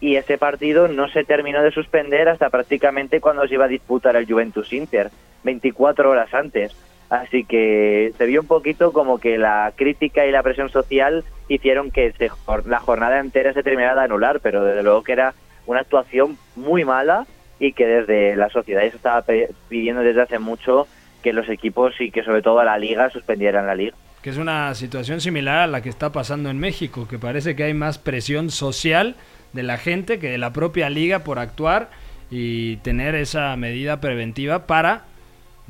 y 0.00 0.16
ese 0.16 0.38
partido 0.38 0.88
no 0.88 1.08
se 1.08 1.24
terminó 1.24 1.62
de 1.62 1.70
suspender 1.70 2.28
hasta 2.28 2.50
prácticamente 2.50 3.20
cuando 3.20 3.46
se 3.46 3.54
iba 3.54 3.66
a 3.66 3.68
disputar 3.68 4.16
el 4.16 4.26
Juventus 4.26 4.72
Inter, 4.72 5.10
24 5.44 6.10
horas 6.10 6.32
antes. 6.34 6.74
Así 7.10 7.44
que 7.44 8.12
se 8.16 8.26
vio 8.26 8.40
un 8.40 8.46
poquito 8.46 8.92
como 8.92 9.18
que 9.18 9.36
la 9.36 9.72
crítica 9.74 10.26
y 10.26 10.30
la 10.30 10.44
presión 10.44 10.70
social 10.70 11.24
hicieron 11.48 11.90
que 11.90 12.12
se, 12.12 12.30
la 12.66 12.78
jornada 12.78 13.18
entera 13.18 13.52
se 13.52 13.64
terminara 13.64 13.96
de 13.96 14.04
anular, 14.04 14.38
pero 14.40 14.64
desde 14.64 14.84
luego 14.84 15.02
que 15.02 15.12
era 15.12 15.34
una 15.66 15.80
actuación 15.80 16.38
muy 16.54 16.84
mala 16.84 17.26
y 17.58 17.72
que 17.72 17.86
desde 17.86 18.36
la 18.36 18.48
sociedad 18.48 18.82
se 18.82 18.96
estaba 18.96 19.24
pidiendo 19.68 20.02
desde 20.02 20.22
hace 20.22 20.38
mucho 20.38 20.86
que 21.22 21.32
los 21.32 21.48
equipos 21.48 22.00
y 22.00 22.10
que 22.10 22.22
sobre 22.22 22.42
todo 22.42 22.62
la 22.62 22.78
liga 22.78 23.10
suspendieran 23.10 23.66
la 23.66 23.74
liga. 23.74 23.96
Que 24.22 24.30
es 24.30 24.36
una 24.36 24.74
situación 24.74 25.20
similar 25.20 25.58
a 25.58 25.66
la 25.66 25.82
que 25.82 25.88
está 25.88 26.12
pasando 26.12 26.48
en 26.48 26.58
México, 26.58 27.08
que 27.08 27.18
parece 27.18 27.56
que 27.56 27.64
hay 27.64 27.74
más 27.74 27.98
presión 27.98 28.50
social 28.50 29.16
de 29.52 29.62
la 29.62 29.78
gente 29.78 30.18
que 30.18 30.30
de 30.30 30.38
la 30.38 30.52
propia 30.52 30.90
liga 30.90 31.20
por 31.20 31.38
actuar 31.38 31.90
y 32.30 32.76
tener 32.78 33.14
esa 33.14 33.56
medida 33.56 34.00
preventiva 34.00 34.66
para 34.66 35.04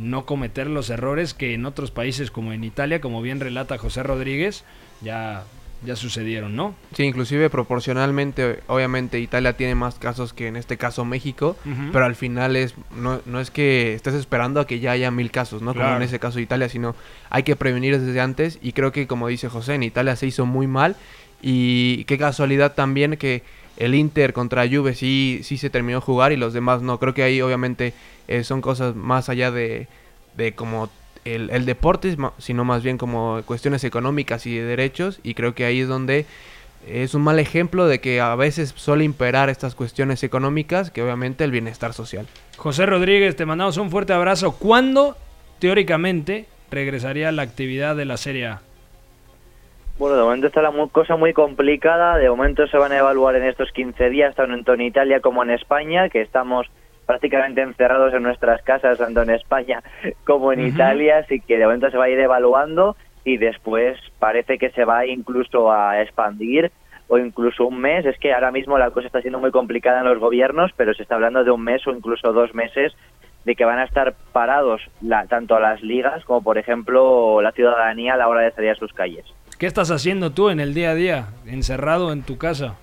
no 0.01 0.27
cometer 0.27 0.67
los 0.67 0.91
errores 0.91 1.35
que 1.35 1.55
en 1.55 1.67
otros 1.67 1.91
países 1.91 2.31
como 2.31 2.53
en 2.53 2.65
Italia, 2.65 3.01
como 3.01 3.23
bien 3.23 3.39
relata 3.39 3.79
José 3.79 4.03
Rodríguez, 4.03 4.65
ya 5.03 5.45
ya 5.85 5.97
sucedieron, 5.97 6.57
¿no? 6.57 6.75
Sí, 6.95 7.05
inclusive 7.05 7.49
proporcionalmente, 7.49 8.61
obviamente 8.67 9.19
Italia 9.19 9.55
tiene 9.55 9.75
más 9.75 9.95
casos 9.95 10.33
que 10.35 10.47
en 10.47 10.57
este 10.57 10.77
caso 10.77 11.05
México, 11.05 11.57
pero 11.93 12.05
al 12.05 12.17
final 12.17 12.57
es 12.57 12.75
no, 12.95 13.21
no, 13.25 13.41
es 13.41 13.51
que 13.51 13.95
estés 13.95 14.15
esperando 14.15 14.61
a 14.61 14.67
que 14.67 14.79
ya 14.79 14.91
haya 14.91 15.11
mil 15.11 15.31
casos, 15.31 15.63
¿no? 15.63 15.73
Como 15.75 15.97
en 15.97 16.03
ese 16.03 16.19
caso 16.19 16.39
Italia, 16.39 16.69
sino 16.69 16.95
hay 17.31 17.45
que 17.45 17.57
prevenir 17.57 17.99
desde 17.99 18.21
antes 18.21 18.59
y 18.61 18.73
creo 18.73 18.93
que 18.93 19.07
como 19.07 19.29
dice 19.29 19.49
José, 19.49 19.75
en 19.75 19.83
Italia 19.83 20.17
se 20.17 20.27
hizo 20.27 20.45
muy 20.45 20.67
mal 20.67 20.97
y 21.43 22.05
qué 22.05 22.19
casualidad 22.19 22.75
también 22.75 23.17
que 23.17 23.43
el 23.77 23.95
Inter 23.95 24.33
contra 24.33 24.69
Juve 24.69 24.95
sí, 24.95 25.41
sí 25.43 25.57
se 25.57 25.71
terminó 25.71 25.99
de 25.99 26.05
jugar 26.05 26.33
y 26.33 26.37
los 26.37 26.53
demás 26.53 26.83
no. 26.83 26.99
Creo 26.99 27.15
que 27.15 27.23
ahí 27.23 27.41
obviamente 27.41 27.95
eh, 28.29 28.45
son 28.45 28.61
cosas 28.61 28.95
más 28.95 29.29
allá 29.29 29.51
de, 29.51 29.89
de 30.37 30.53
como 30.53 30.91
el, 31.25 31.51
el, 31.51 31.65
deporte, 31.65 32.17
sino 32.39 32.65
más 32.65 32.83
bien 32.83 32.99
como 32.99 33.41
cuestiones 33.47 33.83
económicas 33.85 34.47
y 34.47 34.55
de 34.55 34.65
derechos. 34.65 35.21
Y 35.23 35.35
creo 35.35 35.55
que 35.55 35.65
ahí 35.65 35.81
es 35.81 35.89
donde 35.89 36.27
es 36.87 37.15
un 37.15 37.23
mal 37.23 37.39
ejemplo 37.39 37.87
de 37.87 38.01
que 38.01 38.21
a 38.21 38.35
veces 38.35 38.73
suele 38.77 39.05
imperar 39.05 39.51
estas 39.51 39.75
cuestiones 39.75 40.23
económicas 40.25 40.91
que 40.91 41.03
obviamente 41.03 41.45
el 41.45 41.51
bienestar 41.51 41.93
social. 41.93 42.27
José 42.57 42.87
Rodríguez, 42.87 43.37
te 43.37 43.47
mandamos 43.47 43.77
un 43.77 43.91
fuerte 43.91 44.13
abrazo. 44.13 44.53
¿Cuándo, 44.53 45.17
teóricamente, 45.59 46.47
regresaría 46.71 47.33
la 47.33 47.43
actividad 47.43 47.97
de 47.97 48.05
la 48.05 48.17
Serie 48.17 48.47
A? 48.47 48.63
Bueno, 50.01 50.17
de 50.17 50.23
momento 50.23 50.47
está 50.47 50.63
la 50.63 50.73
cosa 50.91 51.17
muy 51.17 51.35
complicada. 51.35 52.17
De 52.17 52.31
momento 52.31 52.67
se 52.67 52.79
van 52.79 52.91
a 52.91 52.97
evaluar 52.97 53.37
en 53.37 53.45
estos 53.45 53.71
15 53.71 54.09
días, 54.09 54.35
tanto 54.35 54.73
en 54.73 54.81
Italia 54.81 55.21
como 55.21 55.43
en 55.43 55.51
España, 55.51 56.09
que 56.09 56.23
estamos 56.23 56.67
prácticamente 57.05 57.61
encerrados 57.61 58.15
en 58.15 58.23
nuestras 58.23 58.63
casas, 58.63 58.97
tanto 58.97 59.21
en 59.21 59.29
España 59.29 59.83
como 60.25 60.55
en 60.55 60.61
Italia, 60.61 61.19
así 61.19 61.41
que 61.41 61.59
de 61.59 61.67
momento 61.67 61.91
se 61.91 61.99
va 61.99 62.05
a 62.05 62.09
ir 62.09 62.19
evaluando 62.19 62.97
y 63.27 63.37
después 63.37 63.99
parece 64.19 64.57
que 64.57 64.71
se 64.71 64.87
va 64.87 65.05
incluso 65.05 65.71
a 65.71 66.01
expandir 66.01 66.73
o 67.09 67.19
incluso 67.19 67.67
un 67.67 67.79
mes. 67.79 68.07
Es 68.07 68.19
que 68.19 68.33
ahora 68.33 68.53
mismo 68.53 68.79
la 68.79 68.93
cosa 68.93 69.07
está 69.07 69.21
siendo 69.21 69.39
muy 69.39 69.51
complicada 69.51 70.01
en 70.01 70.07
los 70.07 70.19
gobiernos, 70.19 70.73
pero 70.79 70.95
se 70.95 71.03
está 71.03 71.17
hablando 71.17 71.45
de 71.45 71.51
un 71.51 71.63
mes 71.63 71.87
o 71.87 71.91
incluso 71.91 72.33
dos 72.33 72.55
meses 72.55 72.97
de 73.45 73.55
que 73.55 73.67
van 73.67 73.79
a 73.79 73.85
estar 73.85 74.15
parados 74.33 74.81
la, 75.03 75.27
tanto 75.27 75.61
las 75.61 75.83
ligas 75.83 76.25
como, 76.25 76.43
por 76.43 76.57
ejemplo, 76.57 77.43
la 77.43 77.53
ciudadanía 77.53 78.15
a 78.15 78.17
la 78.17 78.29
hora 78.29 78.41
de 78.41 78.53
salir 78.53 78.71
a 78.71 78.77
sus 78.77 78.95
calles. 78.95 79.27
¿Qué 79.61 79.67
estás 79.67 79.91
haciendo 79.91 80.31
tú 80.31 80.49
en 80.49 80.59
el 80.59 80.73
día 80.73 80.93
a 80.93 80.95
día, 80.95 81.27
encerrado 81.45 82.15
en 82.15 82.23
tu 82.23 82.39
casa? 82.39 82.77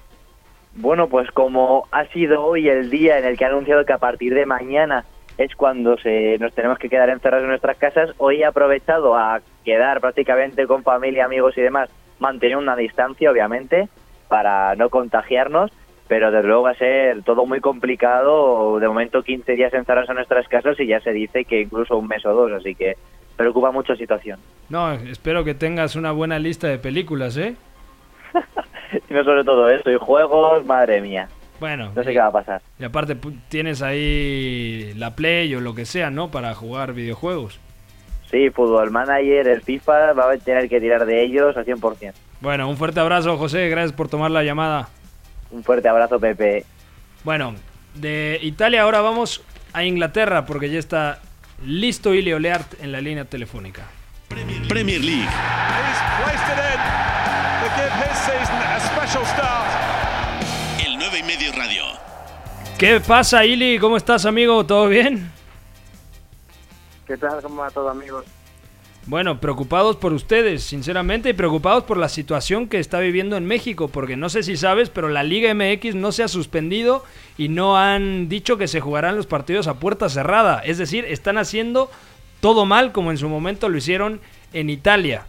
Bueno, 0.76 1.08
pues 1.08 1.32
como 1.32 1.88
ha 1.90 2.06
sido 2.10 2.46
hoy 2.46 2.70
el 2.70 2.92
día 2.92 3.18
en 3.18 3.26
el 3.26 3.36
que 3.36 3.46
ha 3.46 3.48
anunciado 3.48 3.84
que 3.84 3.94
a 3.94 3.98
partir 3.98 4.36
de 4.36 4.46
mañana 4.46 5.04
es 5.40 5.56
cuando 5.56 5.98
se, 5.98 6.38
nos 6.38 6.54
tenemos 6.54 6.78
que 6.78 6.88
quedar 6.88 7.10
encerrados 7.10 7.46
en 7.46 7.50
nuestras 7.50 7.78
casas, 7.78 8.12
hoy 8.20 8.44
he 8.44 8.46
aprovechado 8.46 9.18
a 9.18 9.42
quedar 9.66 10.02
prácticamente 10.02 10.68
con 10.68 10.84
familia, 10.84 11.26
amigos 11.26 11.58
y 11.58 11.62
demás, 11.62 11.90
mantener 12.20 12.58
una 12.58 12.76
distancia, 12.76 13.32
obviamente, 13.32 13.90
para 14.28 14.76
no 14.76 14.92
contagiarnos, 14.92 15.72
pero 16.08 16.30
desde 16.30 16.48
luego 16.48 16.62
va 16.62 16.72
a 16.72 16.76
ser 16.76 17.24
todo 17.24 17.48
muy 17.48 17.60
complicado, 17.60 18.80
de 18.80 18.88
momento 18.88 19.24
15 19.24 19.54
días 19.54 19.74
encerrados 19.74 20.10
en 20.10 20.18
nuestras 20.18 20.48
casas 20.48 20.80
y 20.80 20.86
ya 20.86 21.00
se 21.00 21.12
dice 21.12 21.44
que 21.44 21.62
incluso 21.62 21.98
un 21.98 22.08
mes 22.08 22.24
o 22.24 22.34
dos, 22.34 22.52
así 22.52 22.76
que 22.76 22.98
preocupa 23.38 23.72
mucho 23.72 23.94
la 23.94 24.00
situación. 24.00 24.40
No, 24.70 24.92
espero 24.92 25.44
que 25.44 25.54
tengas 25.54 25.96
una 25.96 26.12
buena 26.12 26.40
lista 26.40 26.68
de 26.68 26.78
películas, 26.78 27.38
¿eh? 27.38 27.56
y 29.10 29.14
no 29.14 29.24
sobre 29.24 29.44
todo 29.44 29.70
eso, 29.70 29.90
y 29.90 29.98
juegos, 29.98 30.66
madre 30.66 31.00
mía. 31.00 31.30
Bueno. 31.60 31.92
No 31.96 32.04
sé 32.04 32.12
qué 32.12 32.20
va 32.20 32.28
a 32.28 32.32
pasar. 32.32 32.62
Y 32.80 32.84
aparte 32.84 33.16
tienes 33.50 33.82
ahí 33.82 34.94
la 34.98 35.16
Play 35.16 35.54
o 35.56 35.62
lo 35.62 35.74
que 35.74 35.86
sea, 35.86 36.10
¿no? 36.10 36.30
Para 36.30 36.54
jugar 36.54 36.94
videojuegos. 36.94 37.60
Sí, 38.30 38.50
Fútbol 38.50 38.92
Manager, 38.92 39.48
el 39.48 39.62
FIFA, 39.62 40.14
va 40.14 40.32
a 40.32 40.38
tener 40.38 40.68
que 40.68 40.82
tirar 40.82 41.06
de 41.06 41.24
ellos 41.24 41.56
al 41.56 41.66
100%. 41.66 42.14
Bueno, 42.42 42.70
un 42.70 42.78
fuerte 42.78 43.00
abrazo, 43.00 43.38
José. 43.38 43.70
Gracias 43.70 43.94
por 43.94 44.10
tomar 44.10 44.32
la 44.32 44.44
llamada. 44.44 44.90
Un 45.50 45.64
fuerte 45.64 45.88
abrazo, 45.88 46.20
Pepe. 46.20 46.66
Bueno, 47.24 47.56
de 47.96 48.38
Italia 48.42 48.84
ahora 48.84 49.02
vamos 49.02 49.44
a 49.74 49.84
Inglaterra 49.84 50.46
porque 50.46 50.70
ya 50.70 50.78
está 50.78 51.20
listo 51.64 52.14
Ili 52.14 52.34
Oleart 52.34 52.82
en 52.82 52.92
la 52.92 53.02
línea 53.02 53.26
telefónica. 53.26 53.84
Premier 54.68 55.04
League. 55.04 55.30
El 60.86 60.98
9 60.98 61.20
y 61.20 61.24
medio 61.24 61.52
radio. 61.54 61.84
¿Qué 62.78 63.00
pasa, 63.00 63.46
Ili? 63.46 63.80
¿Cómo 63.80 63.98
estás, 63.98 64.26
amigo? 64.26 64.66
¿Todo 64.66 64.88
bien? 64.88 65.32
¿Qué 67.08 67.18
tal? 67.18 67.42
¿Cómo 67.42 67.62
va 67.62 67.72
todo, 67.72 67.90
amigos? 67.90 68.26
Bueno, 69.08 69.40
preocupados 69.40 69.96
por 69.96 70.12
ustedes, 70.12 70.64
sinceramente, 70.64 71.30
y 71.30 71.34
preocupados 71.34 71.86
por 71.86 71.96
la 71.96 72.10
situación 72.10 72.68
que 72.68 72.78
está 72.78 73.00
viviendo 73.00 73.38
en 73.38 73.46
México, 73.46 73.88
porque 73.88 74.18
no 74.18 74.28
sé 74.28 74.44
si 74.44 74.58
sabes, 74.58 74.90
pero 74.90 75.08
la 75.08 75.24
Liga 75.24 75.54
MX 75.54 75.96
no 75.96 76.12
se 76.12 76.24
ha 76.24 76.28
suspendido 76.28 77.06
y 77.38 77.48
no 77.48 77.78
han 77.78 78.28
dicho 78.28 78.58
que 78.58 78.68
se 78.68 78.82
jugarán 78.82 79.16
los 79.16 79.26
partidos 79.26 79.68
a 79.68 79.76
puerta 79.76 80.10
cerrada. 80.10 80.60
Es 80.60 80.78
decir, 80.78 81.06
están 81.06 81.38
haciendo 81.38 81.90
todo 82.42 82.66
mal 82.66 82.92
como 82.92 83.12
en 83.12 83.18
su 83.18 83.30
momento 83.30 83.70
lo 83.70 83.78
hicieron 83.78 84.20
en 84.52 84.70
Italia. 84.70 85.26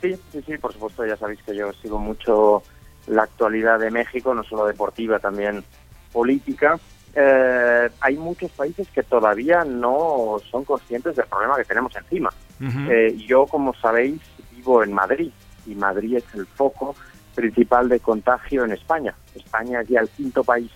Sí, 0.00 0.14
sí, 0.30 0.40
sí, 0.46 0.58
por 0.58 0.72
supuesto, 0.72 1.04
ya 1.04 1.16
sabéis 1.16 1.42
que 1.42 1.56
yo 1.56 1.72
sigo 1.82 1.98
mucho 1.98 2.62
la 3.08 3.24
actualidad 3.24 3.80
de 3.80 3.90
México, 3.90 4.32
no 4.32 4.44
solo 4.44 4.64
deportiva, 4.64 5.18
también 5.18 5.64
política. 6.12 6.78
Eh, 7.20 7.90
hay 8.00 8.16
muchos 8.16 8.48
países 8.52 8.86
que 8.90 9.02
todavía 9.02 9.64
no 9.64 10.36
son 10.52 10.64
conscientes 10.64 11.16
del 11.16 11.26
problema 11.26 11.56
que 11.56 11.64
tenemos 11.64 11.94
encima. 11.96 12.30
Eh, 12.60 13.16
yo, 13.26 13.44
como 13.46 13.74
sabéis, 13.74 14.20
vivo 14.52 14.84
en 14.84 14.92
Madrid 14.92 15.32
y 15.66 15.74
Madrid 15.74 16.18
es 16.18 16.34
el 16.34 16.46
foco 16.46 16.94
principal 17.34 17.88
de 17.88 17.98
contagio 17.98 18.64
en 18.64 18.70
España. 18.70 19.14
España 19.34 19.80
es 19.80 19.88
ya 19.88 20.00
el 20.00 20.08
quinto 20.10 20.44
país 20.44 20.70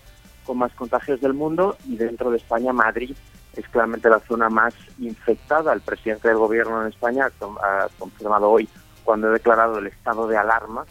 con 0.45 0.59
más 0.59 0.73
contagios 0.73 1.21
del 1.21 1.33
mundo 1.33 1.77
y 1.87 1.97
dentro 1.97 2.33
de 2.33 2.39
España 2.39 2.73
Madrid 2.73 3.15
es 3.55 3.69
claramente 3.69 4.09
la 4.09 4.19
zona 4.19 4.49
más 4.49 4.75
infectada. 4.99 5.73
El 5.73 5.81
presidente 5.81 6.27
del 6.27 6.39
gobierno 6.39 6.83
en 6.83 6.89
España 6.89 7.31
ha 7.41 7.87
confirmado 8.01 8.51
hoy, 8.51 8.69
cuando 9.05 9.29
he 9.29 9.35
declarado 9.35 9.79
el 9.79 9.87
estado 9.87 10.27
de 10.27 10.37
alarma, 10.37 10.85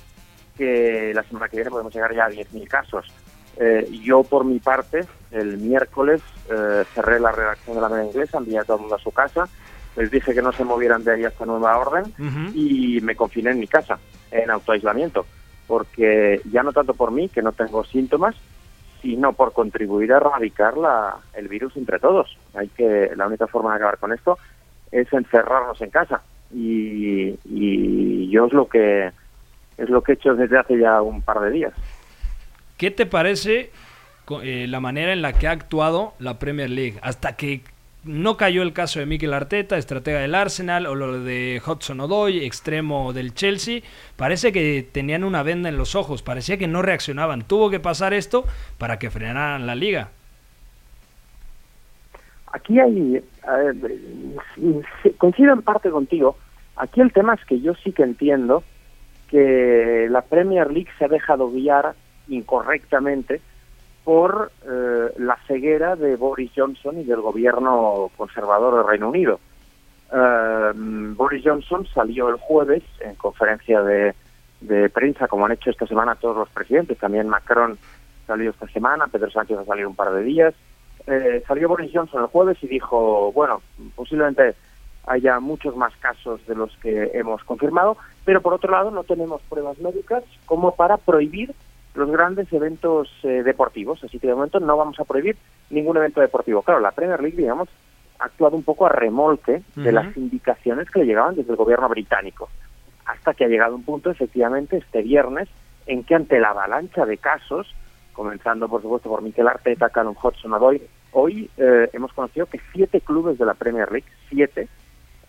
que 0.57 1.11
la 1.13 1.23
semana 1.23 1.49
que 1.49 1.57
viene 1.57 1.71
podemos 1.71 1.93
llegar 1.93 2.15
ya 2.15 2.25
a 2.25 2.29
10.000 2.29 2.67
casos. 2.69 3.05
Eh, 3.57 3.87
yo, 4.03 4.23
por 4.23 4.45
mi 4.45 4.59
parte, 4.59 5.05
el 5.31 5.57
miércoles 5.57 6.21
eh, 6.49 6.83
cerré 6.93 7.19
la 7.19 7.31
redacción 7.31 7.75
de 7.75 7.81
la 7.81 7.89
media 7.89 8.05
inglesa, 8.05 8.37
envié 8.37 8.59
a 8.59 8.63
todo 8.63 8.77
el 8.77 8.81
mundo 8.81 8.95
a 8.95 8.99
su 8.99 9.11
casa, 9.11 9.47
les 9.95 10.09
dije 10.09 10.33
que 10.33 10.41
no 10.41 10.51
se 10.51 10.63
movieran 10.63 11.03
de 11.03 11.13
ahí 11.13 11.25
hasta 11.25 11.45
nueva 11.45 11.77
orden 11.77 12.05
y 12.55 12.99
me 13.01 13.15
confiné 13.15 13.51
en 13.51 13.59
mi 13.59 13.67
casa, 13.67 13.99
en 14.31 14.49
autoaislamiento, 14.49 15.25
porque 15.67 16.41
ya 16.49 16.63
no 16.63 16.71
tanto 16.71 16.93
por 16.93 17.11
mí, 17.11 17.27
que 17.27 17.41
no 17.41 17.51
tengo 17.51 17.83
síntomas, 17.83 18.35
sino 19.01 19.33
por 19.33 19.51
contribuir 19.51 20.13
a 20.13 20.17
erradicar 20.17 20.77
la, 20.77 21.17
el 21.33 21.47
virus 21.47 21.75
entre 21.75 21.99
todos. 21.99 22.37
Hay 22.53 22.69
que 22.69 23.11
La 23.15 23.27
única 23.27 23.47
forma 23.47 23.71
de 23.71 23.77
acabar 23.77 23.97
con 23.97 24.13
esto 24.13 24.37
es 24.91 25.11
encerrarnos 25.11 25.81
en 25.81 25.89
casa 25.89 26.21
y, 26.53 27.37
y 27.45 28.29
yo 28.29 28.45
es 28.45 28.53
lo 28.53 28.67
que 28.67 29.11
es 29.77 29.89
lo 29.89 30.01
que 30.01 30.11
he 30.11 30.15
hecho 30.15 30.35
desde 30.35 30.59
hace 30.59 30.77
ya 30.77 31.01
un 31.01 31.21
par 31.21 31.39
de 31.41 31.49
días. 31.49 31.73
¿Qué 32.81 32.89
te 32.89 33.05
parece 33.05 33.69
eh, 34.41 34.65
la 34.67 34.79
manera 34.79 35.13
en 35.13 35.21
la 35.21 35.33
que 35.33 35.47
ha 35.47 35.51
actuado 35.51 36.15
la 36.17 36.39
Premier 36.39 36.67
League? 36.67 36.97
Hasta 37.03 37.35
que 37.35 37.61
no 38.03 38.37
cayó 38.37 38.63
el 38.63 38.73
caso 38.73 38.99
de 38.99 39.05
Mikel 39.05 39.35
Arteta, 39.35 39.77
estratega 39.77 40.17
del 40.21 40.33
Arsenal, 40.33 40.87
o 40.87 40.95
lo 40.95 41.19
de 41.19 41.61
Hudson 41.63 41.99
Odoi, 41.99 42.43
extremo 42.43 43.13
del 43.13 43.35
Chelsea, 43.35 43.81
parece 44.15 44.51
que 44.51 44.83
tenían 44.91 45.23
una 45.23 45.43
venda 45.43 45.69
en 45.69 45.77
los 45.77 45.93
ojos, 45.93 46.23
parecía 46.23 46.57
que 46.57 46.67
no 46.67 46.81
reaccionaban. 46.81 47.43
Tuvo 47.43 47.69
que 47.69 47.79
pasar 47.79 48.15
esto 48.15 48.45
para 48.79 48.97
que 48.97 49.11
frenaran 49.11 49.67
la 49.67 49.75
liga. 49.75 50.09
Aquí 52.51 52.79
hay, 52.79 53.23
coincido 55.19 55.53
en 55.53 55.61
parte 55.61 55.91
contigo, 55.91 56.35
aquí 56.77 56.99
el 56.99 57.13
tema 57.13 57.35
es 57.35 57.45
que 57.45 57.61
yo 57.61 57.75
sí 57.75 57.91
que 57.91 58.01
entiendo 58.01 58.63
que 59.29 60.07
la 60.09 60.23
Premier 60.23 60.71
League 60.71 60.89
se 60.97 61.05
ha 61.05 61.09
dejado 61.09 61.51
guiar 61.51 61.93
incorrectamente 62.27 63.41
por 64.03 64.51
eh, 64.65 65.13
la 65.17 65.37
ceguera 65.47 65.95
de 65.95 66.15
Boris 66.15 66.51
Johnson 66.55 66.99
y 66.99 67.03
del 67.03 67.21
gobierno 67.21 68.09
conservador 68.17 68.77
del 68.77 68.87
Reino 68.87 69.09
Unido. 69.09 69.39
Eh, 70.11 70.71
Boris 70.73 71.43
Johnson 71.45 71.85
salió 71.93 72.29
el 72.29 72.35
jueves 72.35 72.83
en 72.99 73.15
conferencia 73.15 73.81
de, 73.81 74.13
prensa, 74.93 75.27
como 75.27 75.45
han 75.45 75.53
hecho 75.53 75.69
esta 75.69 75.87
semana 75.87 76.15
todos 76.15 76.37
los 76.37 76.49
presidentes, 76.49 76.97
también 76.97 77.27
Macron 77.27 77.77
salió 78.27 78.51
esta 78.51 78.67
semana, 78.67 79.07
Pedro 79.07 79.31
Sánchez 79.31 79.57
ha 79.57 79.65
salido 79.65 79.89
un 79.89 79.95
par 79.95 80.11
de 80.13 80.23
días. 80.23 80.53
Eh, 81.07 81.43
salió 81.47 81.67
Boris 81.67 81.91
Johnson 81.93 82.21
el 82.21 82.27
jueves 82.27 82.57
y 82.61 82.67
dijo, 82.67 83.31
bueno, 83.31 83.61
posiblemente 83.95 84.55
haya 85.07 85.39
muchos 85.39 85.75
más 85.75 85.95
casos 85.97 86.45
de 86.45 86.55
los 86.55 86.75
que 86.77 87.11
hemos 87.13 87.43
confirmado, 87.43 87.97
pero 88.23 88.41
por 88.41 88.53
otro 88.53 88.71
lado 88.71 88.91
no 88.91 89.03
tenemos 89.03 89.41
pruebas 89.49 89.79
médicas 89.79 90.23
como 90.45 90.75
para 90.75 90.97
prohibir 90.97 91.53
los 91.93 92.09
grandes 92.09 92.51
eventos 92.53 93.09
eh, 93.23 93.43
deportivos, 93.43 94.03
así 94.03 94.19
que 94.19 94.27
de 94.27 94.35
momento 94.35 94.59
no 94.59 94.77
vamos 94.77 94.99
a 94.99 95.05
prohibir 95.05 95.35
ningún 95.69 95.97
evento 95.97 96.21
deportivo. 96.21 96.61
Claro, 96.61 96.79
la 96.79 96.91
Premier 96.91 97.21
League, 97.21 97.37
digamos, 97.37 97.69
ha 98.19 98.25
actuado 98.25 98.55
un 98.55 98.63
poco 98.63 98.85
a 98.85 98.89
remolque 98.89 99.61
de 99.75 99.91
las 99.91 100.15
indicaciones 100.15 100.89
que 100.89 100.99
le 100.99 101.05
llegaban 101.05 101.35
desde 101.35 101.51
el 101.51 101.57
gobierno 101.57 101.89
británico, 101.89 102.49
hasta 103.05 103.33
que 103.33 103.45
ha 103.45 103.49
llegado 103.49 103.75
un 103.75 103.83
punto, 103.83 104.11
efectivamente, 104.11 104.77
este 104.77 105.01
viernes, 105.01 105.49
en 105.87 106.03
que 106.03 106.15
ante 106.15 106.39
la 106.39 106.49
avalancha 106.49 107.05
de 107.05 107.17
casos, 107.17 107.73
comenzando 108.13 108.69
por 108.69 108.81
supuesto 108.81 109.09
por 109.09 109.21
Mikel 109.21 109.47
Arteta, 109.47 109.89
Callum 109.89 110.15
Hudson, 110.21 110.53
Odoi, 110.53 110.81
hoy 111.11 111.49
eh, 111.57 111.89
hemos 111.93 112.13
conocido 112.13 112.45
que 112.45 112.61
siete 112.71 113.01
clubes 113.01 113.37
de 113.37 113.45
la 113.45 113.55
Premier 113.55 113.91
League, 113.91 114.07
siete, 114.29 114.67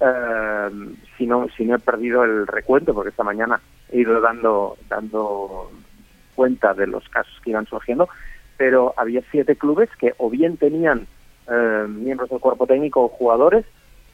eh, 0.00 0.70
si 1.16 1.26
no 1.26 1.46
si 1.56 1.64
no 1.64 1.76
he 1.76 1.78
perdido 1.78 2.24
el 2.24 2.46
recuento 2.46 2.92
porque 2.92 3.10
esta 3.10 3.22
mañana 3.22 3.60
he 3.90 4.00
ido 4.00 4.20
dando 4.20 4.76
dando 4.88 5.70
cuenta 6.34 6.74
de 6.74 6.86
los 6.86 7.08
casos 7.08 7.34
que 7.42 7.50
iban 7.50 7.66
surgiendo 7.66 8.08
pero 8.56 8.94
había 8.96 9.22
siete 9.30 9.56
clubes 9.56 9.88
que 9.98 10.14
o 10.18 10.30
bien 10.30 10.56
tenían 10.56 11.06
eh, 11.50 11.86
miembros 11.88 12.30
del 12.30 12.40
cuerpo 12.40 12.66
técnico 12.66 13.02
o 13.02 13.08
jugadores 13.08 13.64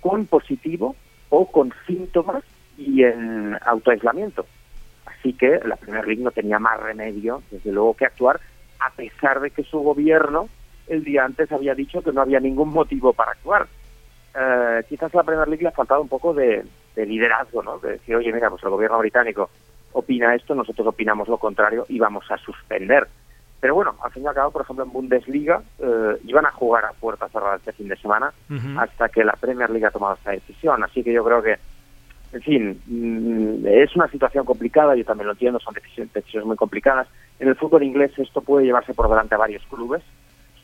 con 0.01 0.27
positivo 0.27 0.97
o 1.29 1.51
con 1.51 1.73
síntomas 1.87 2.45
y 2.77 3.03
en 3.03 3.57
autoaislamiento 3.64 4.47
así 5.07 5.33
que 5.33 5.61
la 5.64 5.77
Premier 5.77 6.07
League 6.07 6.23
no 6.23 6.31
tenía 6.31 6.59
más 6.59 6.81
remedio 6.81 7.43
desde 7.51 7.73
luego 7.73 7.95
que 7.95 8.07
actuar 8.07 8.41
a 8.81 8.91
pesar 8.91 9.41
de 9.41 9.51
que 9.51 9.64
su 9.64 9.81
gobierno 9.81 10.49
el 10.87 11.05
día 11.05 11.25
antes 11.25 11.53
había 11.53 11.75
dicho 11.75 12.03
que 12.03 12.12
no 12.12 12.23
había 12.23 12.41
ningún 12.41 12.71
motivo 12.71 13.12
para 13.12 13.33
actuar 13.33 13.66
eh, 14.39 14.85
quizás 14.89 15.12
a 15.14 15.19
la 15.19 15.25
Premier 15.25 15.49
League 15.49 15.62
le 15.62 15.69
ha 15.69 15.73
faltado 15.73 16.01
un 16.01 16.09
poco 16.09 16.33
de, 16.35 16.64
liderazgo, 16.97 17.62
¿no? 17.62 17.79
De 17.79 17.93
decir, 17.93 18.16
oye, 18.16 18.33
mira, 18.33 18.51
pues 18.51 18.62
el 18.64 18.71
gobierno 18.71 18.99
británico 18.99 19.51
opina 19.93 20.34
esto, 20.34 20.55
nosotros 20.55 20.86
opinamos 20.86 21.28
lo 21.28 21.39
contrario 21.39 21.86
y 21.89 21.99
vamos 21.99 22.24
a 22.30 22.39
suspender. 22.39 23.09
Pero 23.61 23.74
bueno, 23.74 23.97
al 24.03 24.12
fin 24.12 24.22
y 24.22 24.26
al 24.26 24.34
cabo, 24.34 24.53
por 24.53 24.62
ejemplo, 24.62 24.84
en 24.84 24.93
Bundesliga 24.93 25.61
eh, 25.80 26.16
iban 26.24 26.47
a 26.47 26.53
jugar 26.53 26.84
a 26.84 26.93
puerta 26.93 27.28
cerrada 27.28 27.57
este 27.57 27.72
fin 27.72 27.89
de 27.89 27.97
semana 27.97 28.32
hasta 28.76 29.09
que 29.09 29.24
la 29.24 29.32
Premier 29.32 29.68
League 29.68 29.86
ha 29.86 29.91
tomado 29.91 30.14
esta 30.14 30.30
decisión. 30.30 30.82
Así 30.84 31.03
que 31.03 31.12
yo 31.12 31.24
creo 31.24 31.43
que, 31.43 31.59
en 32.32 32.43
fin, 32.43 32.80
mm, 32.86 33.66
es 33.66 33.97
una 33.97 34.07
situación 34.09 34.45
complicada, 34.45 34.95
yo 34.95 35.05
también 35.05 35.26
lo 35.26 35.32
entiendo, 35.32 35.59
son 35.59 35.74
decisiones, 35.74 36.12
decisiones 36.12 36.47
muy 36.47 36.57
complicadas. 36.57 37.09
En 37.41 37.49
el 37.49 37.57
fútbol 37.57 37.82
inglés 37.82 38.12
esto 38.16 38.43
puede 38.43 38.64
llevarse 38.64 38.95
por 38.95 39.09
delante 39.09 39.34
a 39.34 39.39
varios 39.39 39.64
clubes, 39.64 40.03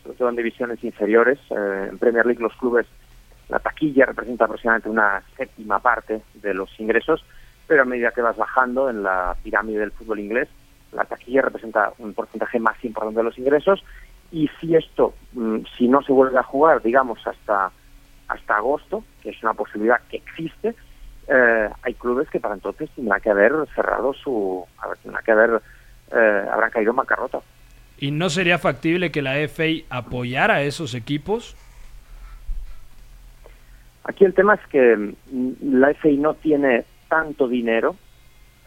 sobre 0.05 0.17
todo 0.17 0.29
en 0.29 0.37
divisiones 0.37 0.85
inferiores. 0.85 1.41
Eh, 1.51 1.89
en 1.91 1.99
Premier 1.99 2.27
League 2.27 2.43
los 2.43 2.55
clubes 2.57 2.87
la 3.49 3.59
taquilla 3.59 4.07
representa 4.07 4.45
aproximadamente 4.45 4.89
una 4.89 5.23
séptima 5.37 5.79
parte 5.79 6.23
de 6.35 6.55
los 6.55 6.69
ingresos, 6.81 7.25
pero 7.67 7.83
a 7.83 7.87
medida 7.87 8.11
que 8.11 8.23
vas 8.23 8.37
bajando 8.37 8.91
en 8.91 9.03
la 9.03 9.37
pirámide 9.43 9.81
del 9.81 9.93
fútbol 9.93 10.21
inglés, 10.21 10.49
la 10.93 11.05
taquilla 11.05 11.43
representa 11.43 11.93
un 11.99 12.15
porcentaje 12.15 12.59
más 12.59 12.83
importante 12.85 13.19
de 13.19 13.25
los 13.25 13.39
ingresos 13.39 13.85
y 14.31 14.49
si 14.61 14.75
esto, 14.75 15.15
mm, 15.33 15.59
si 15.77 15.89
no 15.89 16.03
se 16.03 16.13
vuelve 16.13 16.39
a 16.39 16.43
jugar, 16.43 16.83
digamos, 16.83 17.25
hasta, 17.27 17.71
hasta 18.29 18.57
agosto, 18.57 19.05
que 19.23 19.31
es 19.31 19.43
una 19.43 19.55
posibilidad 19.55 20.01
que 20.09 20.19
existe, 20.19 20.75
eh, 21.29 21.71
hay 21.83 21.95
clubes 21.95 22.29
que 22.29 22.41
para 22.41 22.55
entonces 22.55 22.91
tendrán 22.95 23.21
que 23.21 23.31
haber 23.31 23.53
cerrado 23.75 24.13
su, 24.13 24.65
tendrán 25.03 25.25
que 25.25 25.33
haber, 25.33 25.63
eh, 26.13 26.49
habrán 26.53 26.71
caído 26.71 26.91
en 26.91 26.97
bancarrota. 26.97 27.41
¿Y 27.99 28.11
no 28.11 28.29
sería 28.29 28.59
factible 28.59 29.11
que 29.11 29.23
la 29.23 29.37
FA 29.49 29.85
apoyara 29.89 30.57
a 30.57 30.63
esos 30.63 30.95
equipos? 30.95 31.57
Aquí 34.05 34.25
el 34.25 34.35
tema 34.35 34.55
es 34.55 34.67
que 34.69 34.97
mm, 34.97 35.53
la 35.81 35.95
FI 35.95 36.19
no 36.19 36.35
tiene 36.35 36.85
tanto 37.15 37.47
dinero, 37.47 37.95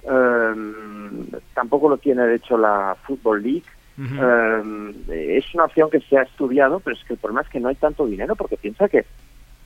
em, 0.03 1.27
tampoco 1.53 1.89
lo 1.89 1.97
tiene 1.97 2.25
de 2.25 2.35
hecho 2.35 2.57
la 2.57 2.95
Football 3.05 3.43
League. 3.43 3.69
Em, 3.97 4.93
es 5.09 5.53
una 5.53 5.65
opción 5.65 5.89
que 5.89 5.99
se 6.01 6.17
ha 6.17 6.21
estudiado, 6.21 6.79
pero 6.79 6.95
es 6.95 7.03
que 7.03 7.13
el 7.13 7.19
problema 7.19 7.41
es 7.41 7.49
que 7.49 7.59
no 7.59 7.67
hay 7.67 7.75
tanto 7.75 8.05
dinero, 8.05 8.35
porque 8.35 8.55
piensa 8.55 8.87
que 8.87 9.05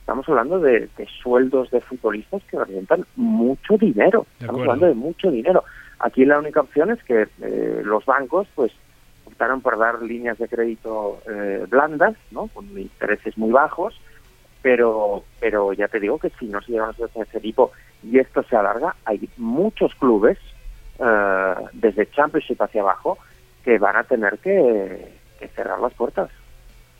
estamos 0.00 0.28
hablando 0.28 0.58
de, 0.58 0.88
de 0.96 1.06
sueldos 1.22 1.70
de 1.70 1.80
futbolistas 1.80 2.42
que 2.50 2.58
representan 2.58 3.04
mucho 3.14 3.76
dinero. 3.76 4.26
Estamos 4.40 4.62
hablando 4.62 4.86
de 4.86 4.94
mucho 4.94 5.30
dinero. 5.30 5.62
Aquí 6.00 6.24
la 6.24 6.40
única 6.40 6.60
opción 6.60 6.90
es 6.90 7.00
que 7.04 7.28
eh, 7.40 7.82
los 7.84 8.04
bancos, 8.04 8.48
pues, 8.56 8.72
optaron 9.26 9.60
por 9.60 9.78
dar 9.78 10.02
líneas 10.02 10.38
de 10.38 10.48
crédito 10.48 11.20
eh, 11.30 11.66
blandas, 11.68 12.16
¿no? 12.32 12.48
Con 12.48 12.66
intereses 12.76 13.38
muy 13.38 13.52
bajos, 13.52 13.94
pero, 14.60 15.22
pero 15.38 15.72
ya 15.72 15.86
te 15.86 16.00
digo 16.00 16.18
que 16.18 16.30
si 16.40 16.46
no 16.46 16.60
se 16.62 16.72
llevan 16.72 16.90
a 16.90 17.22
ese 17.22 17.40
tipo 17.40 17.70
y 18.02 18.18
esto 18.18 18.42
se 18.44 18.56
alarga, 18.56 18.96
hay 19.04 19.28
muchos 19.36 19.94
clubes, 19.94 20.38
eh, 20.98 21.54
desde 21.72 22.10
Championship 22.10 22.60
hacia 22.60 22.82
abajo, 22.82 23.18
que 23.64 23.78
van 23.78 23.96
a 23.96 24.04
tener 24.04 24.38
que, 24.38 25.12
que 25.38 25.48
cerrar 25.48 25.78
las 25.80 25.94
puertas. 25.94 26.30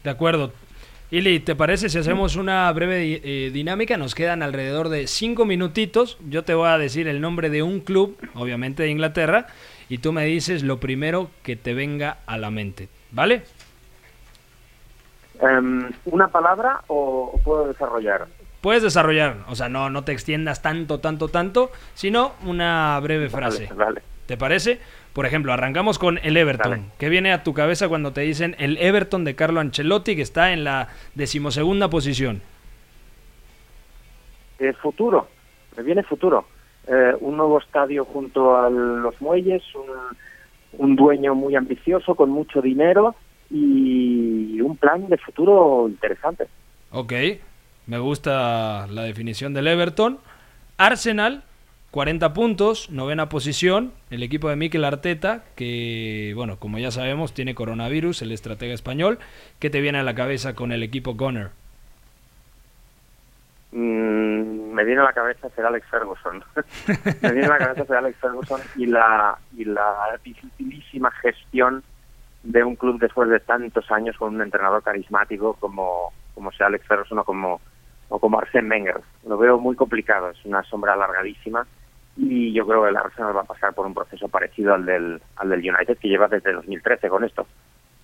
De 0.05 0.11
acuerdo. 0.11 0.53
Ili, 1.13 1.41
¿te 1.41 1.55
parece 1.55 1.91
si 1.91 1.99
hacemos 1.99 2.37
una 2.37 2.73
breve 2.73 3.21
eh, 3.23 3.51
dinámica? 3.51 3.99
Nos 3.99 4.15
quedan 4.15 4.43
alrededor 4.43 4.89
de 4.89 5.07
cinco 5.07 5.45
minutitos. 5.45 6.17
Yo 6.27 6.43
te 6.43 6.55
voy 6.55 6.69
a 6.69 6.79
decir 6.79 7.07
el 7.07 7.21
nombre 7.21 7.51
de 7.51 7.63
un 7.63 7.81
club, 7.81 8.17
obviamente 8.35 8.85
de 8.85 8.89
Inglaterra, 8.89 9.47
y 9.91 9.99
tú 9.99 10.13
me 10.15 10.25
dices 10.25 10.63
lo 10.63 10.81
primero 10.81 11.29
que 11.43 11.55
te 11.55 11.75
venga 11.75 12.17
a 12.25 12.39
la 12.39 12.51
mente. 12.51 12.89
¿Vale? 13.11 13.43
Em, 15.39 15.91
¿Una 16.07 16.29
palabra 16.29 16.81
o 16.87 17.39
puedo 17.45 17.69
desarrollar? 17.69 18.27
Puedes 18.63 18.83
desarrollar, 18.85 19.39
o 19.49 19.57
sea, 19.57 19.69
no, 19.69 19.91
no 19.91 20.05
te 20.05 20.13
extiendas 20.13 20.63
tanto, 20.63 21.01
tanto, 21.01 21.29
tanto, 21.29 21.73
sino 21.95 22.33
una 22.47 22.99
breve 23.01 23.29
frase. 23.29 23.69
Vale, 23.75 24.03
¿Te 24.27 24.37
parece? 24.37 24.79
Por 25.13 25.27
ejemplo, 25.27 25.53
arrancamos 25.53 25.99
con 25.99 26.19
el 26.23 26.37
Everton. 26.37 26.71
Dale. 26.71 26.83
¿Qué 26.97 27.09
viene 27.09 27.33
a 27.33 27.43
tu 27.43 27.55
cabeza 27.55 27.89
cuando 27.89 28.13
te 28.13 28.21
dicen 28.21 28.55
el 28.61 28.79
Everton 28.79 29.25
de 29.25 29.35
Carlo 29.35 29.59
Ancelotti, 29.59 30.15
que 30.15 30.23
está 30.23 30.53
en 30.53 30.63
la 30.63 30.89
decimosegunda 31.17 31.91
posición? 31.91 32.41
Eh, 34.61 34.73
futuro, 34.75 35.27
me 35.77 35.83
viene 35.83 36.05
futuro. 36.05 36.47
Eh, 36.87 37.15
un 37.19 37.37
nuevo 37.37 37.59
estadio 37.59 38.05
junto 38.05 38.57
a 38.57 38.71
los 38.71 39.21
muelles, 39.21 39.63
un, 39.75 40.87
un 40.87 40.95
dueño 40.95 41.35
muy 41.35 41.57
ambicioso 41.57 42.15
con 42.15 42.31
mucho 42.31 42.63
dinero 42.63 43.17
y 43.51 44.61
un 44.61 44.77
plan 44.77 45.09
de 45.09 45.19
futuro 45.19 45.89
interesante. 45.89 46.47
Ok, 46.93 47.13
me 47.93 47.99
gusta 47.99 48.87
la 48.87 49.03
definición 49.03 49.53
del 49.53 49.67
Everton. 49.67 50.19
Arsenal, 50.79 51.43
40 51.91 52.33
puntos, 52.33 52.89
novena 52.89 53.29
posición. 53.29 53.93
El 54.09 54.23
equipo 54.23 54.49
de 54.49 54.57
Mikel 54.57 54.87
Arteta, 54.87 55.45
que, 55.57 56.33
bueno, 56.35 56.57
como 56.57 56.79
ya 56.79 56.91
sabemos, 56.91 57.35
tiene 57.35 57.55
coronavirus, 57.55 58.23
el 58.23 58.33
estratega 58.33 58.73
español. 58.73 59.19
¿Qué 59.59 59.69
te 59.69 59.83
viene 59.83 59.99
a 59.99 60.05
la 60.05 60.15
cabeza 60.15 60.55
con 60.55 60.73
el 60.73 60.83
equipo 60.83 61.17
Gunner? 61.17 61.51
Mm, 63.73 64.73
me 64.73 64.85
viene 64.85 65.03
a 65.03 65.05
la 65.05 65.13
cabeza 65.13 65.51
ser 65.51 65.67
Alex 65.67 65.87
Ferguson. 65.91 66.43
me 67.21 67.33
viene 67.33 67.45
a 67.45 67.51
la 67.51 67.59
cabeza 67.59 67.85
ser 67.85 67.97
Alex 67.97 68.17
Ferguson 68.17 68.61
y 68.75 68.87
la, 68.87 69.37
y 69.55 69.67
la 69.67 70.19
dificilísima 70.25 71.11
gestión 71.11 71.85
de 72.43 72.65
un 72.65 72.75
club 72.75 72.99
después 72.99 73.29
de 73.29 73.41
tantos 73.41 73.91
años 73.91 74.17
con 74.17 74.35
un 74.35 74.41
entrenador 74.41 74.83
carismático 74.83 75.59
como, 75.61 76.11
como 76.35 76.51
sea 76.53 76.69
Alex 76.69 76.87
Ferguson 76.87 77.19
o 77.19 77.25
como, 77.25 77.61
o 78.13 78.19
como 78.19 78.39
Arsène 78.39 78.69
Wenger. 78.69 79.01
Lo 79.27 79.39
veo 79.39 79.59
muy 79.59 79.75
complicado, 79.75 80.29
es 80.31 80.45
una 80.45 80.63
sombra 80.65 80.93
alargadísima 80.93 81.67
y 82.15 82.53
yo 82.53 82.67
creo 82.67 82.83
que 82.83 82.91
el 82.91 82.97
Arsenal 82.97 83.35
va 83.35 83.41
a 83.41 83.45
pasar 83.45 83.73
por 83.73 83.87
un 83.87 83.95
proceso 83.95 84.29
parecido 84.29 84.75
al 84.75 84.85
del, 84.85 85.23
al 85.37 85.49
del 85.49 85.61
United 85.61 85.97
que 85.97 86.09
lleva 86.09 86.29
desde 86.29 86.53
2013 86.53 87.09
con 87.09 87.25
esto. 87.25 87.47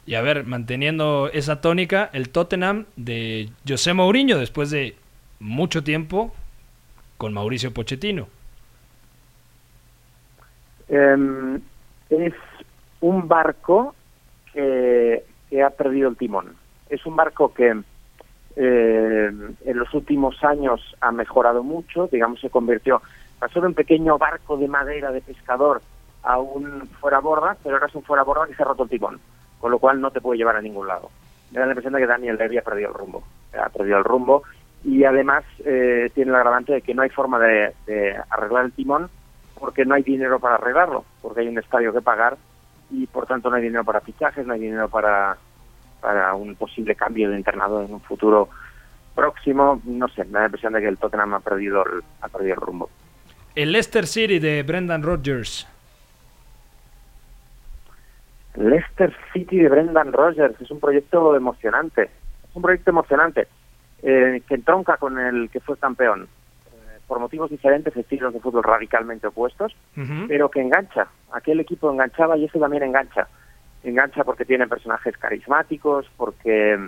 Y 0.06 0.14
a 0.14 0.22
ver, 0.22 0.46
manteniendo 0.46 1.28
esa 1.34 1.60
tónica, 1.60 2.08
el 2.14 2.30
Tottenham 2.30 2.86
de 2.96 3.50
José 3.68 3.92
Mourinho 3.92 4.38
después 4.38 4.70
de 4.70 4.96
mucho 5.40 5.84
tiempo 5.84 6.34
con 7.18 7.34
Mauricio 7.34 7.74
Pochettino. 7.74 8.28
Em, 10.88 11.60
es 12.08 12.32
un 13.02 13.28
barco 13.28 13.94
que, 14.54 15.22
que 15.50 15.62
ha 15.62 15.68
perdido 15.68 16.08
el 16.08 16.16
timón. 16.16 16.54
Es 16.88 17.04
un 17.04 17.14
barco 17.14 17.52
que 17.52 17.76
eh, 18.60 19.30
en 19.64 19.78
los 19.78 19.94
últimos 19.94 20.42
años 20.42 20.80
ha 21.00 21.12
mejorado 21.12 21.62
mucho, 21.62 22.08
digamos, 22.08 22.40
se 22.40 22.50
convirtió, 22.50 23.00
pasó 23.38 23.60
de 23.60 23.68
un 23.68 23.74
pequeño 23.74 24.18
barco 24.18 24.56
de 24.56 24.66
madera 24.66 25.12
de 25.12 25.20
pescador 25.20 25.80
a 26.24 26.38
un 26.40 26.88
fuera 27.00 27.20
borda, 27.20 27.56
pero 27.62 27.76
ahora 27.76 27.86
es 27.86 27.94
un 27.94 28.02
fuera 28.02 28.24
borda 28.24 28.48
que 28.48 28.56
se 28.56 28.62
ha 28.62 28.66
roto 28.66 28.82
el 28.82 28.88
timón, 28.88 29.20
con 29.60 29.70
lo 29.70 29.78
cual 29.78 30.00
no 30.00 30.10
te 30.10 30.20
puede 30.20 30.38
llevar 30.38 30.56
a 30.56 30.60
ningún 30.60 30.88
lado. 30.88 31.08
Me 31.52 31.60
da 31.60 31.66
la 31.66 31.72
impresión 31.72 31.94
de 31.94 32.00
que 32.00 32.06
Daniel 32.08 32.36
Levy 32.36 32.58
ha 32.58 32.62
perdido 32.62 32.88
el 32.88 32.94
rumbo, 32.94 33.22
ha 33.56 33.68
perdido 33.68 33.98
el 33.98 34.04
rumbo 34.04 34.42
y 34.82 35.04
además 35.04 35.44
eh, 35.64 36.10
tiene 36.12 36.30
el 36.30 36.36
agravante 36.36 36.72
de 36.72 36.82
que 36.82 36.94
no 36.94 37.02
hay 37.02 37.10
forma 37.10 37.38
de, 37.38 37.72
de 37.86 38.16
arreglar 38.28 38.64
el 38.64 38.72
timón 38.72 39.08
porque 39.56 39.84
no 39.84 39.94
hay 39.94 40.02
dinero 40.02 40.40
para 40.40 40.56
arreglarlo, 40.56 41.04
porque 41.22 41.42
hay 41.42 41.48
un 41.48 41.58
estadio 41.58 41.92
que 41.92 42.00
pagar 42.00 42.36
y 42.90 43.06
por 43.06 43.26
tanto 43.26 43.50
no 43.50 43.56
hay 43.56 43.62
dinero 43.62 43.84
para 43.84 44.00
fichajes, 44.00 44.44
no 44.44 44.54
hay 44.54 44.60
dinero 44.60 44.88
para, 44.88 45.36
para 46.00 46.34
un 46.34 46.54
posible 46.54 46.94
cambio 46.94 47.30
de 47.30 47.36
entrenador 47.36 47.84
en 47.84 47.94
un 47.94 48.00
futuro 48.00 48.48
próximo. 49.14 49.80
No 49.84 50.08
sé, 50.08 50.24
me 50.24 50.32
da 50.32 50.40
la 50.40 50.46
impresión 50.46 50.72
de 50.72 50.80
que 50.80 50.88
el 50.88 50.98
Tottenham 50.98 51.34
ha 51.34 51.40
perdido 51.40 51.84
el, 51.84 52.02
ha 52.20 52.28
perdido 52.28 52.54
el 52.54 52.60
rumbo. 52.60 52.90
El 53.54 53.72
Leicester 53.72 54.06
City 54.06 54.38
de 54.38 54.62
Brendan 54.62 55.02
Rodgers. 55.02 55.66
Leicester 58.54 59.14
City 59.32 59.58
de 59.58 59.68
Brendan 59.68 60.12
Rodgers 60.12 60.60
es 60.60 60.70
un 60.70 60.80
proyecto 60.80 61.36
emocionante, 61.36 62.02
es 62.02 62.54
un 62.54 62.62
proyecto 62.62 62.90
emocionante 62.90 63.46
eh, 64.02 64.42
que 64.46 64.54
entronca 64.54 64.96
con 64.96 65.18
el 65.18 65.50
que 65.50 65.60
fue 65.60 65.76
campeón 65.76 66.28
eh, 66.72 66.98
por 67.06 67.20
motivos 67.20 67.50
diferentes, 67.50 67.96
estilos 67.96 68.32
de 68.32 68.40
fútbol 68.40 68.64
radicalmente 68.64 69.26
opuestos, 69.26 69.76
pero 70.28 70.50
que 70.50 70.60
engancha. 70.60 71.08
Aquel 71.32 71.60
equipo 71.60 71.90
enganchaba 71.90 72.36
y 72.36 72.44
ese 72.44 72.58
también 72.58 72.82
engancha. 72.82 73.28
Engancha 73.84 74.24
porque 74.24 74.44
tiene 74.44 74.66
personajes 74.66 75.16
carismáticos, 75.16 76.06
porque 76.16 76.78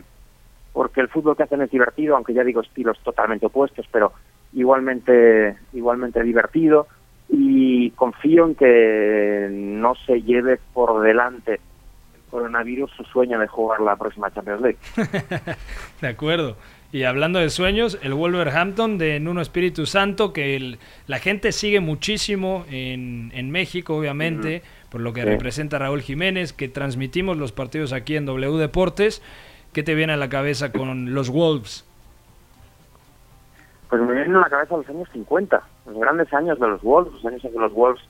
porque 0.73 1.01
el 1.01 1.09
fútbol 1.09 1.37
que 1.37 1.43
hacen 1.43 1.63
es 1.63 1.71
divertido, 1.71 2.15
aunque 2.17 2.33
ya 2.35 2.45
digo 2.45 2.61
estilos 2.61 2.99
totalmente 3.03 3.47
opuestos, 3.47 3.87
pero 3.91 4.13
igualmente 4.53 5.57
igualmente 5.73 6.23
divertido 6.23 6.87
y 7.29 7.91
confío 7.93 8.47
en 8.47 8.55
que 8.55 9.49
no 9.51 9.95
se 10.07 10.23
lleve 10.23 10.59
por 10.73 11.01
delante 11.03 11.55
el 11.55 12.21
coronavirus 12.31 12.91
su 12.97 13.05
sueño 13.05 13.39
de 13.39 13.47
jugar 13.47 13.81
la 13.81 13.97
próxima 13.97 14.31
Champions 14.33 14.61
League. 14.63 14.79
De 16.01 16.09
acuerdo. 16.09 16.57
Y 16.93 17.05
hablando 17.05 17.39
de 17.39 17.51
sueños, 17.51 17.99
el 18.03 18.15
Wolverhampton 18.15 18.99
de 18.99 19.21
Nuno 19.21 19.41
Espíritu 19.43 19.87
Santo, 19.87 20.33
que 20.33 20.57
el- 20.57 20.79
la 21.07 21.21
gente 21.21 21.53
sigue 21.53 21.79
muchísimo 21.79 22.65
en, 22.69 23.31
en 23.33 23.51
México, 23.53 23.95
obviamente, 23.97 24.63
por 24.91 25.01
lo 25.01 25.13
que 25.13 25.23
Sí. 25.23 25.29
representa 25.29 25.79
Raúl 25.79 26.03
Jiménez, 26.03 26.53
que 26.53 26.69
transmitimos 26.69 27.37
los 27.37 27.53
partidos 27.53 27.93
aquí 27.93 28.17
en 28.17 28.27
W 28.27 28.59
Deportes. 28.59 29.23
¿Qué 29.73 29.83
te 29.83 29.95
viene 29.95 30.13
a 30.13 30.17
la 30.17 30.29
cabeza 30.29 30.73
con 30.73 31.15
los 31.15 31.31
Wolves? 31.31 31.87
Pues 33.89 34.03
me 34.03 34.13
vienen 34.13 34.37
a 34.37 34.41
la 34.41 34.49
cabeza 34.49 34.77
los 34.77 34.89
años 34.89 35.09
50, 35.13 35.63
los 35.87 35.97
grandes 35.99 36.33
años 36.33 36.59
de 36.61 36.69
los 36.69 36.83
Wolves, 36.83 37.13
los 37.15 37.25
años 37.27 37.45
en 37.45 37.53
que 37.53 37.59
los 37.59 37.73
Wolves 37.73 38.03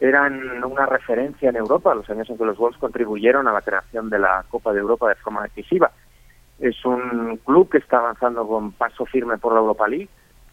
eran 0.00 0.62
una 0.64 0.86
referencia 0.86 1.48
en 1.48 1.56
Europa, 1.56 1.94
los 1.94 2.08
años 2.10 2.28
en 2.30 2.36
que 2.38 2.44
los 2.44 2.56
Wolves 2.58 2.78
contribuyeron 2.78 3.48
a 3.48 3.52
la 3.52 3.62
creación 3.62 4.10
de 4.10 4.18
la 4.18 4.44
Copa 4.48 4.72
de 4.72 4.80
Europa 4.80 5.08
de 5.08 5.14
forma 5.16 5.42
decisiva. 5.42 5.90
Es 6.58 6.84
un 6.84 7.38
club 7.44 7.68
que 7.70 7.78
está 7.78 7.98
avanzando 7.98 8.46
con 8.46 8.72
paso 8.72 9.06
firme 9.06 9.38
por 9.38 9.52
la 9.54 9.60
Europa 9.60 9.88
League, 9.88 10.08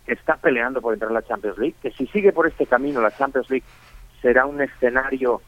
que 0.06 0.14
está 0.14 0.36
peleando 0.38 0.82
por 0.82 0.94
entrar 0.94 1.12
en 1.12 1.16
la 1.16 1.22
Champions 1.24 1.58
League, 1.58 1.76
que 1.82 1.92
si 1.92 2.08
sigue 2.08 2.32
por 2.34 2.48
este 2.48 2.66
camino 2.66 3.02
la 3.02 3.12
Champions 3.12 3.50
League 3.50 3.66
será 4.24 4.48
un 4.48 4.62
escenario 4.62 5.42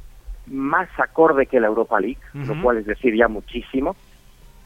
más 0.47 0.87
acorde 0.99 1.47
que 1.47 1.59
la 1.59 1.67
Europa 1.67 1.99
League, 1.99 2.19
lo 2.33 2.61
cual 2.61 2.77
es 2.77 2.85
decir 2.85 3.15
ya 3.15 3.27
muchísimo. 3.27 3.95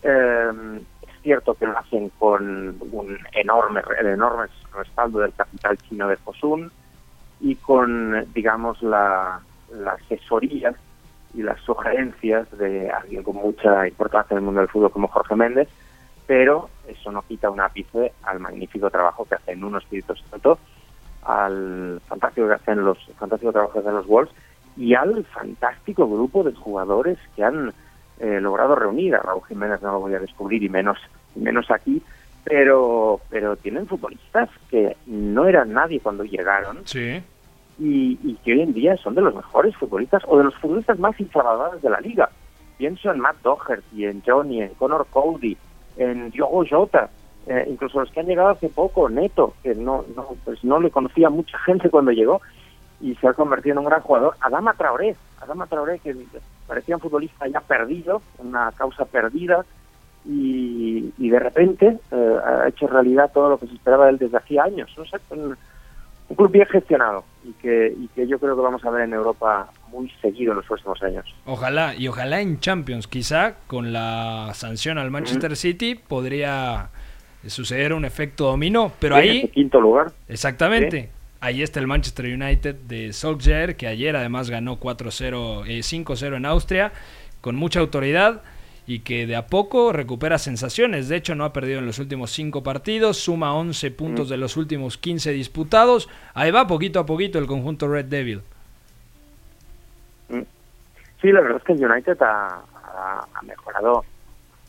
Eh, 0.03 0.81
es 1.03 1.21
cierto 1.21 1.53
que 1.53 1.67
lo 1.67 1.77
hacen 1.77 2.09
con 2.19 2.75
un 2.91 3.17
enorme, 3.31 3.81
el 3.97 4.07
enorme 4.07 4.47
respaldo 4.73 5.19
del 5.19 5.33
capital 5.33 5.77
chino 5.77 6.07
de 6.09 6.17
Fosun 6.17 6.69
y 7.39 7.55
con, 7.55 8.25
digamos, 8.33 8.81
la, 8.81 9.39
la 9.71 9.91
asesoría 9.91 10.73
y 11.33 11.43
las 11.43 11.61
sugerencias 11.61 12.49
de 12.57 12.89
alguien 12.89 13.23
con 13.23 13.35
mucha 13.35 13.87
importancia 13.87 14.33
en 14.33 14.39
el 14.39 14.45
mundo 14.45 14.61
del 14.61 14.69
fútbol 14.69 14.91
como 14.91 15.07
Jorge 15.07 15.35
Méndez, 15.35 15.69
pero 16.25 16.69
eso 16.87 17.11
no 17.11 17.21
quita 17.21 17.49
un 17.49 17.61
ápice 17.61 18.13
al 18.23 18.39
magnífico 18.39 18.89
trabajo 18.89 19.25
que 19.25 19.35
hacen 19.35 19.63
unos 19.63 19.83
espíritus 19.83 20.23
santo, 20.29 20.57
al 21.23 22.01
fantástico 22.07 22.47
que 22.47 22.53
hacen 22.53 22.83
los 22.83 22.97
fantástico 23.17 23.51
trabajo 23.51 23.73
que 23.73 23.79
hacen 23.79 23.95
los 23.95 24.07
Wolves 24.07 24.33
y 24.77 24.93
al 24.93 25.23
fantástico 25.25 26.07
grupo 26.07 26.43
de 26.43 26.53
jugadores 26.53 27.17
que 27.35 27.43
han 27.43 27.73
eh, 28.19 28.39
logrado 28.41 28.75
reunir 28.75 29.15
a 29.15 29.19
Raúl 29.19 29.43
Jiménez 29.47 29.81
no 29.81 29.91
lo 29.93 29.99
voy 29.99 30.13
a 30.15 30.19
descubrir 30.19 30.63
y 30.63 30.69
menos 30.69 30.97
y 31.35 31.39
menos 31.39 31.69
aquí 31.71 32.01
pero 32.43 33.19
pero 33.29 33.55
tienen 33.57 33.87
futbolistas 33.87 34.49
que 34.69 34.95
no 35.07 35.45
eran 35.45 35.73
nadie 35.73 35.99
cuando 35.99 36.23
llegaron 36.23 36.79
Sí. 36.85 37.21
y, 37.79 38.17
y 38.23 38.35
que 38.43 38.53
hoy 38.53 38.61
en 38.61 38.73
día 38.73 38.95
son 38.97 39.15
de 39.15 39.21
los 39.21 39.35
mejores 39.35 39.75
futbolistas 39.75 40.23
o 40.27 40.37
de 40.37 40.45
los 40.45 40.55
futbolistas 40.55 40.97
más 40.99 41.19
infravalorados 41.19 41.81
de 41.81 41.89
la 41.89 41.99
liga. 41.99 42.29
Pienso 42.77 43.11
en 43.11 43.19
Matt 43.19 43.41
Doherty, 43.43 44.05
en 44.05 44.23
Johnny, 44.25 44.61
en 44.61 44.73
Connor 44.75 45.05
Cody, 45.11 45.57
en 45.97 46.31
Diogo 46.31 46.63
Jota. 46.69 47.09
Eh, 47.47 47.65
incluso 47.69 47.99
los 47.99 48.11
que 48.11 48.19
han 48.19 48.27
llegado 48.27 48.49
hace 48.49 48.69
poco, 48.69 49.09
Neto, 49.09 49.53
que 49.63 49.75
no, 49.75 50.05
no, 50.15 50.35
pues 50.45 50.63
no 50.63 50.79
le 50.79 50.91
conocía 50.91 51.29
mucha 51.29 51.57
gente 51.65 51.89
cuando 51.89 52.11
llegó 52.11 52.41
y 53.01 53.15
se 53.15 53.27
ha 53.27 53.33
convertido 53.33 53.73
en 53.73 53.79
un 53.79 53.85
gran 53.85 54.01
jugador. 54.01 54.35
Adama 54.41 54.73
Traoré, 54.73 55.15
Adama 55.41 55.67
Traoré 55.67 55.99
que 55.99 56.15
parecía 56.67 56.95
un 56.95 57.01
futbolista 57.01 57.47
ya 57.47 57.61
perdido, 57.61 58.21
una 58.39 58.71
causa 58.73 59.05
perdida, 59.05 59.65
y, 60.25 61.13
y 61.17 61.29
de 61.29 61.39
repente 61.39 61.97
eh, 62.11 62.35
ha 62.45 62.67
hecho 62.67 62.87
realidad 62.87 63.31
todo 63.33 63.49
lo 63.49 63.57
que 63.57 63.67
se 63.67 63.73
esperaba 63.73 64.05
de 64.05 64.11
él 64.11 64.17
desde 64.17 64.37
hacía 64.37 64.63
años. 64.63 64.93
Un 65.31 66.35
club 66.35 66.51
bien 66.51 66.67
gestionado 66.67 67.23
y 67.43 67.53
que, 67.53 67.91
y 67.97 68.07
que 68.09 68.27
yo 68.27 68.37
creo 68.37 68.55
que 68.55 68.61
vamos 68.61 68.85
a 68.85 68.91
ver 68.91 69.03
en 69.03 69.13
Europa 69.13 69.71
muy 69.87 70.11
seguido 70.21 70.51
en 70.51 70.57
los 70.57 70.65
próximos 70.65 71.01
años. 71.01 71.25
Ojalá, 71.45 71.95
y 71.95 72.07
ojalá 72.07 72.41
en 72.41 72.59
Champions, 72.59 73.07
quizá 73.07 73.55
con 73.65 73.91
la 73.93 74.51
sanción 74.53 74.99
al 74.99 75.09
Manchester 75.09 75.55
City 75.55 75.95
podría 75.95 76.89
suceder 77.47 77.93
un 77.93 78.05
efecto 78.05 78.45
dominó, 78.45 78.91
pero 78.99 79.15
En 79.15 79.21
ahí... 79.21 79.37
ese 79.39 79.49
quinto 79.49 79.79
lugar. 79.79 80.11
Exactamente. 80.27 81.09
Ahí 81.41 81.63
está 81.63 81.79
el 81.79 81.87
Manchester 81.87 82.25
United 82.25 82.75
de 82.75 83.13
Solskjaer, 83.13 83.77
que 83.77 83.87
ayer 83.87 84.15
además 84.15 84.49
ganó 84.49 84.77
4-0, 84.77 85.65
eh, 85.67 85.79
5-0 85.79 86.35
en 86.35 86.45
Austria, 86.45 86.91
con 87.39 87.55
mucha 87.55 87.79
autoridad 87.79 88.41
y 88.85 88.99
que 88.99 89.25
de 89.25 89.37
a 89.37 89.47
poco 89.47 89.93
recupera 89.93 90.37
sensaciones. 90.37 91.07
De 91.07 91.15
hecho, 91.15 91.35
no 91.35 91.45
ha 91.45 91.53
perdido 91.53 91.79
en 91.79 91.85
los 91.85 91.99
últimos 91.99 92.31
5 92.31 92.61
partidos, 92.61 93.17
suma 93.17 93.53
11 93.53 93.91
puntos 93.91 94.27
de 94.27 94.35
los 94.35 94.57
últimos 94.57 94.97
15 94.97 95.31
disputados. 95.31 96.09
Ahí 96.33 96.51
va 96.51 96.67
poquito 96.67 96.99
a 96.99 97.05
poquito 97.05 97.39
el 97.39 97.47
conjunto 97.47 97.87
Red 97.87 98.05
Devil. 98.05 98.41
Sí, 101.21 101.31
la 101.31 101.41
verdad 101.41 101.57
es 101.57 101.63
que 101.63 101.73
el 101.73 101.85
United 101.85 102.17
ha 102.21 102.63
mejorado 103.43 104.03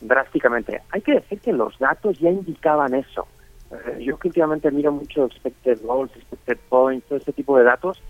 drásticamente. 0.01 0.81
Hay 0.91 1.01
que 1.01 1.13
decir 1.13 1.39
que 1.39 1.53
los 1.53 1.77
datos 1.79 2.19
ya 2.19 2.29
indicaban 2.29 2.93
eso. 2.93 3.27
Eh, 3.71 4.03
yo 4.03 4.17
que 4.17 4.27
últimamente 4.27 4.69
miro 4.71 4.91
mucho 4.91 5.25
expected 5.25 5.79
goals, 5.81 6.11
expected 6.15 6.57
points, 6.69 7.07
todo 7.07 7.17
este 7.19 7.31
tipo 7.31 7.57
de 7.57 7.63
datos, 7.63 8.01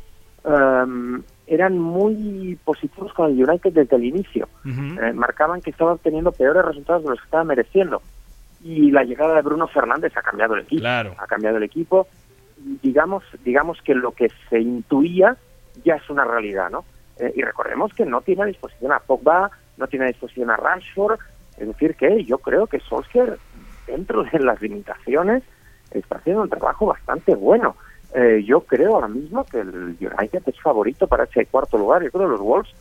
em, 0.44 1.22
eran 1.46 1.78
muy 1.78 2.58
positivos 2.64 3.14
con 3.14 3.32
el 3.32 3.44
United 3.44 3.74
desde 3.74 3.96
el 3.96 4.06
inicio. 4.06 4.48
Eh, 4.66 5.14
marcaban 5.14 5.62
que 5.62 5.70
estaba 5.70 5.94
obteniendo 5.94 6.32
peores 6.32 6.66
resultados 6.66 7.04
de 7.04 7.10
los 7.10 7.20
que 7.20 7.26
estaba 7.26 7.44
mereciendo. 7.44 8.02
Y 8.64 8.92
la 8.92 9.04
llegada 9.04 9.36
de 9.36 9.42
Bruno 9.42 9.68
Fernández 9.68 10.16
ha 10.16 10.22
cambiado 10.22 10.56
el 10.56 10.62
equipo. 10.62 10.82
Ha 11.18 11.28
cambiado 11.28 11.58
el 11.58 11.64
equipo. 11.64 12.08
Digamos, 12.58 13.24
digamos 13.44 13.82
que 13.82 13.96
lo 13.96 14.12
que 14.12 14.30
se 14.50 14.60
intuía 14.60 15.36
ya 15.84 15.96
es 15.96 16.10
una 16.10 16.26
realidad, 16.26 16.70
¿no? 16.70 16.86
Eh, 17.18 17.34
y 17.36 17.42
recordemos 17.42 17.94
que 17.94 18.06
no 18.06 18.22
tiene 18.22 18.44
a 18.44 18.46
disposición 18.46 18.92
a 18.92 19.00
Pogba, 19.00 19.52
no 19.78 19.88
tiene 19.88 20.06
a 20.06 20.08
disposición 20.10 20.50
a 20.50 20.58
Rashford. 20.58 21.20
Es 21.62 21.68
decir, 21.68 21.94
que 21.96 22.24
yo 22.24 22.40
creo 22.40 22.66
que 22.66 22.80
Solskjaer, 22.80 23.38
dentro 23.86 24.24
de 24.24 24.40
las 24.40 24.60
limitaciones, 24.60 25.44
está 25.92 26.16
haciendo 26.16 26.42
un 26.42 26.50
trabajo 26.50 26.88
bastante 26.88 27.36
bueno. 27.36 27.76
Eh, 28.16 28.44
yo 28.44 28.62
creo 28.62 28.96
ahora 28.96 29.08
mismo 29.08 29.46
que 29.46 29.60
el 29.60 29.96
United 30.00 30.42
es 30.48 30.60
favorito 30.60 31.06
para 31.06 31.26
ese 31.26 31.46
cuarto 31.46 31.78
lugar. 31.78 32.02
Yo 32.02 32.10
creo 32.10 32.24
que 32.26 32.32
los 32.32 32.42
Wolves, 32.42 32.74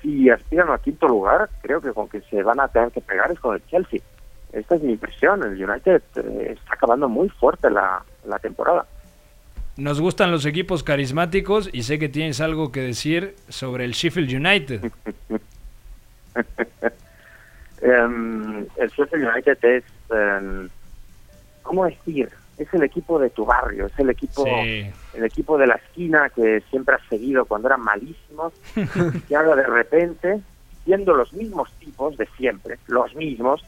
si 0.00 0.30
aspiran 0.30 0.70
al 0.70 0.80
quinto 0.80 1.06
lugar, 1.06 1.50
creo 1.60 1.82
que 1.82 1.92
con 1.92 2.08
que 2.08 2.22
se 2.22 2.42
van 2.42 2.58
a 2.58 2.68
tener 2.68 2.90
que 2.90 3.02
pegar 3.02 3.30
es 3.30 3.38
con 3.38 3.54
el 3.54 3.66
Chelsea. 3.66 4.00
Esta 4.50 4.76
es 4.76 4.82
mi 4.82 4.92
impresión. 4.92 5.42
El 5.42 5.62
United 5.62 6.02
eh, 6.16 6.54
está 6.56 6.72
acabando 6.72 7.10
muy 7.10 7.28
fuerte 7.28 7.70
la, 7.70 8.02
la 8.26 8.38
temporada. 8.38 8.86
Nos 9.76 10.00
gustan 10.00 10.30
los 10.30 10.46
equipos 10.46 10.82
carismáticos 10.82 11.68
y 11.70 11.82
sé 11.82 11.98
que 11.98 12.08
tienes 12.08 12.40
algo 12.40 12.72
que 12.72 12.80
decir 12.80 13.36
sobre 13.50 13.84
el 13.84 13.92
Sheffield 13.92 14.32
United. 14.32 14.90
Em, 17.80 18.66
el 18.76 18.88
Sheffield 18.90 19.28
United 19.32 19.58
es, 19.64 19.84
em, 20.10 20.68
¿cómo 21.62 21.84
decir? 21.84 22.30
Es 22.58 22.72
el 22.72 22.82
equipo 22.84 23.18
de 23.18 23.28
tu 23.30 23.44
barrio, 23.44 23.86
es 23.86 23.98
el 23.98 24.10
equipo, 24.10 24.44
Sí. 24.44 24.90
el 25.14 25.24
equipo 25.24 25.58
de 25.58 25.66
la 25.66 25.74
esquina 25.74 26.30
que 26.30 26.62
siempre 26.70 26.94
has 26.94 27.06
seguido 27.08 27.44
cuando 27.44 27.68
eran 27.68 27.82
malísimos, 27.82 28.52
y 29.28 29.34
ahora 29.34 29.56
de 29.56 29.66
repente, 29.66 30.40
siendo 30.84 31.14
los 31.14 31.32
mismos 31.34 31.70
tipos 31.78 32.16
de 32.16 32.26
siempre, 32.38 32.78
los 32.86 33.14
mismos, 33.14 33.62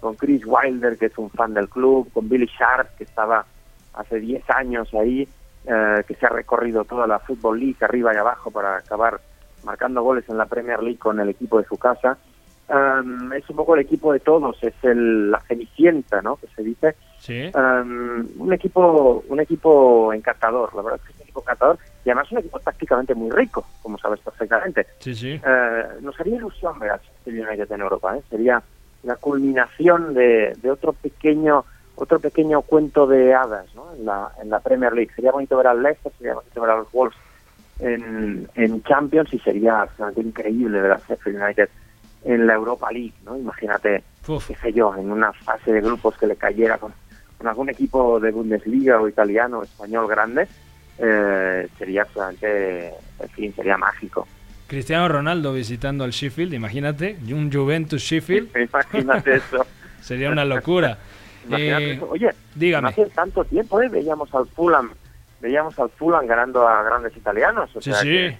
con 0.00 0.14
Chris 0.14 0.42
Wilder, 0.46 0.96
que 0.96 1.06
es 1.06 1.18
un 1.18 1.28
fan 1.30 1.52
del 1.52 1.68
club, 1.68 2.10
con 2.12 2.28
Billy 2.28 2.46
Sharp, 2.58 2.96
que 2.96 3.04
estaba 3.04 3.44
hace 3.92 4.18
10 4.18 4.48
años 4.48 4.88
ahí, 4.94 5.28
eh, 5.66 6.02
que 6.08 6.14
se 6.14 6.24
ha 6.24 6.30
recorrido 6.30 6.84
toda 6.84 7.06
la 7.06 7.18
Football 7.18 7.60
League 7.60 7.76
arriba 7.82 8.14
y 8.14 8.16
abajo 8.16 8.50
para 8.50 8.76
acabar 8.78 9.20
marcando 9.62 10.02
goles 10.02 10.24
en 10.30 10.38
la 10.38 10.46
Premier 10.46 10.82
League 10.82 10.98
con 10.98 11.20
el 11.20 11.28
equipo 11.28 11.58
de 11.58 11.66
su 11.66 11.76
casa. 11.76 12.16
Um, 12.70 13.32
es 13.32 13.50
un 13.50 13.56
poco 13.56 13.74
el 13.74 13.80
equipo 13.80 14.12
de 14.12 14.20
todos, 14.20 14.62
es 14.62 14.74
el, 14.82 15.32
la 15.32 15.40
cenicienta, 15.40 16.22
¿no? 16.22 16.36
Que 16.36 16.46
se 16.54 16.62
dice. 16.62 16.94
Sí. 17.18 17.50
Um, 17.52 18.28
un 18.38 18.52
equipo 18.52 19.24
un 19.28 19.40
equipo 19.40 20.12
encantador, 20.12 20.72
la 20.76 20.82
verdad 20.82 21.00
es 21.00 21.06
que 21.06 21.12
es 21.12 21.16
un 21.16 21.22
equipo 21.22 21.40
encantador 21.40 21.78
y 22.04 22.10
además 22.10 22.30
un 22.30 22.38
equipo 22.38 22.60
tácticamente 22.60 23.14
muy 23.14 23.30
rico, 23.32 23.66
como 23.82 23.98
sabes 23.98 24.20
perfectamente. 24.20 24.86
Sí, 25.00 25.16
sí. 25.16 25.40
Eh, 25.44 25.82
nos 26.00 26.18
haría 26.20 26.36
ilusión 26.36 26.78
ver 26.78 26.92
Sheffield 27.24 27.48
United 27.48 27.72
en 27.72 27.80
Europa, 27.80 28.16
¿eh? 28.16 28.22
sería 28.30 28.62
la 29.02 29.16
culminación 29.16 30.14
de, 30.14 30.56
de 30.62 30.70
otro 30.70 30.92
pequeño 30.92 31.64
otro 31.96 32.20
pequeño 32.20 32.62
cuento 32.62 33.06
de 33.06 33.34
hadas 33.34 33.66
¿no? 33.74 33.92
en, 33.94 34.06
la, 34.06 34.30
en 34.40 34.48
la 34.48 34.60
Premier 34.60 34.92
League. 34.92 35.12
Sería 35.14 35.32
bonito 35.32 35.56
ver 35.56 35.66
al 35.66 35.82
Leicester, 35.82 36.12
sería 36.16 36.34
bonito 36.34 36.60
ver 36.60 36.70
a 36.70 36.76
los 36.76 36.92
Wolves 36.92 37.18
en, 37.80 38.48
en 38.54 38.82
Champions 38.84 39.34
y 39.34 39.38
sería 39.40 39.82
absolutamente 39.82 40.20
increíble 40.20 40.80
ver 40.80 40.92
al 40.92 41.02
Sheffield 41.02 41.42
United 41.42 41.68
en 42.24 42.46
la 42.46 42.54
Europa 42.54 42.90
League, 42.92 43.14
¿no? 43.24 43.36
Imagínate, 43.36 44.02
qué 44.26 44.54
sé 44.56 44.72
yo, 44.72 44.94
en 44.96 45.10
una 45.10 45.32
fase 45.32 45.72
de 45.72 45.80
grupos 45.80 46.16
que 46.18 46.26
le 46.26 46.36
cayera 46.36 46.78
con, 46.78 46.92
con 47.38 47.46
algún 47.48 47.68
equipo 47.70 48.20
de 48.20 48.30
Bundesliga 48.30 49.00
o 49.00 49.08
italiano 49.08 49.60
o 49.60 49.62
español 49.62 50.06
grande, 50.08 50.46
eh, 50.98 51.66
sería 51.78 52.02
absolutamente, 52.02 52.88
en 53.20 53.28
fin, 53.30 53.54
sería 53.54 53.78
mágico. 53.78 54.26
Cristiano 54.66 55.08
Ronaldo 55.08 55.52
visitando 55.52 56.04
al 56.04 56.10
Sheffield, 56.10 56.52
imagínate, 56.54 57.16
un 57.32 57.50
Juventus 57.52 58.02
Sheffield. 58.02 58.50
Imagínate 58.70 59.36
eso. 59.36 59.66
Sería 60.00 60.30
una 60.30 60.44
locura. 60.44 60.96
Imagínate 61.48 61.84
Eh, 61.84 61.92
eso. 61.94 62.08
Oye, 62.10 62.30
dígame. 62.54 62.82
no 62.82 62.88
hace 62.88 63.06
tanto 63.06 63.44
tiempo 63.44 63.80
¿eh? 63.82 63.88
veíamos 63.88 64.32
al 64.34 64.46
Fulham, 64.46 64.90
veíamos 65.40 65.78
al 65.78 65.90
Fulham 65.90 66.26
ganando 66.26 66.68
a 66.68 66.82
grandes 66.82 67.16
italianos. 67.16 67.74
O 67.74 67.80
Sí, 67.80 67.90
sea 67.90 68.00
sí. 68.00 68.08
que 68.08 68.38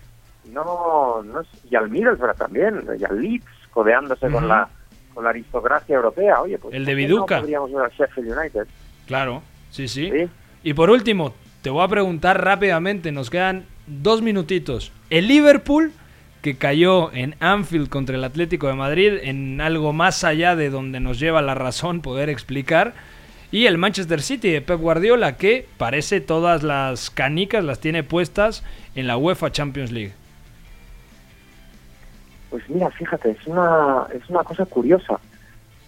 no, 0.53 1.23
no 1.25 1.43
y 1.71 1.75
al 1.77 1.91
Middlesbrough 1.91 2.37
también, 2.37 2.85
y 2.99 3.05
al 3.05 3.21
Leeds 3.21 3.45
codeándose 3.73 4.29
con 4.31 4.49
la 4.49 4.69
con 5.15 5.25
la 5.25 5.31
aristocracia 5.31 5.97
europea. 5.97 6.41
Oye, 6.41 6.59
pues 6.59 6.75
El 6.75 6.85
de 6.85 6.93
¿por 6.93 6.97
qué 6.99 7.03
no 7.03 7.09
Viduca. 7.15 7.41
podríamos 7.41 7.73
ver 7.73 7.85
al 7.85 7.91
Sheffield 7.91 8.39
United. 8.39 8.67
Claro, 9.07 9.43
sí, 9.71 9.89
sí, 9.89 10.11
Y 10.63 10.75
por 10.75 10.89
último, 10.91 11.35
te 11.63 11.71
voy 11.71 11.85
a 11.85 11.89
preguntar 11.89 12.43
rápidamente, 12.45 13.11
nos 13.11 13.29
quedan 13.29 13.65
dos 13.89 14.23
minutitos. 14.23 14.93
El 15.11 15.27
Liverpool, 15.27 15.93
que 16.43 16.57
cayó 16.57 17.13
en 17.13 17.35
Anfield 17.41 17.89
contra 17.89 18.17
el 18.17 18.23
Atlético 18.25 18.69
de 18.69 18.75
Madrid, 18.75 19.15
en 19.23 19.61
algo 19.61 19.93
más 19.93 20.23
allá 20.23 20.55
de 20.55 20.71
donde 20.71 21.01
nos 21.01 21.19
lleva 21.19 21.43
la 21.43 21.55
razón 21.55 22.03
poder 22.03 22.29
explicar. 22.31 22.95
Y 23.53 23.67
el 23.67 23.79
Manchester 23.79 24.23
City 24.23 24.51
de 24.51 24.61
Pep 24.63 24.79
Guardiola, 24.79 25.37
que 25.37 25.67
parece 25.77 26.21
todas 26.21 26.63
las 26.63 27.11
canicas 27.11 27.65
las 27.65 27.81
tiene 27.81 28.05
puestas 28.05 28.63
en 28.95 29.09
la 29.09 29.17
UEFA 29.17 29.51
Champions 29.51 29.91
League. 29.91 30.13
Pues 32.51 32.69
mira, 32.69 32.91
fíjate, 32.91 33.31
es 33.31 33.47
una, 33.47 34.07
es 34.13 34.29
una 34.29 34.43
cosa 34.43 34.67
curiosa, 34.67 35.21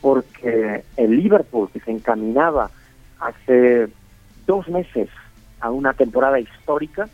porque 0.00 0.84
el 0.96 1.16
Liverpool, 1.16 1.68
que 1.72 1.80
se 1.80 1.90
encaminaba 1.90 2.70
hace 3.18 3.88
dos 4.46 4.68
meses 4.68 5.08
a 5.60 5.70
una 5.70 5.92
temporada 5.94 6.38
histórica, 6.40 7.08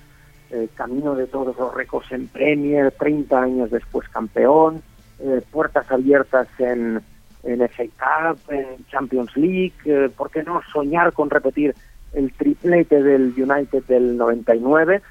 eh, 0.51 0.69
camino 0.75 1.15
de 1.15 1.27
todos 1.27 1.57
los 1.59 1.75
récords 1.75 2.11
en 2.13 2.27
Premier, 2.29 2.91
30 2.93 3.43
años 3.43 3.71
después 3.71 4.09
campeón, 4.09 4.83
eh, 5.19 5.43
puertas 5.51 5.91
abiertas 5.91 6.49
en, 6.59 7.03
en 7.43 7.69
FA 7.69 7.85
Cup, 7.85 8.39
en 8.49 8.87
Champions 8.91 9.37
League, 9.37 9.75
eh, 9.85 10.09
¿por 10.17 10.31
qué 10.31 10.43
no 10.43 10.63
soñar 10.73 11.13
con 11.13 11.29
repetir 11.29 11.75
el 12.15 12.33
triplete 12.33 13.03
del 13.03 13.35
United 13.37 13.85
del 13.85 14.17
99? 14.17 15.03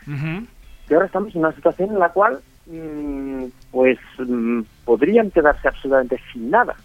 Y 0.89 0.93
ahora 0.93 1.05
estamos 1.05 1.35
en 1.35 1.41
una 1.41 1.53
situación 1.53 1.91
en 1.91 1.99
la 1.99 2.09
cual, 2.09 2.39
pues, 3.72 3.97
mm, 4.20 4.61
podrían 4.86 5.32
quedarse 5.32 5.68
absolutamente 5.68 6.20
sin 6.32 6.49
nada 6.49 6.76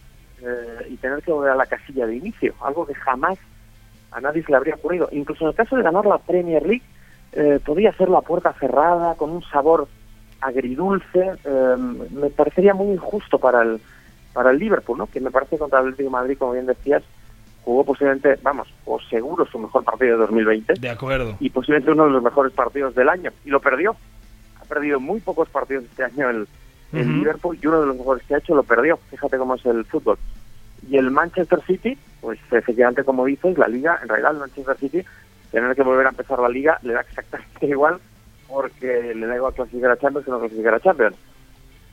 eh, 0.41 0.89
y 0.91 0.97
tener 0.97 1.22
que 1.22 1.33
volver 1.33 1.53
a 1.53 1.57
la 1.57 1.66
casilla 1.66 2.07
de 2.07 2.16
inicio, 2.16 2.55
algo 2.62 2.87
que 2.87 2.95
jamás 2.95 3.39
a 4.11 4.20
nadie 4.20 4.43
se 4.43 4.51
le 4.51 4.57
habría 4.57 4.74
ocurrido. 4.74 5.09
Incluso 5.12 5.45
en 5.45 5.51
el 5.51 5.57
caso 5.57 5.76
de 5.76 5.83
ganar 5.83 6.07
la 6.07 6.18
Premier 6.18 6.62
League, 6.64 6.83
eh, 7.33 7.59
podría 7.64 7.93
ser 7.93 8.09
la 8.09 8.20
puerta 8.20 8.53
cerrada, 8.55 9.14
con 9.14 9.30
un 9.30 9.43
sabor 9.45 9.89
agridulce. 10.41 11.33
eh, 11.45 11.76
me 12.11 12.30
parecería 12.30 12.74
muy 12.74 12.93
injusto 12.93 13.39
para 13.39 13.62
el, 13.62 13.80
para 14.33 14.51
el 14.51 14.59
Liverpool, 14.59 14.99
¿no? 14.99 15.07
que 15.07 15.20
me 15.20 15.30
parece 15.30 15.59
contra 15.59 15.78
el 15.80 15.87
Atlético 15.87 16.09
de 16.09 16.12
Madrid, 16.12 16.37
como 16.39 16.53
bien 16.53 16.66
decías, 16.66 17.03
jugó 17.64 17.85
posiblemente, 17.85 18.39
vamos, 18.43 18.68
o 18.85 19.01
seguro 19.01 19.47
su 19.47 19.59
mejor 19.59 19.85
partido 19.85 20.12
de 20.12 20.26
2020 20.26 20.74
De 20.80 20.91
acuerdo. 20.91 21.37
y 21.41 21.49
posiblemente 21.51 21.93
uno 21.93 22.07
de 22.07 22.11
los 22.11 22.22
mejores 22.22 22.53
partidos 22.53 22.95
del 22.95 23.09
año 23.09 23.30
y 23.45 23.51
lo 23.51 23.61
perdió. 23.61 23.97
Ha 24.62 24.64
perdido 24.64 25.00
muy 25.00 25.20
pocos 25.20 25.48
partidos 25.48 25.84
este 25.84 26.04
año 26.04 26.30
el. 26.30 26.48
Liverpool 26.92 27.58
y 27.58 27.66
uno 27.66 27.80
de 27.80 27.86
los 27.86 27.96
mejores 27.96 28.22
que 28.24 28.34
ha 28.34 28.38
hecho 28.38 28.54
lo 28.54 28.64
perdió. 28.64 28.98
Fíjate 29.10 29.38
cómo 29.38 29.54
es 29.54 29.64
el 29.64 29.82
fútbol. 29.86 30.18
Y 30.90 30.98
el 30.98 31.10
Manchester 31.10 31.62
City, 31.66 31.96
pues 32.20 32.38
efectivamente, 32.50 33.02
como 33.02 33.24
dices, 33.24 33.56
la 33.56 33.66
liga, 33.66 33.98
en 34.02 34.08
realidad 34.08 34.32
el 34.32 34.40
Manchester 34.40 34.76
City, 34.76 35.02
tener 35.50 35.74
que 35.76 35.82
volver 35.82 36.06
a 36.06 36.10
empezar 36.10 36.38
la 36.38 36.48
liga 36.48 36.78
le 36.82 36.94
da 36.94 37.00
exactamente 37.00 37.66
igual 37.66 37.98
porque 38.48 39.14
le 39.14 39.26
da 39.26 39.36
igual 39.36 39.54
clasificar 39.54 39.92
a 39.92 39.96
Champions 39.96 40.24
que 40.26 40.30
no 40.30 40.40
clasificar 40.40 40.74
a 40.74 40.80
Champions. 40.80 41.16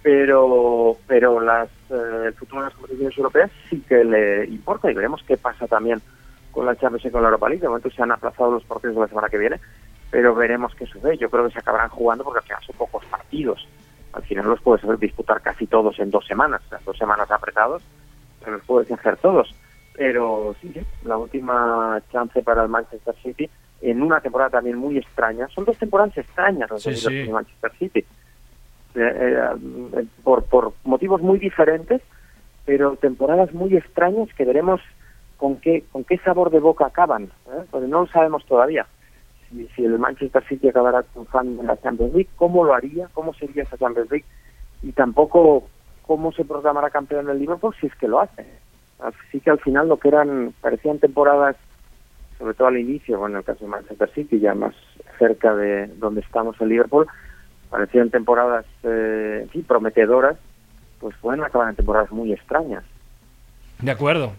Pero, 0.02 0.98
pero 1.08 1.40
las, 1.40 1.70
eh, 1.90 2.24
el 2.28 2.34
futuro 2.34 2.62
de 2.62 2.68
las 2.68 2.76
competiciones 2.76 3.18
europeas 3.18 3.52
sí 3.70 3.84
que 3.88 4.04
le 4.04 4.46
importa 4.46 4.90
y 4.90 4.94
veremos 4.94 5.24
qué 5.24 5.38
pasa 5.38 5.68
también 5.68 6.02
con 6.52 6.66
la 6.66 6.76
Champions 6.76 7.06
y 7.06 7.10
con 7.12 7.22
la 7.22 7.28
Europa 7.28 7.50
League. 7.50 7.62
De 7.62 7.68
momento 7.68 7.90
se 7.90 8.02
han 8.02 8.12
aplazado 8.12 8.52
los 8.52 8.64
partidos 8.64 8.96
de 8.96 9.02
la 9.02 9.08
semana 9.08 9.30
que 9.30 9.38
viene, 9.38 9.60
pero 10.12 10.36
veremos 10.36 10.74
qué 10.76 10.86
sucede. 10.86 11.18
Yo 11.18 11.30
creo 11.30 11.46
que 11.48 11.54
se 11.54 11.60
acabarán 11.60 11.90
jugando 11.90 12.24
porque 12.24 12.40
al 12.40 12.46
final 12.46 12.64
son 12.64 12.76
pocos 12.78 13.06
partidos. 13.06 13.68
Al 14.14 14.24
final 14.24 14.46
los 14.46 14.62
puedes 14.62 15.00
disputar 15.00 15.42
casi 15.42 15.68
todos 15.68 16.00
en 16.00 16.10
dos 16.10 16.26
semanas, 16.26 16.62
sea, 16.70 16.80
dos 16.84 16.98
semanas 16.98 17.30
apretados, 17.30 17.84
pero 18.40 18.54
los 18.54 18.66
puedes 18.66 18.92
hacer 18.92 19.18
todos. 19.18 19.54
Pero 19.94 20.56
sí, 20.62 20.72
sí, 20.74 20.82
la 21.04 21.18
última 21.18 22.02
chance 22.12 22.42
para 22.42 22.64
el 22.64 22.70
Manchester 22.70 23.16
City 23.22 23.50
en 23.82 24.02
una 24.02 24.20
temporada 24.20 24.50
también 24.50 24.78
muy 24.78 24.98
extraña. 24.98 25.48
Son 25.50 25.66
dos 25.66 25.78
temporadas 25.78 26.18
extrañas 26.18 26.70
las 26.70 26.82
Sí, 26.82 26.90
de 26.90 27.26
sí. 27.26 27.32
Manchester 27.32 27.72
City. 27.78 28.06
Eh, 28.96 29.56
eh, 29.96 30.06
por, 30.24 30.44
por 30.46 30.74
motivos 30.84 31.22
muy 31.22 31.38
diferentes, 31.38 32.02
pero 32.66 32.96
temporadas 32.96 33.54
muy 33.54 33.76
extrañas 33.76 34.30
que 34.34 34.46
veremos 34.46 34.82
con 35.38 35.58
qué, 35.58 35.84
con 35.92 36.04
qué 36.04 36.18
sabor 36.18 36.50
de 36.50 36.60
boca 36.60 36.88
acaban, 36.88 37.26
¿eh? 37.48 37.64
porque 37.70 37.88
no 37.88 38.02
lo 38.02 38.08
sabemos 38.08 38.46
todavía. 38.46 38.88
Si, 39.50 39.68
si 39.76 39.86
el 39.86 39.98
Manchester 40.00 40.44
City 40.48 40.70
acabara 40.70 41.04
triunfando 41.04 41.62
en 41.62 41.68
la 41.68 41.82
Champions 41.82 42.14
League, 42.14 42.30
¿cómo 42.36 42.64
lo 42.64 42.74
haría? 42.74 43.08
¿Cómo 43.14 43.34
sería 43.34 43.64
esa 43.64 43.78
Champions 43.78 44.12
League? 44.12 44.26
Y 44.84 44.92
tampoco 44.92 45.68
cómo 46.04 46.32
se 46.32 46.46
proclamará 46.46 46.90
campeón 46.90 47.30
el 47.30 47.40
Liverpool 47.40 47.76
si 47.80 47.88
es 47.88 47.96
que 47.96 48.08
lo 48.08 48.20
hace. 48.20 48.46
Así 49.00 49.40
que 49.40 49.50
al 49.50 49.60
final 49.60 49.88
lo 49.88 49.98
que 49.98 50.10
eran, 50.10 50.54
parecían 50.60 51.00
temporadas, 51.00 51.56
sobre 52.38 52.54
todo 52.54 52.68
al 52.68 52.78
inicio, 52.78 53.20
bueno, 53.20 53.36
en 53.36 53.40
el 53.40 53.46
caso 53.46 53.64
de 53.64 53.72
Manchester 53.72 54.10
City, 54.14 54.40
ya 54.40 54.54
más 54.54 54.74
cerca 55.18 55.56
de 55.56 55.88
donde 55.98 56.22
estamos 56.22 56.60
en 56.60 56.70
Liverpool, 56.70 57.08
parecían 57.70 58.10
temporadas 58.10 58.66
eh, 58.84 59.48
fin, 59.52 59.64
prometedoras, 59.64 60.38
pues 61.00 61.16
pueden 61.22 61.44
acabar 61.44 61.70
en 61.70 61.76
temporadas 61.76 62.12
muy 62.12 62.34
extrañas. 62.34 62.84
De 63.82 63.92
acuerdo. 63.92 64.34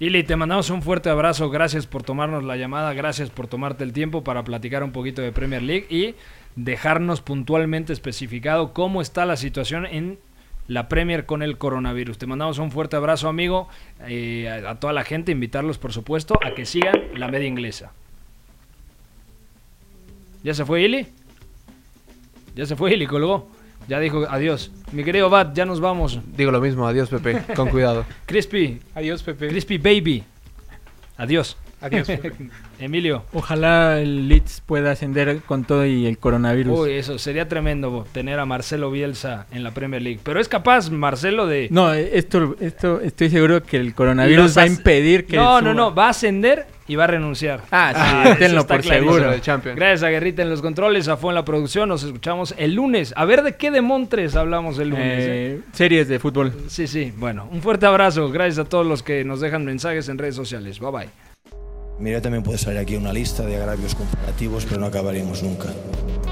Ili, 0.00 0.24
te 0.24 0.34
mandamos 0.34 0.70
un 0.70 0.82
fuerte 0.82 1.08
abrazo. 1.08 1.50
Gracias 1.50 1.86
por 1.86 2.02
tomarnos 2.02 2.42
la 2.42 2.56
llamada. 2.56 2.92
Gracias 2.94 3.30
por 3.30 3.46
tomarte 3.46 3.84
el 3.84 3.92
tiempo 3.92 4.24
para 4.24 4.42
platicar 4.42 4.82
un 4.82 4.90
poquito 4.90 5.22
de 5.22 5.30
Premier 5.30 5.62
League 5.62 5.86
y 5.88 6.16
dejarnos 6.56 7.20
puntualmente 7.20 7.92
especificado 7.92 8.72
cómo 8.72 9.00
está 9.00 9.24
la 9.24 9.36
situación 9.36 9.86
en 9.86 10.18
la 10.66 10.88
Premier 10.88 11.26
con 11.26 11.42
el 11.42 11.58
coronavirus. 11.58 12.18
Te 12.18 12.26
mandamos 12.26 12.58
un 12.58 12.72
fuerte 12.72 12.96
abrazo, 12.96 13.28
amigo. 13.28 13.68
eh, 14.08 14.48
a, 14.66 14.74
toda 14.80 14.92
la 14.92 15.04
gente, 15.04 15.30
invitarlos, 15.30 15.78
por 15.78 15.92
supuesto, 15.92 16.40
a 16.44 16.54
que 16.54 16.66
sigan 16.66 17.00
la 17.14 17.28
media 17.28 17.46
inglesa. 17.46 17.92
¿Ya 20.42 20.54
se 20.54 20.64
fue 20.64 20.82
Ili? 20.82 21.06
Ya 22.56 22.66
se 22.66 22.74
fue 22.74 22.94
Ili, 22.94 23.06
colgó. 23.06 23.48
Ya 23.88 24.00
dijo 24.00 24.26
adiós. 24.28 24.70
Mi 24.92 25.04
querido 25.04 25.28
Bat, 25.30 25.54
ya 25.54 25.64
nos 25.66 25.80
vamos. 25.80 26.20
Digo 26.36 26.50
lo 26.50 26.60
mismo, 26.60 26.86
adiós 26.86 27.08
Pepe, 27.08 27.42
con 27.54 27.68
cuidado. 27.68 28.04
Crispy. 28.26 28.80
Adiós, 28.94 29.22
Pepe. 29.22 29.48
Crispy 29.48 29.78
Baby. 29.78 30.24
Adiós. 31.16 31.56
Adiós, 31.80 32.06
Pepe. 32.08 32.32
Emilio. 32.78 33.24
Ojalá 33.32 34.00
el 34.00 34.28
Leeds 34.28 34.62
pueda 34.66 34.92
ascender 34.92 35.40
con 35.42 35.64
todo 35.64 35.84
y 35.86 36.06
el 36.06 36.18
coronavirus. 36.18 36.78
Uy, 36.80 36.92
eso 36.92 37.18
sería 37.18 37.48
tremendo 37.48 37.90
bo, 37.90 38.04
tener 38.10 38.38
a 38.40 38.46
Marcelo 38.46 38.90
Bielsa 38.90 39.46
en 39.52 39.62
la 39.62 39.72
Premier 39.72 40.02
League. 40.02 40.20
Pero 40.22 40.40
es 40.40 40.48
capaz 40.48 40.90
Marcelo 40.90 41.46
de... 41.46 41.68
No, 41.70 41.92
esto, 41.92 42.56
esto 42.60 43.00
estoy 43.00 43.30
seguro 43.30 43.62
que 43.62 43.76
el 43.76 43.94
coronavirus 43.94 44.56
va 44.56 44.62
a 44.62 44.66
impedir 44.66 45.26
que 45.26 45.36
No, 45.36 45.58
suba. 45.58 45.60
no, 45.60 45.74
no, 45.74 45.94
va 45.94 46.06
a 46.06 46.10
ascender 46.10 46.66
y 46.86 46.96
va 46.96 47.04
a 47.04 47.06
renunciar. 47.06 47.62
Ah, 47.70 47.92
sí, 47.94 48.28
eso 48.28 48.38
tenlo 48.38 48.66
por 48.66 48.80
clarísimo. 48.80 49.14
seguro. 49.14 49.74
Gracias 49.74 50.02
a 50.02 50.08
Guerrita 50.08 50.42
en 50.42 50.50
los 50.50 50.60
controles, 50.62 51.08
a 51.08 51.16
Fue 51.16 51.30
en 51.30 51.36
la 51.36 51.44
producción. 51.44 51.88
Nos 51.88 52.02
escuchamos 52.02 52.54
el 52.58 52.74
lunes. 52.74 53.14
A 53.16 53.24
ver 53.24 53.42
de 53.42 53.56
qué 53.56 53.70
de 53.70 53.80
Montres 53.80 54.36
hablamos 54.36 54.78
el 54.78 54.90
lunes. 54.90 55.24
Eh, 55.24 55.54
¿eh? 55.56 55.60
series 55.72 56.08
de 56.08 56.18
fútbol. 56.18 56.52
Sí, 56.68 56.86
sí. 56.86 57.12
Bueno, 57.16 57.48
un 57.50 57.62
fuerte 57.62 57.86
abrazo. 57.86 58.30
Gracias 58.30 58.66
a 58.66 58.68
todos 58.68 58.86
los 58.86 59.02
que 59.02 59.24
nos 59.24 59.40
dejan 59.40 59.64
mensajes 59.64 60.08
en 60.08 60.18
redes 60.18 60.34
sociales. 60.34 60.78
Bye 60.78 60.90
bye. 60.90 61.08
Mira, 61.98 62.20
también 62.20 62.42
puede 62.42 62.58
salir 62.58 62.80
aquí 62.80 62.96
una 62.96 63.12
lista 63.12 63.46
de 63.46 63.56
agravios 63.56 63.94
comparativos, 63.94 64.66
pero 64.66 64.80
no 64.80 64.86
acabaríamos 64.86 65.42
nunca. 65.42 65.68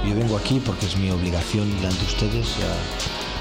Yo 0.06 0.14
vengo 0.14 0.36
aquí 0.36 0.60
porque 0.64 0.86
es 0.86 0.96
mi 0.96 1.10
obligación 1.10 1.70
delante 1.76 2.00
de 2.00 2.06
ustedes. 2.06 2.56
ya 2.58 3.21